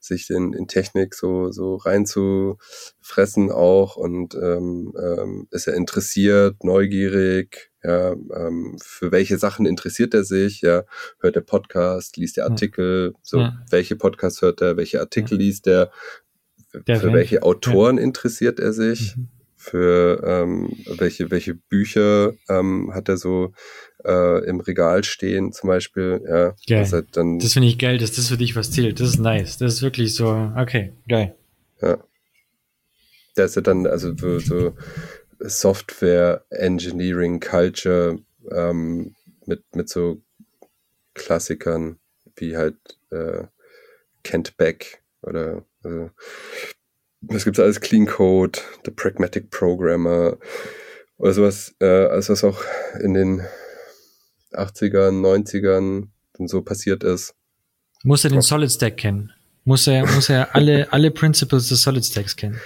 sich 0.00 0.30
in, 0.30 0.52
in 0.52 0.66
Technik 0.66 1.14
so, 1.14 1.52
so 1.52 1.76
reinzufressen 1.76 3.50
auch 3.50 3.96
und 3.96 4.34
ähm, 4.34 4.92
ähm, 5.00 5.46
ist 5.50 5.66
er 5.68 5.74
interessiert, 5.74 6.64
neugierig, 6.64 7.70
ja, 7.82 8.12
ähm, 8.12 8.76
für 8.82 9.12
welche 9.12 9.38
Sachen 9.38 9.66
interessiert 9.66 10.14
er 10.14 10.24
sich, 10.24 10.60
ja, 10.62 10.84
hört 11.20 11.36
er 11.36 11.42
Podcast, 11.42 12.16
liest 12.16 12.38
er 12.38 12.44
Ja. 12.44 12.50
Artikel, 12.50 13.14
so 13.22 13.38
Ja. 13.40 13.58
welche 13.70 13.96
Podcasts 13.96 14.42
hört 14.42 14.60
er, 14.60 14.76
welche 14.76 15.00
Artikel 15.00 15.36
liest 15.38 15.66
er, 15.66 15.90
für, 16.68 16.80
Der 16.82 16.96
für 16.96 17.06
Fan. 17.06 17.14
welche 17.14 17.42
Autoren 17.42 17.98
interessiert 17.98 18.58
er 18.60 18.72
sich, 18.72 19.16
Mhm. 19.16 19.28
für 19.56 20.22
ähm, 20.24 20.72
welche, 20.98 21.30
welche 21.30 21.54
Bücher 21.54 22.32
ähm, 22.48 22.92
hat 22.94 23.08
er 23.10 23.16
so 23.18 23.52
äh, 24.04 24.44
im 24.46 24.60
Regal 24.60 25.04
stehen, 25.04 25.52
zum 25.52 25.68
Beispiel, 25.68 26.22
ja, 26.26 26.54
Geil. 26.68 26.86
er 26.92 27.02
dann 27.02 27.38
Das 27.38 27.52
finde 27.52 27.68
ich 27.68 27.78
geil, 27.78 27.98
dass 27.98 28.12
das 28.12 28.28
für 28.28 28.36
dich 28.36 28.56
was 28.56 28.70
zählt. 28.70 29.00
Das 29.00 29.08
ist 29.08 29.18
nice. 29.18 29.58
Das 29.58 29.74
ist 29.74 29.82
wirklich 29.82 30.14
so, 30.14 30.28
okay, 30.56 30.92
geil. 31.08 31.34
Ja. 31.80 31.98
Da 33.34 33.44
ist 33.44 33.56
ja 33.56 33.62
dann, 33.62 33.86
also 33.86 34.14
so, 34.16 34.38
so 34.38 34.74
Software 35.40 36.44
Engineering 36.50 37.40
Culture 37.40 38.18
ähm, 38.50 39.14
mit, 39.46 39.64
mit 39.74 39.88
so 39.88 40.20
Klassikern 41.14 41.98
wie 42.36 42.56
halt 42.56 42.76
äh, 43.10 43.44
Kent 44.22 44.56
Beck 44.56 45.02
oder 45.22 45.64
also, 45.82 46.10
was 47.22 47.44
gibt's 47.44 47.60
alles? 47.60 47.80
Clean 47.80 48.06
Code, 48.06 48.58
The 48.84 48.90
Pragmatic 48.90 49.50
Programmer 49.50 50.38
oder 51.18 51.32
sowas, 51.32 51.74
äh, 51.80 51.86
alles 51.86 52.28
was 52.30 52.44
auch 52.44 52.62
in 53.02 53.14
den 53.14 53.46
80ern, 54.52 55.20
90ern 55.20 56.08
und 56.38 56.48
so 56.48 56.62
passiert 56.62 57.04
ist. 57.04 57.34
Muss 58.02 58.24
er 58.24 58.30
den 58.30 58.40
Solid 58.42 58.70
Stack 58.70 58.96
kennen? 58.96 59.32
Muss 59.64 59.86
er, 59.86 60.06
muss 60.06 60.28
er 60.30 60.54
alle, 60.54 60.92
alle 60.92 61.10
Principles 61.10 61.68
des 61.68 61.82
Solid 61.82 62.04
Stacks 62.04 62.34
kennen? 62.36 62.58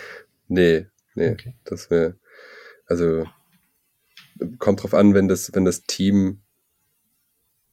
Nee, 0.48 0.86
nee. 1.14 1.32
Okay. 1.32 1.54
Das 1.64 1.90
wäre, 1.90 2.16
also 2.86 3.26
kommt 4.58 4.82
drauf 4.82 4.94
an, 4.94 5.14
wenn 5.14 5.28
das, 5.28 5.50
wenn 5.54 5.64
das 5.64 5.82
Team 5.84 6.40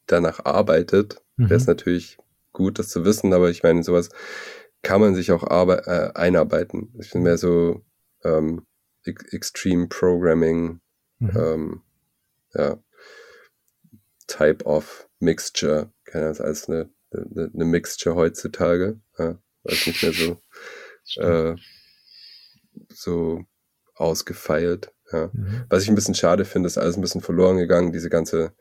danach 0.08 0.44
arbeitet, 0.46 1.22
Mhm. 1.38 1.46
wäre 1.50 1.56
es 1.56 1.68
natürlich 1.68 2.18
gut, 2.52 2.78
das 2.80 2.90
zu 2.90 3.06
wissen, 3.06 3.34
aber 3.34 3.50
ich 3.50 3.64
meine, 3.64 3.84
sowas 3.84 4.10
kann 4.82 5.00
man 5.00 5.16
sich 5.16 5.32
auch 5.32 5.44
äh, 5.44 6.12
einarbeiten. 6.16 6.94
Ich 7.00 7.12
bin 7.12 7.24
mehr 7.24 7.38
so 7.38 7.86
ähm, 8.24 8.66
Ex- 9.04 9.32
Extreme 9.34 9.88
Programming, 9.88 10.82
Mhm. 11.20 11.32
ähm, 11.38 11.82
ja, 12.54 12.78
Type 14.32 14.66
of 14.66 15.10
Mixture. 15.20 15.92
Keine 16.06 16.26
das 16.26 16.42
als 16.42 16.70
eine, 16.70 16.90
eine, 17.12 17.52
eine 17.54 17.66
Mixture 17.66 18.16
heutzutage. 18.16 19.00
Ja, 19.18 19.38
weil 19.64 19.74
es 19.74 19.88
nicht 19.88 20.04
mehr 20.04 20.14
so, 20.14 20.42
äh, 21.22 21.56
so 22.90 23.44
ausgefeilt. 23.96 24.94
Ja. 25.12 25.30
Mhm. 25.34 25.66
Was 25.70 25.84
ich 25.84 25.90
ein 25.90 25.96
bisschen 25.96 26.16
schade 26.16 26.46
finde, 26.46 26.68
ist 26.68 26.78
alles 26.78 26.98
ein 26.98 27.02
bisschen 27.02 27.22
verloren 27.22 27.58
gegangen, 27.58 27.92
diese 27.92 28.10
ganze 28.10 28.54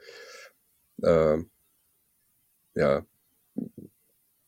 äh, 1.03 1.39
ja, 2.75 3.07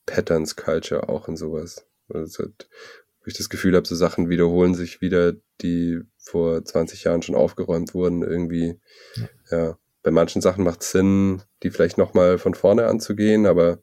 Patterns 0.07 0.57
Culture 0.57 1.09
auch 1.09 1.29
in 1.29 1.37
sowas. 1.37 1.87
Also, 2.09 2.45
wo 2.45 3.27
ich 3.27 3.35
das 3.35 3.49
Gefühl 3.49 3.77
habe, 3.77 3.87
so 3.87 3.95
Sachen 3.95 4.29
wiederholen 4.29 4.75
sich 4.75 5.01
wieder, 5.01 5.35
die 5.61 6.01
vor 6.19 6.65
20 6.65 7.05
Jahren 7.05 7.23
schon 7.23 7.37
aufgeräumt 7.37 7.95
wurden, 7.95 8.23
irgendwie. 8.23 8.81
Ja. 9.15 9.29
Ja, 9.51 9.79
bei 10.03 10.11
manchen 10.11 10.43
Sachen 10.43 10.65
macht 10.65 10.83
es 10.83 10.91
Sinn, 10.91 11.43
die 11.63 11.71
vielleicht 11.71 11.99
nochmal 11.99 12.39
von 12.39 12.55
vorne 12.55 12.87
anzugehen, 12.87 13.47
aber 13.47 13.79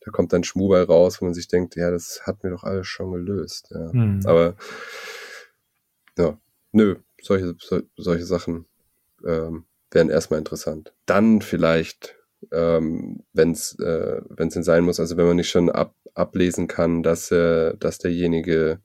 da 0.00 0.10
kommt 0.10 0.32
dann 0.32 0.44
Schmubai 0.44 0.82
raus, 0.82 1.20
wo 1.20 1.26
man 1.26 1.34
sich 1.34 1.48
denkt, 1.48 1.76
ja, 1.76 1.90
das 1.90 2.22
hatten 2.26 2.42
wir 2.42 2.50
doch 2.50 2.64
alles 2.64 2.88
schon 2.88 3.12
gelöst. 3.12 3.68
Ja. 3.70 3.90
Mhm. 3.92 4.20
Aber 4.24 4.56
ja, 6.18 6.38
nö, 6.72 6.96
solche, 7.20 7.54
so, 7.58 7.80
solche 7.96 8.24
Sachen 8.24 8.66
ähm, 9.24 9.64
wären 9.92 10.10
erstmal 10.10 10.38
interessant. 10.38 10.92
Dann 11.06 11.40
vielleicht, 11.40 12.16
ähm, 12.50 13.22
wenn 13.32 13.52
es 13.52 13.78
äh, 13.78 14.20
wenn's 14.28 14.54
denn 14.54 14.64
sein 14.64 14.84
muss, 14.84 14.98
also 14.98 15.16
wenn 15.16 15.26
man 15.26 15.36
nicht 15.36 15.50
schon 15.50 15.70
ab, 15.70 15.94
ablesen 16.14 16.66
kann, 16.66 17.04
dass, 17.04 17.30
äh, 17.30 17.76
dass 17.76 17.98
derjenige, 17.98 18.80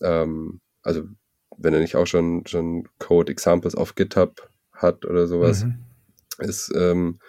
ähm, 0.00 0.60
also 0.82 1.02
wenn 1.58 1.74
er 1.74 1.80
nicht 1.80 1.96
auch 1.96 2.06
schon, 2.06 2.46
schon 2.46 2.88
Code 2.98 3.32
Examples 3.32 3.74
auf 3.74 3.96
GitHub 3.96 4.48
hat 4.76 5.04
oder 5.04 5.26
sowas, 5.26 5.64
Mhm. 5.64 5.78
ist, 6.38 6.72
ähm, 6.74 7.20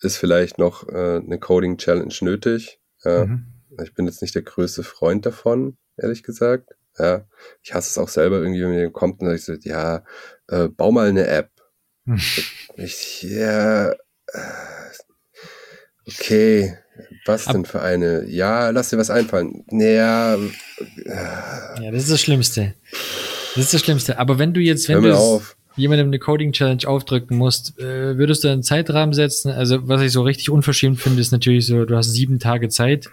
ist 0.00 0.16
vielleicht 0.16 0.58
noch 0.58 0.88
äh, 0.88 1.16
eine 1.16 1.38
Coding 1.38 1.76
Challenge 1.78 2.14
nötig. 2.20 2.80
Ja. 3.04 3.26
Mhm. 3.26 3.46
Ich 3.82 3.94
bin 3.94 4.06
jetzt 4.06 4.22
nicht 4.22 4.34
der 4.34 4.42
größte 4.42 4.82
Freund 4.82 5.24
davon, 5.26 5.76
ehrlich 5.96 6.22
gesagt. 6.22 6.70
Ja, 6.98 7.24
ich 7.62 7.74
hasse 7.74 7.90
es 7.90 7.98
auch 7.98 8.08
selber 8.08 8.38
irgendwie, 8.38 8.62
wenn 8.62 8.70
mir 8.70 8.90
kommt 8.90 9.20
und 9.20 9.32
ich 9.32 9.44
so, 9.44 9.52
ja, 9.62 10.02
äh, 10.48 10.66
bau 10.68 10.90
mal 10.90 11.08
eine 11.08 11.26
App. 11.26 11.50
Mhm. 12.04 12.18
Ich, 12.80 13.22
ja, 13.22 13.90
äh, 13.90 13.96
okay, 16.06 16.76
was 17.26 17.46
Ab- 17.46 17.52
denn 17.54 17.64
für 17.64 17.82
eine? 17.82 18.24
Ja, 18.26 18.70
lass 18.70 18.90
dir 18.90 18.98
was 18.98 19.10
einfallen. 19.10 19.64
Naja, 19.70 20.36
äh, 20.36 20.40
Ja, 21.84 21.90
das 21.90 22.04
ist 22.04 22.12
das 22.12 22.20
Schlimmste. 22.20 22.74
Das 23.54 23.64
ist 23.64 23.74
das 23.74 23.80
Schlimmste. 23.80 24.18
Aber 24.18 24.38
wenn 24.38 24.54
du 24.54 24.60
jetzt, 24.60 24.88
hör 24.88 24.96
wenn 24.96 25.10
du 25.10 25.16
auf. 25.16 25.56
Jemandem 25.78 26.08
eine 26.08 26.18
Coding 26.18 26.52
Challenge 26.52 26.86
aufdrücken 26.86 27.36
musst, 27.36 27.78
äh, 27.78 28.18
würdest 28.18 28.44
du 28.44 28.48
einen 28.48 28.62
Zeitrahmen 28.62 29.14
setzen? 29.14 29.50
Also, 29.50 29.88
was 29.88 30.02
ich 30.02 30.12
so 30.12 30.22
richtig 30.22 30.50
unverschämt 30.50 31.00
finde, 31.00 31.20
ist 31.20 31.32
natürlich 31.32 31.66
so, 31.66 31.84
du 31.84 31.96
hast 31.96 32.12
sieben 32.12 32.38
Tage 32.38 32.68
Zeit. 32.68 33.08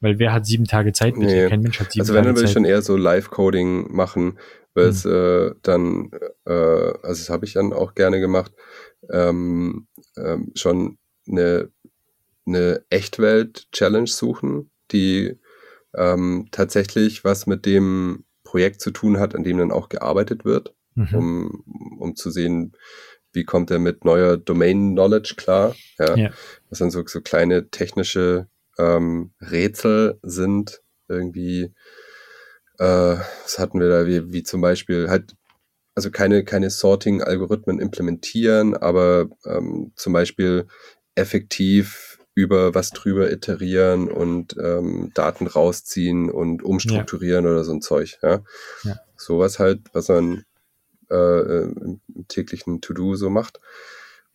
Weil 0.00 0.18
wer 0.18 0.32
hat 0.32 0.44
sieben 0.44 0.66
Tage 0.66 0.92
Zeit? 0.92 1.14
Bitte? 1.14 1.26
Nee. 1.26 1.48
Kein 1.48 1.62
Mensch 1.62 1.80
hat 1.80 1.90
sieben 1.90 2.02
Also 2.02 2.12
wenn, 2.12 2.18
Tage 2.18 2.28
dann 2.28 2.36
würde 2.36 2.44
ich 2.44 2.54
Zeit. 2.54 2.62
schon 2.62 2.64
eher 2.66 2.82
so 2.82 2.96
Live-Coding 2.96 3.92
machen, 3.94 4.38
weil 4.74 4.88
es 4.88 5.04
äh, 5.06 5.52
dann, 5.62 6.10
äh, 6.44 6.52
also 6.52 7.00
das 7.02 7.30
habe 7.30 7.46
ich 7.46 7.54
dann 7.54 7.72
auch 7.72 7.94
gerne 7.94 8.20
gemacht, 8.20 8.52
ähm, 9.10 9.86
ähm, 10.18 10.52
schon 10.54 10.98
eine, 11.26 11.70
eine 12.46 12.82
Echtwelt-Challenge 12.90 14.06
suchen, 14.06 14.70
die 14.92 15.38
ähm, 15.94 16.48
tatsächlich 16.50 17.24
was 17.24 17.46
mit 17.46 17.64
dem 17.64 18.24
Projekt 18.44 18.82
zu 18.82 18.90
tun 18.90 19.18
hat, 19.18 19.34
an 19.34 19.44
dem 19.44 19.58
dann 19.58 19.72
auch 19.72 19.88
gearbeitet 19.88 20.44
wird, 20.44 20.74
Mhm. 20.96 21.14
um, 21.14 21.64
um 22.00 22.16
zu 22.16 22.30
sehen, 22.30 22.72
wie 23.32 23.44
kommt 23.44 23.70
er 23.70 23.78
mit 23.78 24.04
neuer 24.04 24.36
Domain-Knowledge 24.36 25.34
klar. 25.36 25.76
Ja. 25.98 26.16
Ja. 26.16 26.30
Was 26.70 26.78
dann 26.80 26.90
so, 26.90 27.04
so 27.06 27.20
kleine 27.20 27.68
technische 27.68 28.48
ähm, 28.78 29.32
Rätsel 29.40 30.18
sind, 30.22 30.82
irgendwie, 31.08 31.72
äh, 32.78 33.16
was 33.16 33.58
hatten 33.58 33.78
wir 33.78 33.88
da, 33.88 34.06
wie, 34.06 34.32
wie 34.32 34.42
zum 34.42 34.62
Beispiel 34.62 35.08
halt, 35.08 35.36
also 35.94 36.10
keine, 36.10 36.44
keine 36.44 36.70
Sorting-Algorithmen 36.70 37.78
implementieren, 37.78 38.74
aber 38.74 39.28
ähm, 39.44 39.92
zum 39.96 40.12
Beispiel 40.12 40.66
effektiv 41.14 42.18
über 42.34 42.74
was 42.74 42.90
drüber 42.90 43.30
iterieren 43.30 44.10
und 44.10 44.56
ähm, 44.62 45.10
Daten 45.14 45.46
rausziehen 45.46 46.30
und 46.30 46.62
umstrukturieren 46.62 47.46
oder 47.46 47.64
so 47.64 47.72
ein 47.72 47.80
Zeug. 47.80 48.18
Ja? 48.22 48.42
Ja. 48.82 48.96
Sowas 49.16 49.58
halt, 49.58 49.80
was 49.92 50.08
man 50.08 50.44
äh, 51.10 51.14
äh, 51.14 51.72
im 52.14 52.28
täglichen 52.28 52.80
To-Do 52.80 53.14
so 53.14 53.30
macht. 53.30 53.60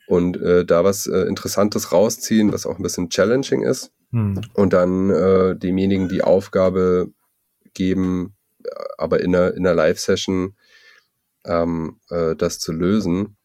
Und 0.08 0.38
äh, 0.42 0.66
da 0.66 0.84
was 0.84 1.08
äh, 1.08 1.22
Interessantes 1.22 1.92
rausziehen, 1.92 2.52
was 2.52 2.66
auch 2.66 2.78
ein 2.78 2.84
bisschen 2.84 3.10
challenging 3.10 3.62
ist 3.64 3.92
Hm. 4.12 4.42
und 4.56 4.74
dann 4.74 5.10
äh, 5.10 5.56
demjenigen 5.56 6.10
die 6.10 6.22
Aufgabe 6.22 7.12
geben, 7.74 8.36
aber 8.98 9.22
in 9.22 9.34
einer, 9.34 9.54
in 9.54 9.66
einer 9.66 9.74
Live-Session 9.76 10.56
ähm, 11.46 11.98
äh, 12.10 12.36
das 12.36 12.60
zu 12.60 12.74
lösen, 12.74 13.38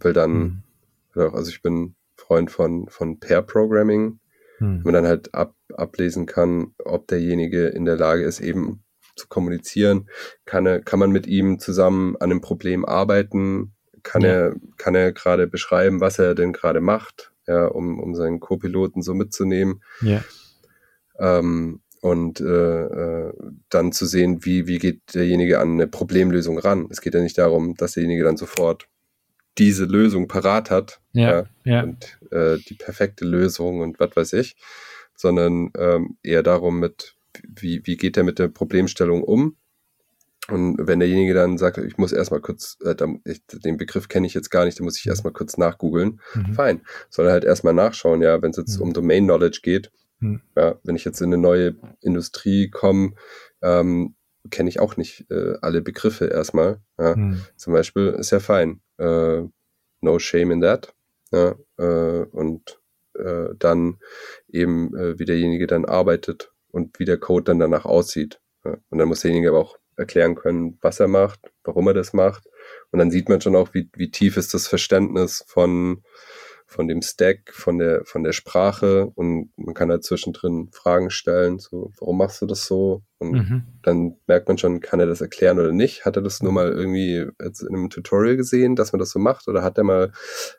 weil 0.00 0.12
dann, 0.12 0.64
Hm. 1.12 1.34
also 1.34 1.50
ich 1.50 1.62
bin 1.62 1.94
Freund 2.16 2.50
von, 2.50 2.88
von 2.88 3.20
Pair-Programming, 3.20 4.18
Hm. 4.58 4.80
wo 4.80 4.88
man 4.88 4.94
dann 4.94 5.06
halt 5.06 5.32
ab, 5.34 5.54
ablesen 5.74 6.26
kann, 6.26 6.74
ob 6.84 7.06
derjenige 7.06 7.68
in 7.68 7.84
der 7.84 7.96
Lage 7.96 8.24
ist, 8.24 8.40
eben 8.40 8.82
zu 9.16 9.28
kommunizieren, 9.28 10.08
kann, 10.44 10.66
er, 10.66 10.80
kann 10.80 10.98
man 10.98 11.10
mit 11.10 11.26
ihm 11.26 11.58
zusammen 11.58 12.16
an 12.16 12.30
einem 12.30 12.40
Problem 12.40 12.84
arbeiten, 12.84 13.72
kann 14.02 14.22
Ja. 14.22 14.28
er, 14.28 14.54
kann 14.78 14.94
er 14.94 15.12
gerade 15.12 15.46
beschreiben, 15.46 16.00
was 16.00 16.18
er 16.18 16.34
denn 16.34 16.52
gerade 16.52 16.80
macht, 16.80 17.32
ja, 17.46 17.66
um, 17.66 17.98
um 18.00 18.14
seinen 18.14 18.40
Co-Piloten 18.40 19.02
so 19.02 19.14
mitzunehmen 19.14 19.82
Ja. 20.00 20.22
ähm, 21.18 21.80
und 22.00 22.40
äh, 22.40 22.44
äh, 22.84 23.32
dann 23.68 23.92
zu 23.92 24.06
sehen, 24.06 24.44
wie, 24.44 24.66
wie 24.66 24.78
geht 24.78 25.14
derjenige 25.14 25.60
an 25.60 25.72
eine 25.74 25.86
Problemlösung 25.86 26.58
ran. 26.58 26.88
Es 26.90 27.00
geht 27.00 27.14
ja 27.14 27.20
nicht 27.20 27.38
darum, 27.38 27.74
dass 27.76 27.92
derjenige 27.92 28.24
dann 28.24 28.36
sofort 28.36 28.88
diese 29.58 29.84
Lösung 29.84 30.26
parat 30.28 30.70
hat 30.70 31.00
Ja. 31.12 31.44
Ja. 31.64 31.82
und 31.84 32.18
äh, 32.32 32.58
die 32.68 32.74
perfekte 32.74 33.24
Lösung 33.24 33.80
und 33.80 34.00
was 34.00 34.16
weiß 34.16 34.32
ich, 34.32 34.56
sondern 35.14 35.70
ähm, 35.78 36.16
eher 36.24 36.42
darum, 36.42 36.80
mit 36.80 37.14
wie, 37.48 37.82
wie 37.86 37.96
geht 37.96 38.16
er 38.16 38.24
mit 38.24 38.38
der 38.38 38.48
Problemstellung 38.48 39.22
um. 39.22 39.56
Und 40.48 40.76
wenn 40.80 40.98
derjenige 40.98 41.34
dann 41.34 41.56
sagt, 41.56 41.78
ich 41.78 41.98
muss 41.98 42.10
erstmal 42.12 42.40
kurz, 42.40 42.76
äh, 42.84 42.96
den 42.96 43.76
Begriff 43.76 44.08
kenne 44.08 44.26
ich 44.26 44.34
jetzt 44.34 44.50
gar 44.50 44.64
nicht, 44.64 44.78
da 44.78 44.84
muss 44.84 44.98
ich 44.98 45.06
erstmal 45.06 45.32
kurz 45.32 45.56
nachgoogeln, 45.56 46.20
Mhm. 46.34 46.54
fein. 46.54 46.80
Soll 47.10 47.26
er 47.26 47.32
halt 47.32 47.44
erstmal 47.44 47.74
nachschauen, 47.74 48.22
ja, 48.22 48.42
wenn 48.42 48.50
es 48.50 48.56
jetzt 48.56 48.76
Mhm. 48.78 48.82
um 48.82 48.92
Domain 48.92 49.24
Knowledge 49.24 49.60
geht, 49.62 49.92
Mhm. 50.18 50.40
ja, 50.56 50.78
wenn 50.82 50.96
ich 50.96 51.04
jetzt 51.04 51.20
in 51.20 51.28
eine 51.32 51.38
neue 51.38 51.76
Industrie 52.00 52.70
komme, 52.70 53.14
ähm, 53.62 54.16
kenne 54.50 54.68
ich 54.68 54.80
auch 54.80 54.96
nicht 54.96 55.30
äh, 55.30 55.54
alle 55.62 55.80
Begriffe 55.80 56.26
erstmal. 56.26 56.80
Ja. 56.98 57.14
Hm. 57.14 57.42
Zum 57.56 57.72
Beispiel 57.72 58.08
ist 58.18 58.32
ja 58.32 58.40
fein. 58.40 58.80
Äh, 58.98 59.42
no 60.00 60.18
shame 60.18 60.50
in 60.50 60.60
that. 60.62 60.92
Ja, 61.32 61.54
äh, 61.78 62.24
und 62.32 62.80
äh, 63.14 63.50
dann 63.58 63.98
eben, 64.48 64.96
äh, 64.96 65.18
wie 65.20 65.24
derjenige 65.24 65.68
dann 65.68 65.84
arbeitet 65.84 66.50
und 66.72 66.98
wie 66.98 67.04
der 67.04 67.18
Code 67.18 67.44
dann 67.44 67.60
danach 67.60 67.84
aussieht. 67.84 68.40
Ja. 68.64 68.76
Und 68.90 68.98
dann 68.98 69.08
muss 69.08 69.20
derjenige 69.20 69.50
aber 69.50 69.60
auch 69.60 69.78
erklären 69.96 70.34
können, 70.34 70.78
was 70.80 70.98
er 71.00 71.08
macht, 71.08 71.52
warum 71.64 71.86
er 71.86 71.94
das 71.94 72.12
macht. 72.12 72.48
Und 72.90 72.98
dann 72.98 73.10
sieht 73.10 73.28
man 73.28 73.40
schon 73.40 73.54
auch, 73.56 73.74
wie, 73.74 73.88
wie 73.94 74.10
tief 74.10 74.36
ist 74.36 74.54
das 74.54 74.66
Verständnis 74.66 75.44
von, 75.46 76.02
von 76.66 76.88
dem 76.88 77.02
Stack, 77.02 77.52
von 77.52 77.78
der, 77.78 78.04
von 78.06 78.22
der 78.24 78.32
Sprache. 78.32 79.06
Und 79.14 79.52
man 79.56 79.74
kann 79.74 79.90
da 79.90 80.00
zwischendrin 80.00 80.70
Fragen 80.72 81.10
stellen, 81.10 81.58
so, 81.58 81.92
warum 82.00 82.16
machst 82.18 82.40
du 82.40 82.46
das 82.46 82.64
so? 82.66 83.02
Und 83.18 83.32
Mhm. 83.32 83.62
dann 83.82 84.16
merkt 84.26 84.48
man 84.48 84.56
schon, 84.58 84.80
kann 84.80 84.98
er 84.98 85.06
das 85.06 85.20
erklären 85.20 85.58
oder 85.58 85.72
nicht? 85.72 86.06
Hat 86.06 86.16
er 86.16 86.22
das 86.22 86.42
nur 86.42 86.52
mal 86.52 86.72
irgendwie 86.72 87.26
jetzt 87.42 87.60
in 87.60 87.74
einem 87.76 87.90
Tutorial 87.90 88.36
gesehen, 88.36 88.76
dass 88.76 88.92
man 88.92 88.98
das 88.98 89.10
so 89.10 89.18
macht? 89.18 89.46
Oder 89.48 89.62
hat 89.62 89.76
er 89.76 89.84
mal 89.84 90.12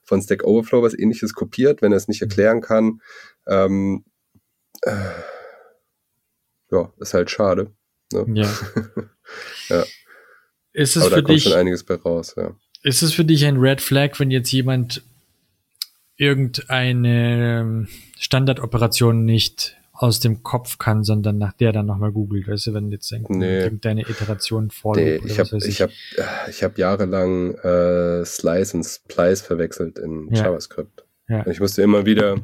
von 0.03 0.22
Stack 0.22 0.44
Overflow 0.44 0.84
was 0.84 0.98
ähnliches 0.98 1.34
kopiert, 1.34 1.81
wenn 1.81 1.91
er 1.91 1.98
es 1.98 2.07
nicht 2.07 2.22
erklären 2.22 2.61
kann? 2.61 3.02
Ähm, 3.48 4.06
äh, 4.84 4.91
ja, 6.74 6.91
ist 7.00 7.14
halt 7.14 7.30
schade. 7.30 7.72
Ne? 8.12 8.26
Ja. 8.41 8.50
Ja. 9.70 9.84
Ist 10.74 10.95
es 10.98 11.04
Aber 11.04 11.10
da 11.12 11.16
für 11.18 11.24
kommt 11.24 11.36
dich, 11.38 11.44
schon 11.44 11.54
einiges 11.54 11.84
bei 11.84 11.95
raus, 11.95 12.34
ja. 12.36 12.52
ist 12.84 13.02
es 13.02 13.14
für 13.14 13.24
dich 13.24 13.45
ein 13.45 13.58
Red 13.58 13.80
Flag, 13.80 14.20
wenn 14.20 14.30
jetzt 14.32 14.52
jemand 14.52 15.02
irgendeine 16.18 17.60
ähm, 17.62 17.88
Standardoperation 18.20 19.24
nicht 19.26 19.78
aus 19.94 20.20
dem 20.20 20.44
Kopf 20.44 20.78
kann, 20.80 21.04
sondern 21.04 21.38
nach 21.38 21.54
der 21.54 21.72
dann 21.72 21.86
nochmal 21.86 22.12
googelt, 22.12 22.48
weißt 22.48 22.68
du, 22.68 22.74
wenn 22.74 22.91
jetzt 22.91 23.12
Nee. 23.12 23.60
irgendeine 23.62 24.02
Iteration 24.02 24.66
Nee, 24.66 24.70
vorliegt 24.74 25.26
ich 25.26 25.40
habe 25.40 25.58
ich 25.58 25.82
hab, 25.82 25.90
äh, 25.90 26.50
ich 26.50 26.64
hab 26.64 26.78
jahrelang 26.78 27.54
äh, 27.56 28.26
Slice 28.26 28.76
und 28.78 28.84
Splice 28.84 29.41
verwechselt 29.41 30.00
in 30.00 30.30
Ja. 30.32 30.44
JavaScript. 30.45 31.06
Ja. 31.30 31.45
Ich 31.48 31.60
musste 31.60 31.82
immer 31.84 32.06
wieder 32.06 32.38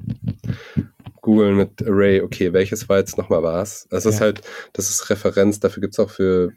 googeln 1.22 1.56
mit 1.58 1.86
Array, 1.88 2.22
okay, 2.22 2.54
welches 2.54 2.88
war 2.90 2.98
jetzt 2.98 3.18
nochmal 3.18 3.44
was? 3.44 3.88
Das 3.90 4.06
ist 4.06 4.16
Ja. 4.16 4.22
halt, 4.22 4.42
das 4.74 4.90
ist 4.90 5.10
Referenz, 5.10 5.60
dafür 5.60 5.82
gibt's 5.82 6.00
auch 6.00 6.10
für, 6.10 6.52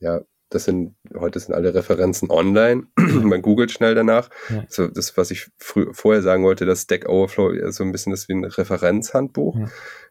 ja, 0.00 0.20
das 0.50 0.64
sind, 0.64 0.94
heute 1.18 1.40
sind 1.40 1.54
alle 1.54 1.74
Referenzen 1.74 2.30
online. 2.30 2.84
Man 2.96 3.42
googelt 3.42 3.72
schnell 3.72 3.94
danach. 3.94 4.30
Ja. 4.50 4.64
So, 4.68 4.86
das, 4.86 5.16
was 5.16 5.30
ich 5.30 5.48
vorher 5.58 6.22
sagen 6.22 6.44
wollte, 6.44 6.64
das 6.66 6.82
Stack 6.82 7.08
Overflow 7.08 7.50
ist 7.50 7.76
so 7.76 7.84
ein 7.84 7.90
bisschen 7.92 8.12
das 8.12 8.28
wie 8.28 8.34
ein 8.34 8.44
Referenzhandbuch. 8.44 9.56
Ja. 9.58 9.68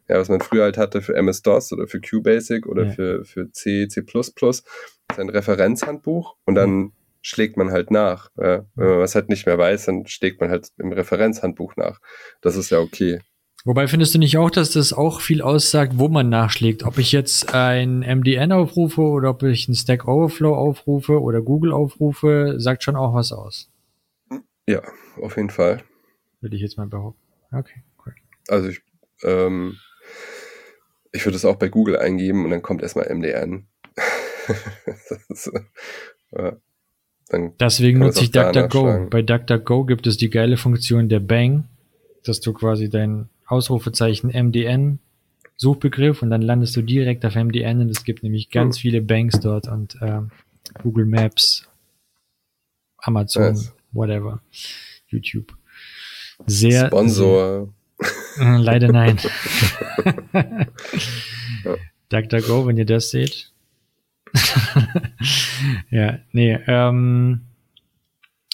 Ja. 0.09 0.19
was 0.19 0.27
man 0.27 0.41
früher 0.41 0.63
halt 0.63 0.77
hatte 0.77 1.01
für 1.01 1.15
MS-DOS 1.15 1.71
oder 1.71 1.87
für 1.87 2.01
QBasic 2.01 2.65
oder 2.65 2.85
Ja. 2.87 2.91
für, 2.91 3.23
für 3.23 3.51
C, 3.51 3.87
C++. 3.87 4.01
Das 4.01 4.35
ist 4.59 4.63
ein 5.19 5.29
Referenzhandbuch 5.29 6.35
und 6.45 6.55
dann 6.55 6.91
schlägt 7.23 7.57
man 7.57 7.71
halt 7.71 7.89
nach. 7.89 8.29
Ja. 8.37 8.65
Wenn 8.75 8.89
man 8.89 8.99
was 8.99 9.15
halt 9.15 9.29
nicht 9.29 9.47
mehr 9.47 9.57
weiß, 9.57 9.85
dann 9.85 10.05
schlägt 10.05 10.39
man 10.39 10.51
halt 10.51 10.67
im 10.77 10.91
Referenzhandbuch 10.91 11.75
nach. 11.75 11.99
Das 12.41 12.55
ist 12.55 12.69
ja 12.69 12.79
okay. 12.79 13.19
Wobei 13.65 13.87
findest 13.87 14.13
du 14.13 14.19
nicht 14.19 14.37
auch, 14.37 14.51
dass 14.51 14.71
das 14.71 14.91
auch 14.91 15.21
viel 15.21 15.41
aussagt, 15.41 15.93
wo 15.95 16.09
man 16.09 16.27
nachschlägt? 16.27 16.83
Ob 16.83 16.97
ich 16.97 17.13
jetzt 17.13 17.53
ein 17.53 17.99
MDN 17.99 18.51
aufrufe 18.51 19.01
oder 19.01 19.29
ob 19.29 19.43
ich 19.43 19.69
ein 19.69 19.73
Stack 19.73 20.05
Overflow 20.05 20.53
aufrufe 20.53 21.21
oder 21.21 21.41
Google 21.41 21.71
aufrufe, 21.71 22.55
sagt 22.57 22.83
schon 22.83 22.97
auch 22.97 23.13
was 23.13 23.31
aus. 23.31 23.71
Ja, 24.67 24.81
auf 25.21 25.37
jeden 25.37 25.49
Fall. 25.49 25.81
Würde 26.41 26.57
ich 26.57 26.61
jetzt 26.61 26.77
mal 26.77 26.87
behaupten. 26.87 27.21
Okay, 27.53 27.83
cool. 28.05 28.13
Also 28.49 28.67
ich, 28.67 28.81
ähm, 29.23 29.77
ich 31.13 31.25
würde 31.25 31.37
es 31.37 31.45
auch 31.45 31.55
bei 31.55 31.69
Google 31.69 31.97
eingeben 31.97 32.43
und 32.43 32.51
dann 32.51 32.61
kommt 32.61 32.81
erstmal 32.81 33.13
MDN. 33.13 33.67
das, 35.09 35.21
ist, 35.29 35.51
ja. 36.31 36.57
Dann, 37.34 37.51
Deswegen 37.60 37.99
nutze 37.99 38.23
ich 38.23 38.31
DuckDuckGo. 38.31 39.07
Bei 39.10 39.22
DuckDuckGo 39.22 39.84
gibt 39.85 40.07
es 40.07 40.18
die 40.18 40.30
geile 40.30 40.57
Funktion 40.57 41.10
der 41.10 41.19
Bang, 41.19 41.65
dass 42.23 42.39
du 42.39 42.53
quasi 42.53 42.89
dein 42.89 43.30
Ausrufezeichen 43.45 44.30
MDN 44.30 44.99
Suchbegriff 45.55 46.22
und 46.22 46.30
dann 46.30 46.41
landest 46.41 46.76
du 46.76 46.81
direkt 46.81 47.26
auf 47.26 47.35
MDN 47.35 47.81
und 47.81 47.89
es 47.89 48.03
gibt 48.03 48.23
nämlich 48.23 48.49
ganz 48.49 48.77
Hm. 48.77 48.81
viele 48.81 49.01
Banks 49.01 49.39
dort 49.39 49.68
und 49.68 49.97
ähm, 50.01 50.31
Google 50.81 51.05
Maps, 51.05 51.68
Amazon, 52.97 53.53
Nice. 53.53 53.73
whatever, 53.91 54.41
YouTube. 55.07 55.53
Sehr 56.47 56.88
Sponsor. 56.88 57.69
Sehr, 58.35 58.45
äh, 58.45 58.57
leider 58.57 58.91
nein. 58.91 59.18
Ja. 61.64 61.76
DuckDuckGo, 62.10 62.68
wenn 62.68 62.77
ihr 62.77 62.85
das 62.85 63.10
seht. 63.11 63.52
ja, 65.89 66.19
nee, 66.31 66.60
ähm, 66.68 67.41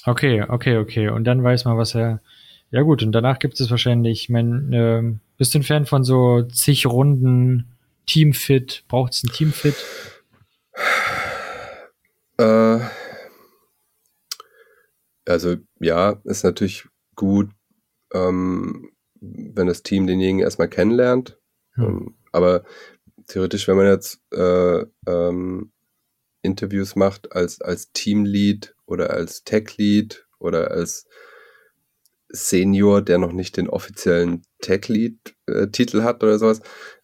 okay, 0.06 0.44
okay, 0.48 0.78
okay. 0.78 1.10
Und 1.10 1.24
dann 1.24 1.44
weiß 1.44 1.66
man, 1.66 1.78
was 1.78 1.96
er. 1.96 2.22
Ja 2.72 2.82
gut, 2.84 3.02
und 3.02 3.12
danach 3.14 3.40
gibt 3.40 3.60
es 3.60 3.72
wahrscheinlich, 3.72 4.24
ich 4.24 4.30
mein, 4.30 4.70
ähm, 4.74 5.20
bist 5.38 5.54
du 5.54 5.60
ein 5.60 5.64
Fan 5.64 5.86
von 5.86 6.04
so 6.04 6.44
zig 6.44 6.86
Runden 6.86 7.66
Teamfit? 8.06 8.84
Braucht 8.88 9.14
es 9.14 9.24
ein 9.24 9.32
Teamfit? 9.32 9.76
Äh, 12.38 12.80
also 15.28 15.58
ja, 15.80 16.22
ist 16.24 16.44
natürlich 16.44 16.88
gut, 17.16 17.50
ähm, 18.14 18.92
wenn 19.22 19.68
das 19.68 19.84
Team 19.84 20.08
denjenigen 20.08 20.40
erstmal 20.40 20.70
kennenlernt. 20.70 21.38
Hm. 21.74 21.84
Ähm, 21.84 22.16
aber 22.32 22.64
theoretisch, 23.30 23.68
wenn 23.68 23.78
man 23.78 23.88
jetzt 23.88 24.20
äh, 24.34 24.84
ähm, 25.08 25.72
Interviews 26.42 26.96
macht 26.96 27.32
als, 27.32 27.62
als 27.62 27.92
Teamlead 27.94 28.76
oder 28.86 29.12
als 29.12 29.44
Tech-Lead 29.44 30.28
oder 30.40 30.72
als 30.72 31.08
Senior, 32.32 33.02
der 33.02 33.18
noch 33.18 33.32
nicht 33.32 33.58
den 33.58 33.70
offiziellen 33.70 34.44
Tech-Lead-Titel 34.62 36.04
hat 36.04 36.24
oder 36.24 36.38
sowas, 36.38 36.62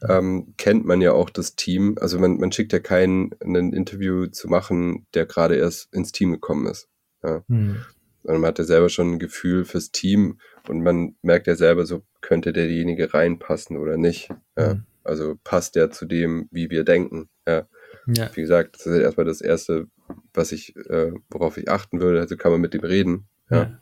ähm, 0.08 0.54
kennt 0.58 0.86
man 0.86 1.02
ja 1.02 1.14
auch 1.14 1.30
das 1.30 1.56
Team. 1.56 1.98
Also 2.00 2.20
man, 2.20 2.38
man 2.38 2.52
schickt 2.52 2.74
ja 2.74 2.80
keinen, 2.80 3.32
ein 3.44 3.74
Interview 3.74 4.28
zu 4.28 4.48
machen, 4.48 5.08
der 5.14 5.26
gerade 5.26 5.56
erst 5.56 5.94
ins 5.94 6.12
Team 6.12 6.32
gekommen 6.32 6.68
ist. 6.68 6.90
Hm. 7.24 7.78
Sondern 8.22 8.42
man 8.42 8.50
hat 8.50 8.60
ja 8.60 8.66
selber 8.66 8.90
schon 8.90 9.14
ein 9.14 9.20
Gefühl 9.20 9.66
fürs 9.66 9.92
Team 9.92 10.40
und 10.68 10.84
man 10.84 11.16
merkt 11.24 11.48
ja 11.48 11.56
selber 11.56 11.88
so, 11.88 12.04
könnte 12.22 12.54
derjenige 12.54 13.14
reinpassen 13.14 13.78
oder 13.78 13.98
nicht. 13.98 14.30
Ja. 14.58 14.72
Hm. 14.74 14.86
Also 15.06 15.38
passt 15.44 15.76
der 15.76 15.92
zu 15.92 16.06
dem, 16.06 16.48
wie 16.52 16.70
wir 16.70 16.84
denken. 16.84 17.30
Ja. 17.48 17.68
Ja, 18.08 18.30
Wie 18.36 18.42
gesagt, 18.42 18.76
das 18.76 18.86
ist 18.86 19.00
erstmal 19.00 19.26
das 19.26 19.42
Erste, 19.42 19.88
was 20.34 20.52
ich, 20.52 20.76
äh, 20.76 21.12
worauf 21.30 21.58
ich 21.58 21.70
achten 21.70 22.00
würde. 22.00 22.20
Also 22.20 22.38
kann 22.38 22.52
man 22.52 22.62
mit 22.62 22.74
dem 22.74 22.82
reden. 22.82 23.28
Ja. 23.50 23.58
ja. 23.58 23.80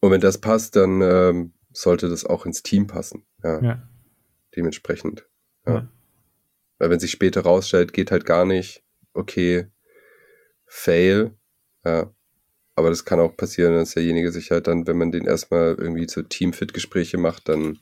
Und 0.00 0.10
wenn 0.12 0.20
das 0.20 0.38
passt, 0.38 0.76
dann 0.76 1.00
ähm, 1.02 1.52
sollte 1.72 2.08
das 2.08 2.24
auch 2.24 2.46
ins 2.46 2.62
Team 2.62 2.86
passen. 2.86 3.26
Ja. 3.42 3.62
ja. 3.62 3.88
Dementsprechend. 4.56 5.26
Ja. 5.66 5.88
Weil 6.78 6.90
wenn 6.90 7.00
sich 7.00 7.10
später 7.10 7.42
rausstellt, 7.42 7.92
geht 7.92 8.10
halt 8.10 8.24
gar 8.24 8.44
nicht, 8.44 8.84
okay, 9.12 9.66
fail. 10.66 11.36
Ja. 11.84 12.12
Aber 12.76 12.90
das 12.90 13.04
kann 13.04 13.18
auch 13.18 13.36
passieren, 13.36 13.74
dass 13.74 13.94
derjenige 13.94 14.30
sich 14.30 14.52
halt 14.52 14.68
dann, 14.68 14.86
wenn 14.86 14.96
man 14.96 15.10
den 15.10 15.26
erstmal 15.26 15.74
irgendwie 15.74 16.06
zu 16.06 16.22
Teamfit-Gespräche 16.22 17.18
macht, 17.18 17.48
dann 17.48 17.80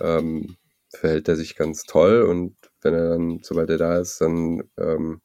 ähm, 0.00 0.56
verhält 0.90 1.28
er 1.28 1.36
sich 1.36 1.56
ganz 1.56 1.84
toll 1.84 2.22
und 2.22 2.56
wenn 2.82 2.94
er 2.94 3.10
dann, 3.10 3.40
sobald 3.42 3.70
er 3.70 3.78
da 3.78 3.98
ist, 3.98 4.20
dann 4.20 4.62
ähm, 4.78 5.20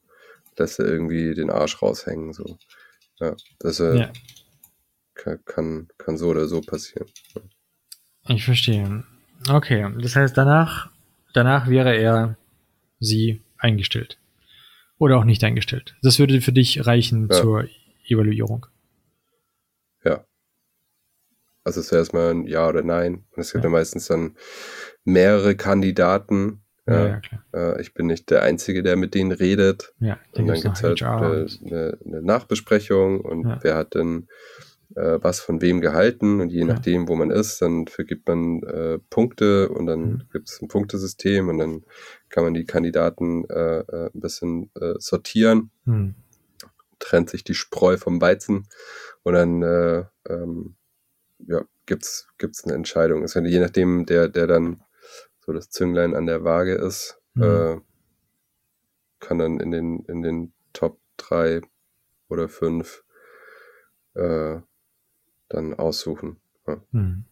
lässt 0.57 0.79
er 0.79 0.85
irgendwie 0.85 1.33
den 1.33 1.49
Arsch 1.49 1.81
raushängen. 1.81 2.33
So. 2.33 2.57
Ja, 3.19 3.35
das 3.59 3.79
äh, 3.79 3.97
ja. 3.97 4.13
kann, 5.13 5.43
kann, 5.45 5.87
kann 5.97 6.17
so 6.17 6.27
oder 6.29 6.47
so 6.47 6.61
passieren. 6.61 7.07
Ich 8.27 8.45
verstehe. 8.45 9.03
Okay, 9.49 9.91
das 9.99 10.15
heißt, 10.15 10.37
danach, 10.37 10.91
danach 11.33 11.69
wäre 11.69 11.95
er 11.95 12.37
sie 12.99 13.41
eingestellt. 13.57 14.17
Oder 14.97 15.17
auch 15.17 15.25
nicht 15.25 15.43
eingestellt. 15.43 15.95
Das 16.01 16.19
würde 16.19 16.39
für 16.41 16.53
dich 16.53 16.85
reichen 16.85 17.27
Ja. 17.29 17.41
zur 17.41 17.67
Evaluierung. 18.07 18.65
Ja. 20.03 20.25
Also 21.63 21.81
es 21.81 21.91
wäre 21.91 21.99
erstmal 22.01 22.31
ein 22.31 22.45
Ja 22.45 22.67
oder 22.67 22.81
Nein. 22.83 23.25
Und 23.31 23.41
es 23.41 23.51
gibt 23.51 23.63
Ja. 23.63 23.69
ja 23.69 23.73
meistens 23.73 24.07
dann 24.07 24.37
mehrere 25.05 25.55
Kandidaten. 25.55 26.61
Ja, 26.87 27.07
Ja. 27.07 27.21
Äh, 27.53 27.81
ich 27.81 27.93
bin 27.95 28.05
nicht 28.07 28.29
der 28.29 28.43
Einzige, 28.43 28.83
der 28.83 28.95
mit 28.95 29.15
denen 29.15 29.31
redet. 29.31 29.93
Ja, 29.99 30.19
Und 30.33 30.47
dann 30.47 30.61
gibt's 30.61 30.81
noch 30.83 30.89
halt 30.89 31.01
äh, 31.01 31.65
eine, 31.65 31.97
eine 32.05 32.21
Nachbesprechung 32.21 33.21
und 33.21 33.45
wer 33.63 33.75
hat 33.75 33.95
denn 33.95 34.27
äh, 34.95 35.17
was 35.21 35.39
von 35.39 35.61
wem 35.61 35.81
gehalten 35.81 36.41
und 36.41 36.51
je 36.51 36.63
nachdem, 36.63 37.07
wo 37.07 37.15
man 37.15 37.31
ist, 37.31 37.59
dann 37.61 37.87
vergibt 37.87 38.27
man 38.27 38.61
äh, 38.63 38.99
Punkte 39.09 39.69
und 39.69 39.87
dann 39.87 39.99
Mhm. 40.01 40.21
gibt 40.31 40.47
es 40.47 40.61
ein 40.61 40.67
Punktesystem 40.67 41.49
und 41.49 41.57
dann 41.57 41.83
kann 42.29 42.43
man 42.43 42.53
die 42.53 42.65
Kandidaten 42.65 43.45
äh, 43.49 43.79
äh, 43.79 44.09
ein 44.13 44.19
bisschen 44.19 44.69
sortieren 44.99 45.71
Hm. 45.85 46.13
trennt 46.99 47.29
sich 47.31 47.43
die 47.43 47.55
Spreu 47.55 47.97
vom 47.97 48.21
Weizen 48.21 48.67
und 49.23 49.33
dann 49.33 49.61
äh, 49.63 50.03
ähm, 50.29 50.75
ja, 51.39 51.63
gibt's 51.87 52.27
gibt's 52.37 52.63
eine 52.63 52.73
Entscheidung. 52.75 53.23
Es 53.23 53.33
kann 53.33 53.45
je 53.45 53.59
nachdem, 53.59 54.05
der 54.05 54.29
der 54.29 54.45
dann 54.47 54.81
so 55.45 55.53
das 55.53 55.69
Zünglein 55.69 56.15
an 56.15 56.25
der 56.25 56.43
Waage 56.43 56.73
ist, 56.75 57.19
Mhm. 57.35 57.43
äh, 57.43 57.77
kann 59.19 59.39
dann 59.39 59.59
in 59.59 59.71
den 59.71 59.99
in 60.07 60.21
den 60.21 60.53
Top 60.73 60.99
drei 61.17 61.61
oder 62.29 62.47
fünf 62.49 63.03
äh, 64.15 64.59
dann 65.49 65.73
aussuchen. 65.73 66.37
Ja. 66.67 66.77
Hm. 66.91 67.25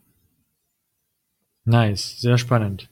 Nice, 1.65 2.19
sehr 2.19 2.37
spannend. 2.37 2.89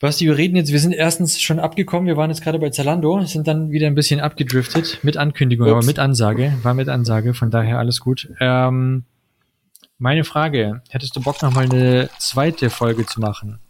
Basti, 0.00 0.24
wir 0.26 0.38
reden 0.38 0.56
jetzt, 0.56 0.72
wir 0.72 0.78
sind 0.80 0.92
erstens 0.92 1.40
schon 1.40 1.58
abgekommen, 1.58 2.06
wir 2.06 2.16
waren 2.16 2.30
jetzt 2.30 2.42
gerade 2.42 2.58
bei 2.58 2.70
Zalando, 2.70 3.20
sind 3.26 3.46
dann 3.46 3.70
wieder 3.70 3.86
ein 3.86 3.94
bisschen 3.94 4.18
abgedriftet 4.20 5.00
mit 5.02 5.18
Ankündigung, 5.18 5.66
Ups. 5.66 5.76
aber 5.76 5.84
mit 5.86 5.98
Ansage, 5.98 6.54
war 6.62 6.72
mit 6.72 6.88
Ansage, 6.88 7.34
von 7.34 7.50
daher 7.50 7.78
alles 7.78 8.00
gut. 8.00 8.32
Ähm, 8.40 9.04
meine 10.00 10.24
Frage, 10.24 10.82
hättest 10.88 11.14
du 11.14 11.20
Bock 11.20 11.42
nochmal 11.42 11.64
eine 11.64 12.08
zweite 12.18 12.70
Folge 12.70 13.04
zu 13.04 13.20
machen? 13.20 13.60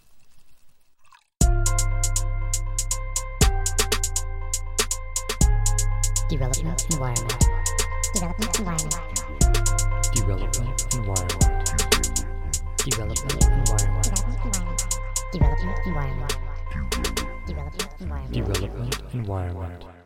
Development 6.30 6.86
environment. 6.92 7.38
Development 8.14 8.58
environment. 8.60 8.96
Development 10.14 10.94
Environment. 10.94 11.50
Development 12.86 13.42
Environment. 13.50 14.10
Development 15.32 15.78
environment. 15.86 16.38
Development 17.48 17.48
environment. 17.48 17.48
Development 17.48 17.90
environment. 18.00 18.32
Development 18.32 19.14
Environment. 19.14 19.99